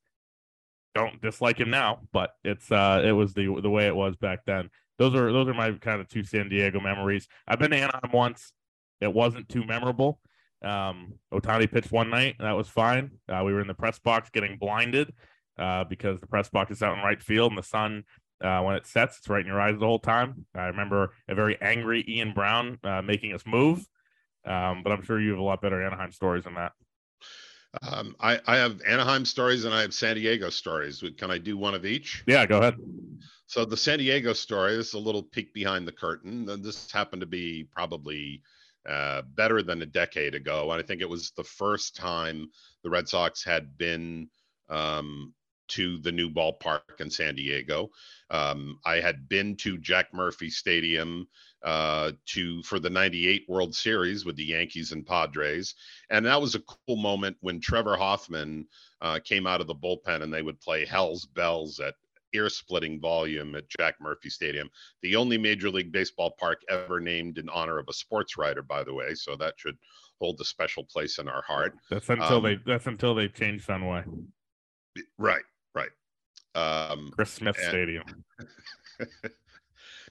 don't 0.95 1.21
dislike 1.21 1.59
him 1.59 1.69
now, 1.69 1.99
but 2.11 2.31
it's 2.43 2.71
uh, 2.71 3.01
it 3.05 3.11
was 3.11 3.33
the 3.33 3.59
the 3.61 3.69
way 3.69 3.87
it 3.87 3.95
was 3.95 4.15
back 4.15 4.39
then. 4.45 4.69
Those 4.97 5.15
are 5.15 5.31
those 5.31 5.47
are 5.47 5.53
my 5.53 5.71
kind 5.73 6.01
of 6.01 6.07
two 6.07 6.23
San 6.23 6.49
Diego 6.49 6.79
memories. 6.79 7.27
I've 7.47 7.59
been 7.59 7.71
to 7.71 7.77
Anaheim 7.77 8.11
once. 8.11 8.51
It 8.99 9.13
wasn't 9.13 9.47
too 9.47 9.63
memorable. 9.63 10.19
Um, 10.63 11.13
Ohtani 11.33 11.71
pitched 11.71 11.91
one 11.91 12.09
night. 12.09 12.35
That 12.39 12.53
was 12.53 12.67
fine. 12.67 13.11
Uh, 13.29 13.43
we 13.45 13.53
were 13.53 13.61
in 13.61 13.67
the 13.67 13.73
press 13.73 13.99
box 13.99 14.29
getting 14.31 14.57
blinded 14.57 15.13
uh, 15.57 15.83
because 15.83 16.19
the 16.19 16.27
press 16.27 16.49
box 16.49 16.71
is 16.71 16.81
out 16.81 16.97
in 16.97 17.03
right 17.03 17.21
field 17.21 17.51
and 17.51 17.57
the 17.57 17.63
sun, 17.63 18.03
uh, 18.43 18.61
when 18.61 18.75
it 18.75 18.85
sets, 18.85 19.17
it's 19.17 19.29
right 19.29 19.41
in 19.41 19.47
your 19.47 19.59
eyes 19.59 19.79
the 19.79 19.85
whole 19.85 19.99
time. 19.99 20.45
I 20.55 20.65
remember 20.65 21.13
a 21.27 21.35
very 21.35 21.59
angry 21.61 22.05
Ian 22.07 22.33
Browne 22.33 22.77
uh, 22.83 23.01
making 23.01 23.33
us 23.33 23.43
move. 23.45 23.87
Um, 24.45 24.81
but 24.83 24.91
I'm 24.91 25.03
sure 25.03 25.19
you 25.19 25.31
have 25.31 25.39
a 25.39 25.43
lot 25.43 25.61
better 25.61 25.83
Anaheim 25.85 26.11
stories 26.11 26.45
than 26.45 26.55
that. 26.55 26.71
Um, 27.81 28.15
I, 28.19 28.39
I 28.47 28.55
have 28.57 28.79
Anaheim 28.87 29.25
stories 29.25 29.65
and 29.65 29.73
I 29.73 29.81
have 29.81 29.93
San 29.93 30.15
Diego 30.15 30.49
stories. 30.49 31.03
Can 31.17 31.31
I 31.31 31.37
do 31.37 31.57
one 31.57 31.75
of 31.75 31.85
each? 31.85 32.23
Yeah, 32.27 32.45
go 32.45 32.59
ahead. 32.59 32.75
So 33.47 33.65
the 33.65 33.77
San 33.77 33.99
Diego 33.99 34.33
story 34.33 34.75
this 34.75 34.89
is 34.89 34.93
a 34.93 34.99
little 34.99 35.23
peek 35.23 35.53
behind 35.53 35.87
the 35.87 35.91
curtain. 35.91 36.45
This 36.61 36.91
happened 36.91 37.21
to 37.21 37.27
be 37.27 37.67
probably 37.75 38.41
uh, 38.87 39.21
better 39.35 39.61
than 39.61 39.81
a 39.81 39.85
decade 39.85 40.35
ago, 40.35 40.71
and 40.71 40.81
I 40.81 40.85
think 40.85 41.01
it 41.01 41.09
was 41.09 41.31
the 41.31 41.43
first 41.43 41.95
time 41.95 42.49
the 42.83 42.89
Red 42.89 43.07
Sox 43.07 43.43
had 43.43 43.77
been 43.77 44.29
um, 44.69 45.33
to 45.69 45.97
the 45.99 46.11
new 46.11 46.29
ballpark 46.29 46.99
in 46.99 47.09
San 47.09 47.35
Diego. 47.35 47.89
Um, 48.29 48.79
I 48.85 48.95
had 48.95 49.27
been 49.27 49.55
to 49.57 49.77
Jack 49.77 50.13
Murphy 50.13 50.49
Stadium 50.49 51.27
uh, 51.63 52.11
to 52.27 52.63
for 52.63 52.79
the 52.79 52.89
98 52.89 53.45
World 53.47 53.75
Series 53.75 54.25
with 54.25 54.35
the 54.35 54.45
Yankees 54.45 54.91
and 54.91 55.05
Padres. 55.05 55.75
And 56.09 56.25
that 56.25 56.41
was 56.41 56.55
a 56.55 56.61
cool 56.61 56.97
moment 56.97 57.37
when 57.41 57.59
Trevor 57.59 57.97
Hoffman 57.97 58.67
uh, 59.01 59.19
came 59.23 59.47
out 59.47 59.61
of 59.61 59.67
the 59.67 59.75
bullpen 59.75 60.21
and 60.21 60.33
they 60.33 60.41
would 60.41 60.61
play 60.61 60.85
Hell's 60.85 61.25
Bells 61.25 61.79
at 61.79 61.95
ear 62.33 62.49
splitting 62.49 62.99
volume 62.99 63.55
at 63.55 63.69
Jack 63.69 63.95
Murphy 63.99 64.29
Stadium, 64.29 64.69
the 65.01 65.15
only 65.15 65.37
Major 65.37 65.69
League 65.69 65.91
Baseball 65.91 66.33
park 66.39 66.61
ever 66.69 66.99
named 66.99 67.37
in 67.37 67.49
honor 67.49 67.79
of 67.79 67.87
a 67.89 67.93
sports 67.93 68.37
writer, 68.37 68.61
by 68.61 68.83
the 68.83 68.93
way. 68.93 69.13
So 69.13 69.35
that 69.37 69.55
should 69.57 69.77
hold 70.19 70.39
a 70.41 70.45
special 70.45 70.83
place 70.83 71.19
in 71.19 71.27
our 71.27 71.43
heart. 71.43 71.73
That's 71.89 72.09
until 72.09 72.37
um, 72.37 72.43
they 72.43 72.57
that's 72.65 72.87
until 72.87 73.15
they 73.15 73.27
change 73.27 73.61
Fenway. 73.63 74.03
Right, 75.17 75.43
right. 75.75 75.89
Um, 76.55 77.11
Chris 77.15 77.31
Smith 77.31 77.57
and, 77.57 77.69
Stadium. 77.69 78.03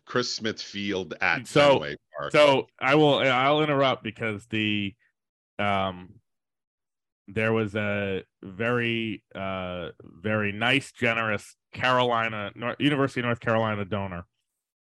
Chris 0.07 0.33
Smith 0.33 0.63
Field 0.63 1.15
at 1.21 1.47
so, 1.47 1.73
Fenway 1.73 1.97
Park. 2.17 2.33
So 2.33 2.69
I 2.81 2.95
will 2.95 3.19
I'll 3.19 3.63
interrupt 3.63 4.05
because 4.05 4.47
the 4.47 4.95
um 5.59 6.15
there 7.29 7.53
was 7.53 7.75
a 7.75 8.23
very 8.43 9.25
uh 9.35 9.89
very 10.03 10.53
nice 10.53 10.93
generous 10.93 11.57
Carolina 11.77 12.51
North, 12.55 12.77
University 12.79 13.21
of 13.21 13.27
North 13.27 13.41
Carolina 13.41 13.85
donor 13.85 14.27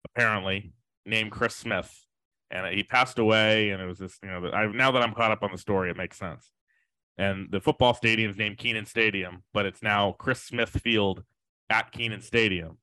apparently 0.06 0.74
named 1.06 1.32
Chris 1.32 1.56
Smith 1.56 2.06
and 2.50 2.74
he 2.74 2.84
passed 2.84 3.20
away 3.20 3.70
and 3.70 3.82
it 3.82 3.86
was 3.86 4.00
this 4.00 4.20
you 4.24 4.30
know 4.30 4.50
I 4.52 4.68
now 4.68 4.92
that 4.92 5.02
I'm 5.02 5.14
caught 5.14 5.32
up 5.32 5.44
on 5.44 5.52
the 5.52 5.58
story 5.58 5.90
it 5.90 5.98
makes 5.98 6.18
sense 6.18 6.52
and 7.18 7.50
the 7.52 7.62
football 7.62 7.94
stadium 7.94 8.32
is 8.32 8.38
named 8.38 8.58
Kenan 8.58 8.86
Stadium 8.86 9.44
but 9.54 9.66
it's 9.66 9.82
now 9.82 10.14
Chris 10.14 10.42
Smith 10.42 10.70
Field 10.70 11.24
at 11.70 11.92
Kenan 11.92 12.22
Stadium 12.22 12.78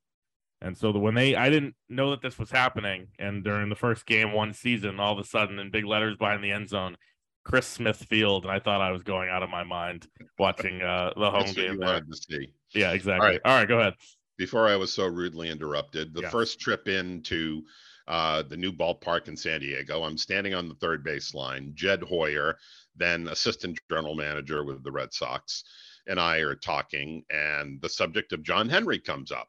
and 0.61 0.77
so 0.77 0.93
the, 0.93 0.99
when 0.99 1.15
they, 1.15 1.37
I 1.37 1.51
didn't 1.51 1.75
know 1.89 2.11
that 2.11 2.23
this 2.23 2.39
was 2.39 2.51
happening. 2.51 3.09
And 3.19 3.45
during 3.45 3.69
the 3.69 3.77
first 3.77 4.07
game, 4.07 4.33
one 4.33 4.53
season, 4.53 4.99
all 4.99 5.13
of 5.13 5.19
a 5.19 5.25
sudden, 5.25 5.59
in 5.59 5.71
big 5.71 5.85
letters 5.85 6.17
behind 6.17 6.43
the 6.43 6.51
end 6.51 6.69
zone, 6.69 6.97
Chris 7.45 7.67
Smith 7.67 7.97
Field, 7.97 8.45
and 8.45 8.53
I 8.53 8.59
thought 8.59 8.81
I 8.81 8.91
was 8.91 9.03
going 9.03 9.31
out 9.31 9.43
of 9.43 9.51
my 9.51 9.65
mind 9.65 10.07
watching 10.39 10.83
uh, 10.83 11.13
the 11.17 11.31
home 11.31 11.51
game. 11.53 11.79
wanted 11.79 12.11
to 12.11 12.17
see. 12.17 12.53
Yeah, 12.75 12.93
exactly. 12.93 13.27
All 13.27 13.33
right. 13.33 13.41
all 13.45 13.55
right, 13.55 13.69
go 13.69 13.81
ahead. 13.81 13.95
Before 14.37 14.69
I 14.69 14.77
was 14.77 14.93
so 14.93 15.07
rudely 15.07 15.49
interrupted, 15.49 16.15
the 16.15 16.23
first 16.31 16.61
trip 16.61 16.87
into 16.87 17.63
uh, 18.07 18.43
the 18.43 18.57
new 18.57 18.73
ballpark 18.73 19.27
in 19.27 19.37
San 19.37 19.61
Diego, 19.61 20.05
I'm 20.05 20.17
standing 20.17 20.55
on 20.55 20.69
the 20.69 20.77
third 20.77 21.03
base 21.03 21.35
line. 21.35 21.73
Jed 21.75 22.03
Hoyer, 22.03 22.57
then 22.95 23.27
assistant 23.29 23.79
general 23.91 24.15
manager 24.15 24.63
with 24.63 24.85
the 24.85 24.93
Red 24.93 25.13
Sox, 25.13 25.65
and 26.07 26.21
I 26.21 26.39
are 26.39 26.55
talking, 26.55 27.25
and 27.31 27.81
the 27.83 27.89
subject 27.89 28.33
of 28.33 28.45
John 28.45 28.69
Henry 28.69 29.01
comes 29.01 29.33
up 29.33 29.49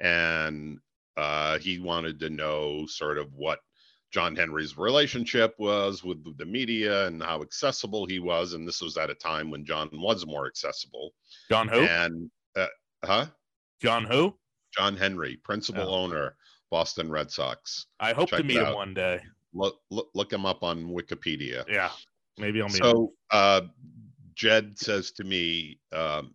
and 0.00 0.78
uh, 1.16 1.58
he 1.58 1.78
wanted 1.78 2.18
to 2.20 2.30
know 2.30 2.86
sort 2.86 3.18
of 3.18 3.34
what 3.34 3.60
John 4.10 4.34
Henry's 4.34 4.76
relationship 4.76 5.54
was 5.58 6.02
with 6.02 6.36
the 6.36 6.46
media 6.46 7.06
and 7.06 7.22
how 7.22 7.42
accessible 7.42 8.06
he 8.06 8.18
was. 8.18 8.54
And 8.54 8.66
this 8.66 8.80
was 8.80 8.96
at 8.96 9.10
a 9.10 9.14
time 9.14 9.50
when 9.50 9.64
John 9.64 9.88
was 9.92 10.26
more 10.26 10.46
accessible. 10.46 11.12
John 11.48 11.68
who? 11.68 11.80
And, 11.80 12.30
uh, 12.56 12.66
huh? 13.04 13.26
John 13.80 14.04
who? 14.04 14.34
John 14.76 14.96
Henry, 14.96 15.36
principal 15.36 15.88
oh. 15.88 16.04
owner, 16.04 16.36
Boston 16.70 17.10
Red 17.10 17.30
Sox. 17.30 17.86
I 17.98 18.12
hope 18.12 18.30
Check 18.30 18.38
to 18.40 18.44
meet 18.44 18.58
him 18.58 18.74
one 18.74 18.94
day. 18.94 19.20
Look, 19.52 19.80
look, 19.90 20.10
look 20.14 20.32
him 20.32 20.46
up 20.46 20.62
on 20.62 20.88
Wikipedia. 20.88 21.64
Yeah, 21.68 21.90
maybe 22.38 22.62
I'll 22.62 22.68
meet 22.68 22.76
so, 22.76 22.90
him. 22.90 23.08
Uh, 23.30 23.60
Jed 24.34 24.78
says 24.78 25.10
to 25.12 25.24
me, 25.24 25.80
um, 25.92 26.34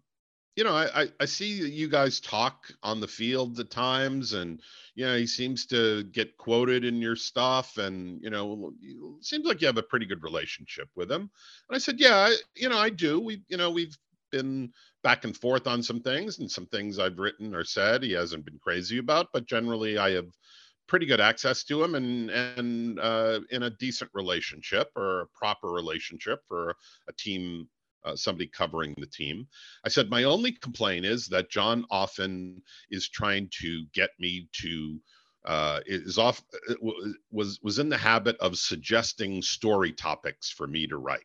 you 0.55 0.63
know, 0.63 0.73
I, 0.73 1.07
I 1.19 1.25
see 1.25 1.47
you 1.47 1.89
guys 1.89 2.21
talk 2.21 2.71
on 2.81 3.01
the 3.01 3.07
field 3.07 3.59
at 3.59 3.69
times, 3.69 4.33
and 4.33 4.61
you 4.95 5.05
know, 5.05 5.17
he 5.17 5.27
seems 5.27 5.65
to 5.67 6.03
get 6.05 6.37
quoted 6.37 6.85
in 6.85 7.01
your 7.01 7.17
stuff, 7.17 7.77
and 7.77 8.21
you 8.21 8.29
know, 8.29 8.73
seems 9.19 9.45
like 9.45 9.59
you 9.59 9.67
have 9.67 9.77
a 9.77 9.83
pretty 9.83 10.05
good 10.05 10.23
relationship 10.23 10.87
with 10.95 11.11
him. 11.11 11.29
And 11.69 11.75
I 11.75 11.77
said, 11.77 11.99
yeah, 11.99 12.15
I, 12.15 12.35
you 12.55 12.69
know, 12.69 12.77
I 12.77 12.89
do. 12.89 13.19
We, 13.19 13.41
you 13.49 13.57
know, 13.57 13.69
we've 13.69 13.97
been 14.31 14.71
back 15.03 15.23
and 15.23 15.35
forth 15.35 15.67
on 15.67 15.83
some 15.83 16.01
things, 16.01 16.39
and 16.39 16.49
some 16.49 16.65
things 16.67 16.99
I've 16.99 17.19
written 17.19 17.55
or 17.55 17.63
said 17.63 18.03
he 18.03 18.11
hasn't 18.11 18.45
been 18.45 18.59
crazy 18.59 18.97
about, 18.97 19.27
but 19.33 19.47
generally, 19.47 19.97
I 19.97 20.11
have 20.11 20.27
pretty 20.87 21.05
good 21.05 21.21
access 21.21 21.63
to 21.63 21.83
him 21.83 21.95
and 21.95 22.29
and 22.29 22.99
uh, 22.99 23.39
in 23.51 23.63
a 23.63 23.69
decent 23.71 24.11
relationship 24.13 24.89
or 24.95 25.21
a 25.21 25.27
proper 25.27 25.69
relationship 25.69 26.41
for 26.47 26.75
a 27.07 27.13
team 27.13 27.67
uh, 28.05 28.15
somebody 28.15 28.47
covering 28.47 28.93
the 28.99 29.07
team. 29.07 29.47
I 29.83 29.89
said, 29.89 30.09
My 30.09 30.23
only 30.23 30.51
complaint 30.51 31.05
is 31.05 31.27
that 31.27 31.49
John 31.49 31.85
often 31.89 32.61
is 32.91 33.09
trying 33.09 33.49
to 33.61 33.85
get 33.93 34.11
me 34.19 34.47
to. 34.61 34.99
Uh, 35.45 35.79
is 35.85 36.17
off 36.17 36.41
uh, 36.71 36.73
was 37.29 37.59
was 37.61 37.77
in 37.77 37.87
the 37.87 37.95
habit 37.95 38.35
of 38.37 38.57
suggesting 38.57 39.43
story 39.43 39.91
topics 39.91 40.49
for 40.49 40.65
me 40.65 40.87
to 40.87 40.97
write 40.97 41.21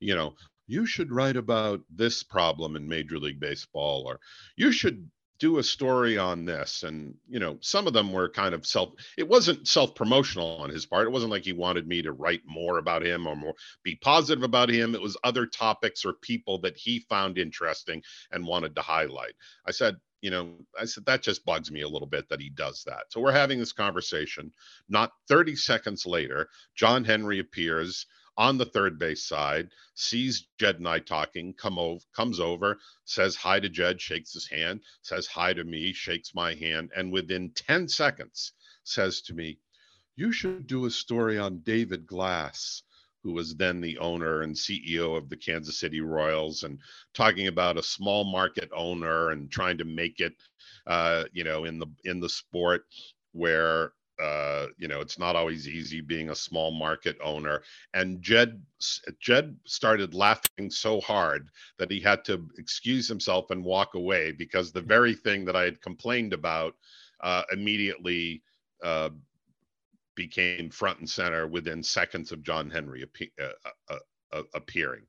you 0.00 0.14
know 0.14 0.34
you 0.68 0.86
should 0.86 1.10
write 1.10 1.36
about 1.36 1.80
this 1.90 2.22
problem 2.22 2.76
in 2.76 2.86
major 2.86 3.18
league 3.18 3.40
baseball 3.40 4.04
or 4.06 4.20
you 4.56 4.70
should 4.70 5.10
do 5.38 5.58
a 5.58 5.62
story 5.62 6.18
on 6.18 6.44
this. 6.44 6.82
And 6.82 7.14
you 7.28 7.38
know 7.38 7.58
some 7.60 7.86
of 7.86 7.92
them 7.92 8.12
were 8.12 8.28
kind 8.28 8.54
of 8.54 8.66
self 8.66 8.90
it 9.16 9.28
wasn't 9.28 9.66
self 9.68 9.94
promotional 9.94 10.56
on 10.58 10.70
his 10.70 10.86
part. 10.86 11.06
It 11.06 11.12
wasn't 11.12 11.30
like 11.30 11.44
he 11.44 11.52
wanted 11.52 11.86
me 11.86 12.02
to 12.02 12.12
write 12.12 12.42
more 12.46 12.78
about 12.78 13.04
him 13.04 13.26
or 13.26 13.36
more 13.36 13.54
be 13.82 13.96
positive 13.96 14.42
about 14.42 14.70
him. 14.70 14.94
It 14.94 15.02
was 15.02 15.16
other 15.24 15.46
topics 15.46 16.04
or 16.04 16.14
people 16.14 16.58
that 16.60 16.76
he 16.76 17.00
found 17.08 17.38
interesting 17.38 18.02
and 18.32 18.46
wanted 18.46 18.74
to 18.76 18.82
highlight. 18.82 19.34
I 19.66 19.70
said 19.70 19.96
you 20.20 20.30
know 20.30 20.54
i 20.76 20.84
said 20.84 21.06
that 21.06 21.22
just 21.22 21.44
bugs 21.44 21.70
me 21.70 21.82
a 21.82 21.88
little 21.88 22.08
bit 22.08 22.28
that 22.28 22.40
he 22.40 22.50
does 22.50 22.82
that. 22.86 23.04
So 23.10 23.20
we're 23.20 23.30
having 23.32 23.60
this 23.60 23.72
conversation. 23.72 24.52
Not 24.88 25.12
30 25.28 25.54
seconds 25.54 26.04
later 26.06 26.48
john 26.74 27.04
henry 27.04 27.38
appears 27.38 28.06
on 28.38 28.56
the 28.56 28.64
third 28.64 28.98
base 28.98 29.26
side, 29.26 29.70
sees 29.94 30.46
Jed 30.58 30.76
and 30.76 30.88
I 30.88 31.00
talking, 31.00 31.52
come 31.54 31.78
over, 31.78 32.00
comes 32.14 32.40
over, 32.40 32.78
says 33.04 33.36
hi 33.36 33.60
to 33.60 33.68
Jed, 33.68 34.00
shakes 34.00 34.32
his 34.32 34.48
hand, 34.48 34.80
says 35.02 35.26
hi 35.26 35.52
to 35.52 35.64
me, 35.64 35.92
shakes 35.92 36.34
my 36.34 36.54
hand, 36.54 36.90
and 36.96 37.12
within 37.12 37.50
10 37.50 37.88
seconds 37.88 38.52
says 38.84 39.20
to 39.22 39.34
me, 39.34 39.58
You 40.16 40.30
should 40.32 40.68
do 40.68 40.86
a 40.86 40.90
story 40.90 41.36
on 41.36 41.58
David 41.60 42.06
Glass, 42.06 42.84
who 43.24 43.32
was 43.32 43.56
then 43.56 43.80
the 43.80 43.98
owner 43.98 44.42
and 44.42 44.54
CEO 44.54 45.16
of 45.18 45.28
the 45.28 45.36
Kansas 45.36 45.80
City 45.80 46.00
Royals, 46.00 46.62
and 46.62 46.78
talking 47.14 47.48
about 47.48 47.76
a 47.76 47.82
small 47.82 48.24
market 48.24 48.70
owner 48.72 49.30
and 49.30 49.50
trying 49.50 49.78
to 49.78 49.84
make 49.84 50.20
it, 50.20 50.34
uh, 50.86 51.24
you 51.32 51.42
know, 51.42 51.64
in 51.64 51.80
the 51.80 51.88
in 52.04 52.20
the 52.20 52.28
sport 52.28 52.86
where 53.32 53.92
uh, 54.20 54.66
you 54.78 54.88
know, 54.88 55.00
it's 55.00 55.18
not 55.18 55.36
always 55.36 55.68
easy 55.68 56.00
being 56.00 56.30
a 56.30 56.34
small 56.34 56.72
market 56.72 57.16
owner. 57.22 57.62
And 57.94 58.20
Jed 58.22 58.62
Jed 59.20 59.56
started 59.64 60.14
laughing 60.14 60.70
so 60.70 61.00
hard 61.00 61.48
that 61.78 61.90
he 61.90 62.00
had 62.00 62.24
to 62.26 62.48
excuse 62.58 63.08
himself 63.08 63.50
and 63.50 63.64
walk 63.64 63.94
away 63.94 64.32
because 64.32 64.72
the 64.72 64.80
very 64.80 65.14
thing 65.14 65.44
that 65.44 65.56
I 65.56 65.64
had 65.64 65.80
complained 65.80 66.32
about 66.32 66.74
uh, 67.20 67.42
immediately 67.52 68.42
uh, 68.82 69.10
became 70.14 70.70
front 70.70 70.98
and 70.98 71.08
center 71.08 71.46
within 71.46 71.82
seconds 71.82 72.32
of 72.32 72.42
John 72.42 72.70
Henry 72.70 73.04
appe- 73.04 73.32
uh, 73.40 73.70
uh, 73.90 73.98
uh, 74.32 74.42
appearing. 74.54 75.06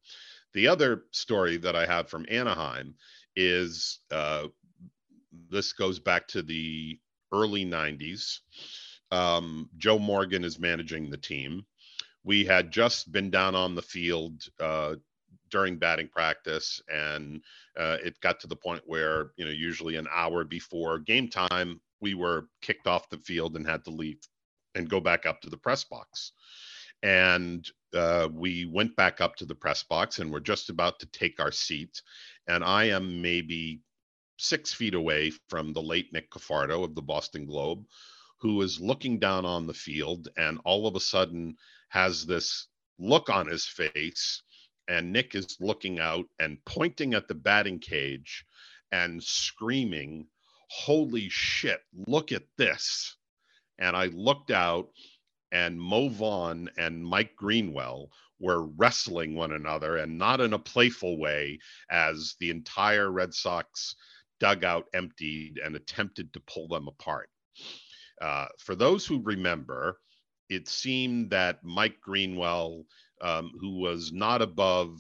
The 0.54 0.68
other 0.68 1.06
story 1.12 1.58
that 1.58 1.76
I 1.76 1.86
have 1.86 2.10
from 2.10 2.26
Anaheim 2.30 2.96
is 3.36 4.00
this 5.50 5.74
goes 5.74 6.00
back 6.00 6.28
to 6.30 6.42
the 6.42 7.00
early 7.32 7.66
90s 7.66 8.40
um, 9.12 9.70
Joe 9.78 10.00
Morgan 10.00 10.44
is 10.44 10.60
managing 10.60 11.10
the 11.10 11.18
team. 11.18 11.66
We 12.24 12.46
had 12.46 12.72
just 12.72 13.12
been 13.12 13.30
down 13.30 13.56
on 13.56 13.76
the 13.76 13.82
field 13.82 14.44
uh, 14.60 14.96
during 15.50 15.78
batting 15.78 16.10
practice, 16.10 16.82
and 16.92 17.42
uh, 17.78 17.98
it 18.04 18.20
got 18.22 18.40
to 18.42 18.48
the 18.48 18.56
point 18.56 18.82
where, 18.86 19.32
you 19.38 19.46
know, 19.46 19.52
usually 19.52 19.96
an 19.96 20.08
hour 20.14 20.44
before 20.44 21.00
game 21.00 21.28
time, 21.28 21.80
we 22.02 22.14
were 22.14 22.48
kicked 22.62 22.88
off 22.88 23.10
the 23.10 23.18
field 23.18 23.56
and 23.56 23.68
had 23.68 23.84
to 23.86 23.92
leave 23.92 24.20
and 24.76 24.90
go 24.90 25.00
back 25.00 25.26
up 25.26 25.42
to 25.42 25.50
the 25.50 25.58
press 25.58 25.84
box. 25.84 26.32
And 27.02 27.68
uh, 27.94 28.28
we 28.32 28.66
went 28.66 28.96
back 28.96 29.22
up 29.22 29.36
to 29.38 29.46
the 29.46 29.56
press 29.56 29.84
box 29.84 30.20
and 30.20 30.32
we're 30.32 30.40
just 30.40 30.70
about 30.70 31.00
to 31.00 31.06
take 31.08 31.40
our 31.40 31.52
seats. 31.52 32.04
And 32.48 32.64
I 32.64 32.86
am 32.86 33.22
maybe 33.22 33.82
six 34.38 34.74
feet 34.74 34.94
away 34.94 35.32
from 35.50 35.74
the 35.74 35.82
late 35.82 36.12
Nick 36.14 36.30
Cafardo 36.32 36.84
of 36.84 36.96
the 36.96 37.02
Boston 37.02 37.46
Globe, 37.46 37.86
who 38.40 38.62
is 38.62 38.80
looking 38.80 39.20
down 39.20 39.46
on 39.46 39.68
the 39.68 39.74
field 39.74 40.30
and 40.38 40.60
all 40.64 40.88
of 40.88 40.96
a 40.96 41.00
sudden 41.00 41.56
has 41.90 42.26
this 42.26 42.68
look 42.98 43.30
on 43.30 43.48
his 43.48 43.66
face. 43.66 44.44
And 44.88 45.12
Nick 45.14 45.36
is 45.36 45.58
looking 45.60 46.00
out 46.00 46.26
and 46.40 46.64
pointing 46.66 47.14
at 47.14 47.28
the 47.28 47.36
batting 47.36 47.80
cage 47.80 48.46
and 48.92 49.24
screaming, 49.24 50.28
Holy 50.70 51.30
shit, 51.30 51.82
look 52.08 52.32
at 52.32 52.44
this. 52.58 53.16
And 53.80 53.96
I 53.96 54.06
looked 54.08 54.52
out, 54.52 54.90
and 55.52 55.80
Mo 55.80 56.10
Vaughn 56.10 56.70
and 56.78 57.06
Mike 57.06 57.36
Greenwell 57.36 58.12
were 58.40 58.68
wrestling 58.68 59.36
one 59.36 59.52
another 59.52 59.98
and 59.98 60.18
not 60.18 60.42
in 60.42 60.54
a 60.54 60.60
playful 60.60 61.18
way 61.18 61.60
as 61.90 62.36
the 62.40 62.50
entire 62.50 63.12
Red 63.12 63.34
Sox 63.34 63.96
dugout 64.40 64.86
emptied 64.94 65.60
and 65.64 65.76
attempted 65.76 66.34
to 66.34 66.40
pull 66.42 66.68
them 66.68 66.88
apart. 66.88 67.30
Uh, 68.22 68.48
for 68.58 68.76
those 68.76 69.06
who 69.06 69.22
remember, 69.22 70.00
it 70.50 70.68
seemed 70.68 71.30
that 71.30 71.64
Mike 71.64 72.02
Greenwell, 72.02 72.86
um, 73.22 73.52
who 73.60 73.80
was 73.80 74.12
not 74.12 74.42
above 74.42 75.00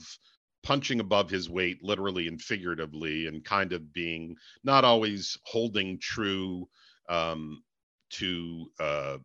punching 0.64 1.00
above 1.00 1.30
his 1.30 1.50
weight, 1.50 1.84
literally 1.84 2.28
and 2.28 2.42
figuratively, 2.42 3.28
and 3.28 3.44
kind 3.44 3.74
of 3.74 3.94
being 3.94 4.36
not 4.64 4.84
always 4.84 5.38
holding 5.44 5.98
true 6.00 6.68
um, 7.08 7.64
to 8.10 8.70
uh, 8.80 9.18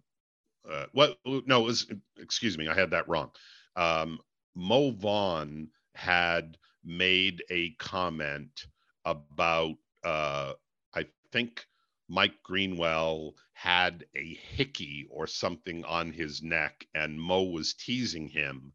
uh, 0.71 0.87
what? 0.93 1.19
No, 1.25 1.63
was 1.63 1.87
excuse 2.19 2.57
me, 2.57 2.69
I 2.69 2.75
had 2.75 2.91
that 2.91 3.09
wrong. 3.09 3.31
Um, 3.77 4.19
Mo 4.55 4.93
Vaughn 4.93 5.69
had 5.95 6.57
made 6.85 7.43
a 7.51 7.71
comment 7.79 8.67
about, 9.05 9.75
uh, 10.05 10.53
I 10.95 11.07
think 11.33 11.67
Mike 12.09 12.43
Greenwell 12.43 13.35
had 13.53 14.05
a 14.15 14.35
hickey 14.35 15.07
or 15.11 15.27
something 15.27 15.85
on 15.85 16.13
his 16.13 16.43
neck, 16.43 16.87
and 16.95 17.21
Mo 17.21 17.45
was 17.45 17.75
teasing 17.75 18.29
him 18.29 18.73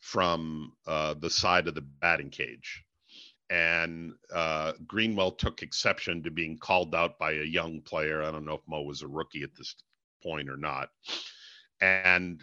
from 0.00 0.72
uh, 0.86 1.14
the 1.14 1.30
side 1.30 1.68
of 1.68 1.74
the 1.74 1.80
batting 1.80 2.30
cage. 2.30 2.84
And 3.50 4.14
uh, 4.34 4.72
Greenwell 4.86 5.32
took 5.32 5.62
exception 5.62 6.22
to 6.22 6.30
being 6.30 6.58
called 6.58 6.94
out 6.94 7.18
by 7.18 7.32
a 7.32 7.44
young 7.44 7.82
player. 7.82 8.22
I 8.22 8.30
don't 8.30 8.46
know 8.46 8.54
if 8.54 8.66
Mo 8.66 8.82
was 8.82 9.02
a 9.02 9.08
rookie 9.08 9.42
at 9.42 9.54
this 9.56 9.76
point 10.22 10.48
or 10.48 10.56
not. 10.56 10.88
And 11.80 12.42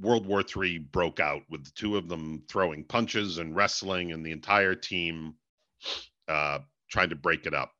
World 0.00 0.26
War 0.26 0.42
III 0.42 0.78
broke 0.78 1.20
out 1.20 1.42
with 1.50 1.64
the 1.64 1.72
two 1.72 1.96
of 1.96 2.08
them 2.08 2.42
throwing 2.48 2.84
punches 2.84 3.38
and 3.38 3.54
wrestling, 3.54 4.12
and 4.12 4.24
the 4.24 4.32
entire 4.32 4.74
team 4.74 5.34
uh, 6.26 6.60
trying 6.90 7.10
to 7.10 7.16
break 7.16 7.46
it 7.46 7.54
up. 7.54 7.73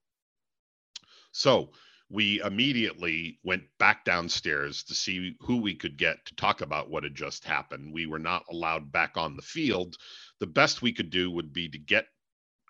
So 1.34 1.72
we 2.08 2.40
immediately 2.42 3.40
went 3.42 3.64
back 3.78 4.04
downstairs 4.04 4.84
to 4.84 4.94
see 4.94 5.36
who 5.40 5.56
we 5.56 5.74
could 5.74 5.96
get 5.96 6.24
to 6.26 6.34
talk 6.36 6.60
about 6.60 6.90
what 6.90 7.02
had 7.02 7.16
just 7.16 7.44
happened. 7.44 7.92
We 7.92 8.06
were 8.06 8.20
not 8.20 8.44
allowed 8.48 8.92
back 8.92 9.16
on 9.16 9.34
the 9.34 9.42
field. 9.42 9.96
The 10.38 10.46
best 10.46 10.80
we 10.80 10.92
could 10.92 11.10
do 11.10 11.32
would 11.32 11.52
be 11.52 11.68
to 11.68 11.78
get 11.78 12.06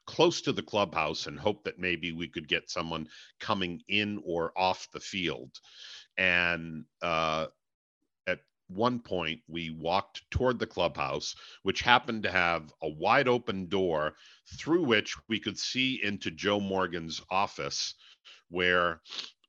close 0.06 0.40
to 0.42 0.52
the 0.52 0.62
clubhouse 0.62 1.26
and 1.26 1.38
hope 1.38 1.64
that 1.64 1.78
maybe 1.78 2.12
we 2.12 2.26
could 2.26 2.48
get 2.48 2.70
someone 2.70 3.06
coming 3.38 3.82
in 3.88 4.20
or 4.24 4.52
off 4.56 4.88
the 4.92 5.00
field. 5.00 5.50
And 6.16 6.86
uh, 7.02 7.48
at 8.26 8.40
one 8.68 8.98
point, 8.98 9.40
we 9.46 9.70
walked 9.70 10.22
toward 10.30 10.58
the 10.58 10.66
clubhouse, 10.66 11.34
which 11.64 11.82
happened 11.82 12.22
to 12.22 12.30
have 12.30 12.72
a 12.82 12.88
wide 12.88 13.28
open 13.28 13.66
door 13.66 14.14
through 14.58 14.84
which 14.84 15.14
we 15.28 15.38
could 15.38 15.58
see 15.58 16.00
into 16.02 16.30
Joe 16.30 16.60
Morgan's 16.60 17.20
office 17.30 17.94
where 18.48 19.00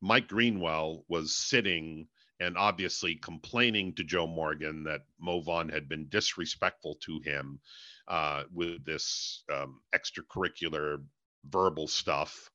Mike 0.01 0.28
Greenwell 0.28 1.03
was 1.07 1.36
sitting 1.36 2.07
and 2.39 2.57
obviously 2.57 3.15
complaining 3.15 3.93
to 3.95 4.03
Joe 4.03 4.28
Morgan 4.28 4.84
that 4.84 5.01
Mo 5.19 5.39
Vaughn 5.39 5.69
had 5.69 5.88
been 5.88 6.07
disrespectful 6.09 6.95
to 7.01 7.19
him 7.23 7.59
uh, 8.07 8.43
with 8.53 8.84
this 8.86 9.43
um, 9.53 9.80
extracurricular 9.93 11.01
verbal 11.49 11.88
stuff. 11.88 12.49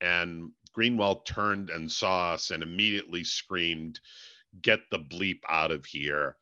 And 0.00 0.52
Greenwell 0.72 1.22
turned 1.22 1.70
and 1.70 1.90
saw 1.90 2.34
us 2.34 2.50
and 2.50 2.62
immediately 2.62 3.24
screamed, 3.24 4.00
Get 4.62 4.80
the 4.90 4.98
bleep 4.98 5.40
out 5.48 5.70
of 5.70 5.84
here, 5.84 6.36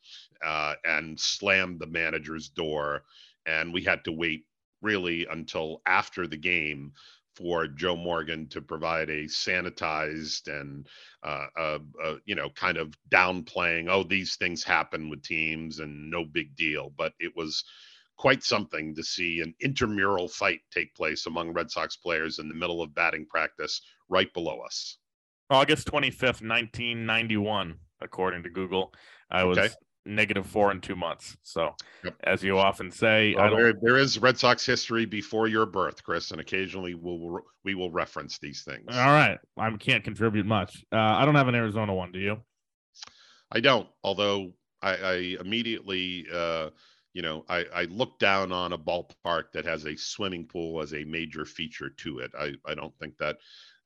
uh, 0.44 0.74
and 0.84 1.18
slammed 1.18 1.80
the 1.80 1.86
manager's 1.86 2.48
door. 2.48 3.04
And 3.46 3.72
we 3.72 3.82
had 3.82 4.04
to 4.04 4.12
wait 4.12 4.44
really 4.82 5.26
until 5.30 5.80
after 5.86 6.26
the 6.26 6.36
game 6.36 6.92
for 7.36 7.66
Joe 7.66 7.96
Morgan 7.96 8.48
to 8.48 8.60
provide 8.60 9.10
a 9.10 9.24
sanitized 9.24 10.48
and 10.48 10.86
uh, 11.22 11.46
uh, 11.58 11.78
uh, 12.04 12.14
you 12.24 12.34
know 12.34 12.50
kind 12.50 12.76
of 12.76 12.94
downplaying. 13.10 13.88
Oh, 13.88 14.02
these 14.02 14.36
things 14.36 14.62
happen 14.64 15.10
with 15.10 15.22
teams 15.22 15.78
and 15.78 16.10
no 16.10 16.24
big 16.24 16.54
deal. 16.56 16.92
But 16.96 17.12
it 17.18 17.32
was 17.36 17.64
quite 18.16 18.42
something 18.42 18.94
to 18.94 19.02
see 19.02 19.40
an 19.40 19.54
intramural 19.60 20.28
fight 20.28 20.60
take 20.70 20.94
place 20.94 21.26
among 21.26 21.52
Red 21.52 21.70
Sox 21.70 21.96
players 21.96 22.38
in 22.38 22.48
the 22.48 22.54
middle 22.54 22.82
of 22.82 22.94
batting 22.94 23.26
practice 23.26 23.80
right 24.08 24.32
below 24.32 24.60
us. 24.60 24.98
August 25.50 25.88
25th, 25.88 26.40
1991, 26.42 27.74
according 28.00 28.42
to 28.42 28.50
Google. 28.50 28.92
I 29.30 29.42
okay. 29.42 29.62
was 29.62 29.76
negative 30.06 30.46
four 30.46 30.70
in 30.70 30.80
two 30.80 30.96
months. 30.96 31.36
So, 31.42 31.74
yep. 32.04 32.14
as 32.24 32.42
you 32.42 32.58
often 32.58 32.90
say, 32.90 33.34
well, 33.36 33.56
there, 33.56 33.72
there 33.80 33.96
is 33.96 34.18
Red 34.18 34.38
Sox 34.38 34.64
history 34.64 35.06
before 35.06 35.48
your 35.48 35.66
birth, 35.66 36.02
Chris, 36.02 36.30
and 36.30 36.40
occasionally 36.40 36.94
we'll 36.94 37.40
we 37.64 37.74
will 37.74 37.90
reference 37.90 38.38
these 38.38 38.62
things. 38.62 38.84
All 38.88 39.12
right, 39.12 39.38
I 39.56 39.70
can't 39.76 40.04
contribute 40.04 40.46
much. 40.46 40.84
Uh, 40.92 40.98
I 40.98 41.24
don't 41.24 41.34
have 41.34 41.48
an 41.48 41.54
Arizona 41.54 41.94
one. 41.94 42.12
Do 42.12 42.18
you? 42.18 42.38
I 43.50 43.60
don't. 43.60 43.88
Although 44.02 44.52
I, 44.82 44.96
I 44.96 45.14
immediately, 45.40 46.26
uh, 46.32 46.70
you 47.12 47.22
know, 47.22 47.44
I, 47.48 47.64
I 47.74 47.84
look 47.84 48.18
down 48.18 48.52
on 48.52 48.72
a 48.72 48.78
ballpark 48.78 49.52
that 49.52 49.64
has 49.64 49.86
a 49.86 49.96
swimming 49.96 50.46
pool 50.46 50.82
as 50.82 50.92
a 50.92 51.04
major 51.04 51.44
feature 51.44 51.90
to 51.90 52.18
it. 52.18 52.32
I, 52.38 52.54
I 52.66 52.74
don't 52.74 52.96
think 52.98 53.16
that 53.18 53.36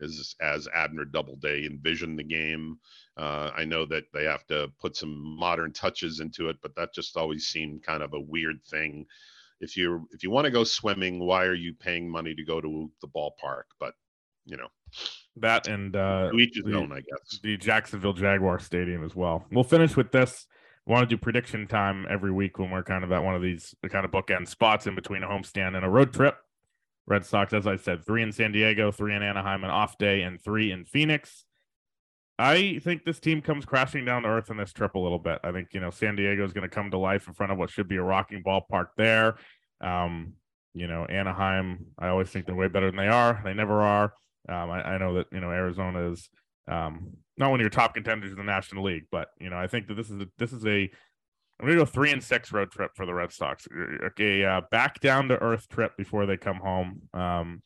is 0.01 0.35
as 0.41 0.69
Abner 0.75 1.05
Doubleday 1.05 1.66
envisioned 1.66 2.19
the 2.19 2.25
game. 2.25 2.79
Uh, 3.19 3.51
I 3.57 3.64
know 3.64 3.85
that 3.87 4.05
they 4.14 4.25
have 4.25 4.47
to 4.47 4.71
put 4.81 4.97
some 4.97 5.37
modern 5.39 5.73
touches 5.73 6.21
into 6.21 6.49
it, 6.49 6.57
but 6.62 6.75
that 6.77 6.95
just 6.95 7.16
always 7.16 7.49
seemed 7.49 7.83
kind 7.83 8.03
of 8.03 8.14
a 8.14 8.21
weird 8.21 8.64
thing. 8.71 9.07
If 9.61 9.77
you 9.77 10.09
if 10.12 10.23
you 10.23 10.31
want 10.31 10.45
to 10.45 10.53
go 10.53 10.62
swimming, 10.62 11.19
why 11.19 11.45
are 11.45 11.55
you 11.55 11.75
paying 11.75 12.09
money 12.09 12.35
to 12.35 12.45
go 12.45 12.61
to 12.61 12.91
the 13.03 13.09
ballpark? 13.09 13.64
But 13.81 13.95
you 14.45 14.57
know 14.57 14.69
that 15.37 15.66
and 15.66 15.97
uh, 15.97 16.31
each 16.35 16.57
his 16.57 16.64
the, 16.64 16.77
own, 16.77 16.93
I 16.93 17.01
guess. 17.01 17.41
The 17.43 17.57
Jacksonville 17.57 18.12
Jaguar 18.12 18.61
Stadium 18.61 19.05
as 19.05 19.16
well. 19.16 19.45
We'll 19.51 19.64
finish 19.64 19.97
with 19.97 20.12
this. 20.12 20.47
We 20.87 20.93
want 20.93 21.09
to 21.09 21.14
do 21.14 21.21
prediction 21.21 21.66
time 21.66 22.07
every 22.09 22.33
week 22.33 22.59
when 22.59 22.71
we're 22.71 22.85
kind 22.85 23.03
of 23.03 23.11
at 23.11 23.23
one 23.23 23.35
of 23.35 23.43
these 23.43 23.75
kind 23.91 24.05
of 24.05 24.12
bookend 24.12 24.49
spots 24.49 24.87
in 24.87 24.95
between 24.95 25.25
a 25.25 25.27
homestand 25.27 25.77
and 25.77 25.85
a 25.85 25.91
road 25.91 26.14
trip. 26.14 26.39
Red 27.07 27.25
Sox, 27.25 27.53
as 27.53 27.66
I 27.66 27.77
said, 27.77 28.05
three 28.05 28.23
in 28.23 28.33
San 28.33 28.53
Diego, 28.53 28.93
three 28.93 29.14
in 29.14 29.23
Anaheim, 29.23 29.64
an 29.64 29.71
off 29.71 29.99
day, 29.99 30.23
and 30.23 30.41
three 30.41 30.71
in 30.71 30.85
Phoenix. 30.85 31.45
I 32.39 32.78
think 32.84 33.05
this 33.05 33.18
team 33.18 33.43
comes 33.43 33.64
crashing 33.64 34.05
down 34.05 34.22
to 34.22 34.28
earth 34.28 34.51
in 34.51 34.57
this 34.57 34.72
trip 34.72 34.95
a 34.95 34.99
little 34.99 35.18
bit. 35.18 35.41
I 35.43 35.51
think, 35.51 35.68
you 35.72 35.80
know, 35.80 35.91
San 35.91 36.14
Diego 36.14 36.45
is 36.45 36.53
going 36.53 36.68
to 36.68 36.74
come 36.74 36.91
to 36.93 36.99
life 36.99 37.26
in 37.26 37.34
front 37.34 37.51
of 37.51 37.59
what 37.59 37.70
should 37.70 37.89
be 37.89 37.97
a 37.97 38.03
rocking 38.03 38.45
ballpark 38.45 38.89
there. 38.97 39.36
Um, 39.80 40.34
you 40.72 40.86
know, 40.86 41.05
Anaheim, 41.05 41.86
I 41.99 42.09
always 42.09 42.28
think 42.28 42.47
they're 42.47 42.55
way 42.55 42.68
better 42.68 42.86
than 42.86 42.97
they 42.97 43.09
are. 43.09 43.41
They 43.45 43.55
never 43.55 43.82
are. 43.82 44.12
Um, 44.49 44.70
I, 44.70 44.82
I, 44.82 44.99
know 44.99 45.14
that, 45.14 45.26
you 45.32 45.41
know, 45.41 45.51
Arizona 45.51 46.12
is 46.12 46.30
um, 46.68 47.11
not 47.36 47.51
one 47.51 47.59
of 47.59 47.62
your 47.62 47.70
top 47.70 47.95
contenders 47.95 48.30
in 48.30 48.39
the 48.39 48.45
National 48.45 48.84
League, 48.84 49.07
but, 49.11 49.28
you 49.41 49.51
know, 49.51 49.59
I 49.59 49.66
think 49.66 49.89
that 49.89 49.95
this 49.95 50.09
is 50.09 50.20
a, 50.20 50.26
this 50.39 50.53
is 50.53 50.64
a 50.64 50.91
I'm 51.61 51.66
gonna 51.66 51.78
go 51.78 51.84
three 51.84 52.12
and 52.12 52.22
six 52.22 52.53
road 52.53 52.70
trip 52.70 52.93
for 52.95 53.05
the 53.05 53.14
Red 53.14 53.32
Sox. 53.32 53.66
Okay, 54.05 54.45
uh, 54.45 54.61
back 54.70 55.01
down 55.01 55.28
to 55.28 55.43
earth 55.43 55.68
trip 55.68 55.97
before 55.97 56.24
they 56.24 56.36
come 56.36 56.59
home. 56.59 57.03
Um, 57.12 57.62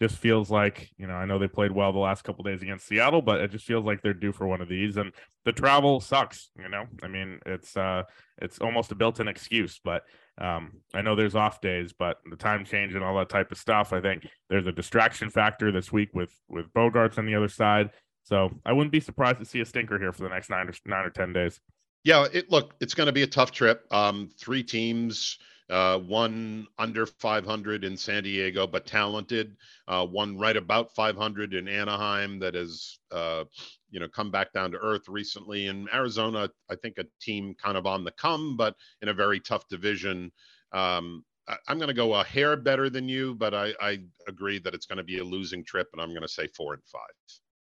just 0.00 0.16
feels 0.16 0.50
like 0.50 0.90
you 0.96 1.06
know 1.06 1.14
I 1.14 1.26
know 1.26 1.38
they 1.38 1.48
played 1.48 1.72
well 1.72 1.92
the 1.92 1.98
last 1.98 2.22
couple 2.22 2.44
days 2.44 2.62
against 2.62 2.86
Seattle, 2.86 3.22
but 3.22 3.40
it 3.40 3.50
just 3.50 3.66
feels 3.66 3.84
like 3.84 4.02
they're 4.02 4.14
due 4.14 4.32
for 4.32 4.46
one 4.46 4.60
of 4.60 4.68
these. 4.68 4.96
And 4.96 5.12
the 5.44 5.52
travel 5.52 6.00
sucks. 6.00 6.50
You 6.58 6.68
know, 6.68 6.86
I 7.02 7.08
mean 7.08 7.40
it's 7.46 7.76
uh, 7.76 8.04
it's 8.38 8.58
almost 8.58 8.92
a 8.92 8.94
built-in 8.94 9.28
excuse. 9.28 9.80
But 9.82 10.02
um, 10.38 10.72
I 10.94 11.02
know 11.02 11.14
there's 11.14 11.34
off 11.34 11.60
days, 11.60 11.92
but 11.92 12.18
the 12.28 12.36
time 12.36 12.64
change 12.64 12.94
and 12.94 13.04
all 13.04 13.18
that 13.18 13.28
type 13.28 13.52
of 13.52 13.58
stuff. 13.58 13.92
I 13.92 14.00
think 14.00 14.26
there's 14.48 14.66
a 14.66 14.72
distraction 14.72 15.28
factor 15.28 15.70
this 15.70 15.92
week 15.92 16.10
with 16.14 16.34
with 16.48 16.72
Bogaerts 16.72 17.18
on 17.18 17.26
the 17.26 17.34
other 17.34 17.48
side. 17.48 17.90
So 18.24 18.50
I 18.64 18.72
wouldn't 18.72 18.92
be 18.92 19.00
surprised 19.00 19.38
to 19.38 19.44
see 19.44 19.60
a 19.60 19.66
stinker 19.66 19.98
here 19.98 20.12
for 20.12 20.22
the 20.22 20.28
next 20.28 20.50
nine 20.50 20.68
or 20.68 20.72
nine 20.86 21.04
or 21.04 21.10
ten 21.10 21.32
days. 21.32 21.60
Yeah, 22.04 22.26
it 22.32 22.50
look, 22.50 22.74
it's 22.80 22.94
going 22.94 23.08
to 23.08 23.12
be 23.12 23.22
a 23.22 23.26
tough 23.26 23.52
trip. 23.52 23.86
Um, 23.90 24.30
three 24.38 24.62
teams, 24.62 25.38
uh, 25.70 25.98
one 25.98 26.66
under 26.78 27.06
500 27.06 27.84
in 27.84 27.96
San 27.96 28.24
Diego, 28.24 28.66
but 28.66 28.86
talented. 28.86 29.56
Uh, 29.86 30.04
one 30.04 30.36
right 30.38 30.56
about 30.56 30.94
500 30.94 31.54
in 31.54 31.68
Anaheim 31.68 32.38
that 32.40 32.54
has, 32.54 32.98
uh, 33.12 33.44
you 33.90 34.00
know, 34.00 34.08
come 34.08 34.30
back 34.30 34.52
down 34.52 34.72
to 34.72 34.78
earth 34.78 35.08
recently. 35.08 35.66
In 35.66 35.88
Arizona, 35.92 36.50
I 36.70 36.74
think 36.76 36.98
a 36.98 37.06
team 37.20 37.54
kind 37.54 37.76
of 37.76 37.86
on 37.86 38.04
the 38.04 38.10
come, 38.12 38.56
but 38.56 38.74
in 39.00 39.08
a 39.08 39.14
very 39.14 39.38
tough 39.38 39.68
division. 39.68 40.32
Um, 40.72 41.24
I, 41.48 41.56
am 41.68 41.78
going 41.78 41.88
to 41.88 41.94
go 41.94 42.14
a 42.14 42.24
hair 42.24 42.56
better 42.56 42.90
than 42.90 43.08
you, 43.08 43.34
but 43.34 43.54
I, 43.54 43.72
I 43.80 43.98
agree 44.28 44.58
that 44.60 44.74
it's 44.74 44.86
going 44.86 44.98
to 44.98 45.04
be 45.04 45.18
a 45.18 45.24
losing 45.24 45.64
trip, 45.64 45.88
and 45.92 46.02
I'm 46.02 46.10
going 46.10 46.22
to 46.22 46.28
say 46.28 46.48
four 46.48 46.74
and 46.74 46.82
five. 46.84 47.00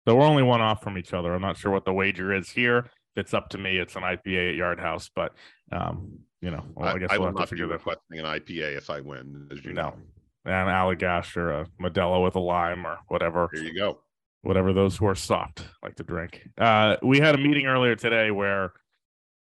So 0.07 0.14
we're 0.16 0.24
only 0.24 0.42
one 0.42 0.61
off 0.61 0.82
from 0.82 0.96
each 0.96 1.12
other. 1.12 1.34
I'm 1.34 1.42
not 1.42 1.57
sure 1.57 1.70
what 1.70 1.84
the 1.84 1.92
wager 1.92 2.32
is 2.34 2.51
here 2.51 2.90
it's 3.18 3.34
up 3.34 3.49
to 3.51 3.59
me, 3.59 3.78
it's 3.78 3.96
an 3.96 4.03
IPA 4.03 4.51
at 4.51 4.55
Yard 4.55 4.80
House. 4.80 5.11
But 5.14 5.34
um, 5.72 6.20
you 6.41 6.51
know, 6.51 6.64
well, 6.74 6.95
I 6.95 6.99
guess 6.99 7.09
I 7.11 7.18
we'll 7.18 7.32
will 7.32 7.39
not 7.39 7.51
be 7.51 7.62
requesting 7.62 8.18
an 8.18 8.24
IPA 8.24 8.76
if 8.76 8.91
I 8.91 9.01
win, 9.01 9.49
as 9.51 9.64
you 9.64 9.72
no. 9.72 9.82
know. 9.82 9.95
And 10.45 10.68
Allagash 10.68 11.36
or 11.36 11.51
a 11.51 11.66
Modelo 11.80 12.22
with 12.24 12.36
a 12.36 12.41
lime 12.41 12.86
or 12.86 12.99
whatever. 13.09 13.51
Here 13.53 13.62
you 13.62 13.74
go. 13.74 14.01
Whatever 14.43 14.72
those 14.72 14.97
who 14.97 15.07
are 15.07 15.16
soft 15.16 15.64
like 15.82 15.97
to 15.97 16.05
drink. 16.05 16.49
Uh, 16.57 16.97
we 17.03 17.18
had 17.18 17.34
a 17.34 17.39
meeting 17.39 17.66
earlier 17.66 17.97
today 17.97 18.30
where 18.30 18.72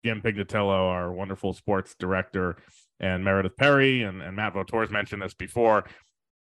Jim 0.04 0.22
Pignatello, 0.22 0.70
our 0.70 1.12
wonderful 1.12 1.54
sports 1.54 1.96
director, 1.98 2.58
and 3.00 3.24
Meredith 3.24 3.56
Perry 3.56 4.04
and, 4.04 4.22
and 4.22 4.36
Matt 4.36 4.54
Vautour 4.54 4.90
mentioned 4.92 5.22
this 5.22 5.34
before. 5.34 5.86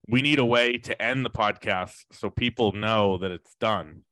We 0.08 0.20
need 0.20 0.38
a 0.38 0.44
way 0.44 0.76
to 0.78 1.00
end 1.00 1.24
the 1.24 1.30
podcast 1.30 1.94
so 2.12 2.28
people 2.28 2.72
know 2.72 3.16
that 3.18 3.30
it's 3.30 3.54
done 3.58 4.02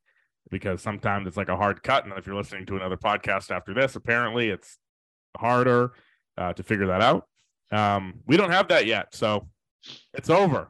because 0.51 0.81
sometimes 0.81 1.27
it's 1.27 1.37
like 1.37 1.51
a 1.51 1.57
hard 1.57 1.83
cut. 1.83 2.05
And 2.05 2.15
if 2.17 2.27
you're 2.27 2.35
listening 2.35 2.67
to 2.67 2.77
another 2.77 2.97
podcast 2.97 3.51
after 3.51 3.75
this, 3.75 3.95
apparently 3.97 4.49
it's 4.49 4.79
harder 5.37 5.93
uh, 6.43 6.53
to 6.55 6.63
figure 6.63 6.87
that 6.87 7.01
out. 7.01 7.27
Um, 7.71 8.21
we 8.27 8.37
don't 8.37 8.51
have 8.51 8.69
that 8.69 8.87
yet. 8.87 9.15
So 9.15 9.49
it's 10.13 10.31
over. 10.31 10.69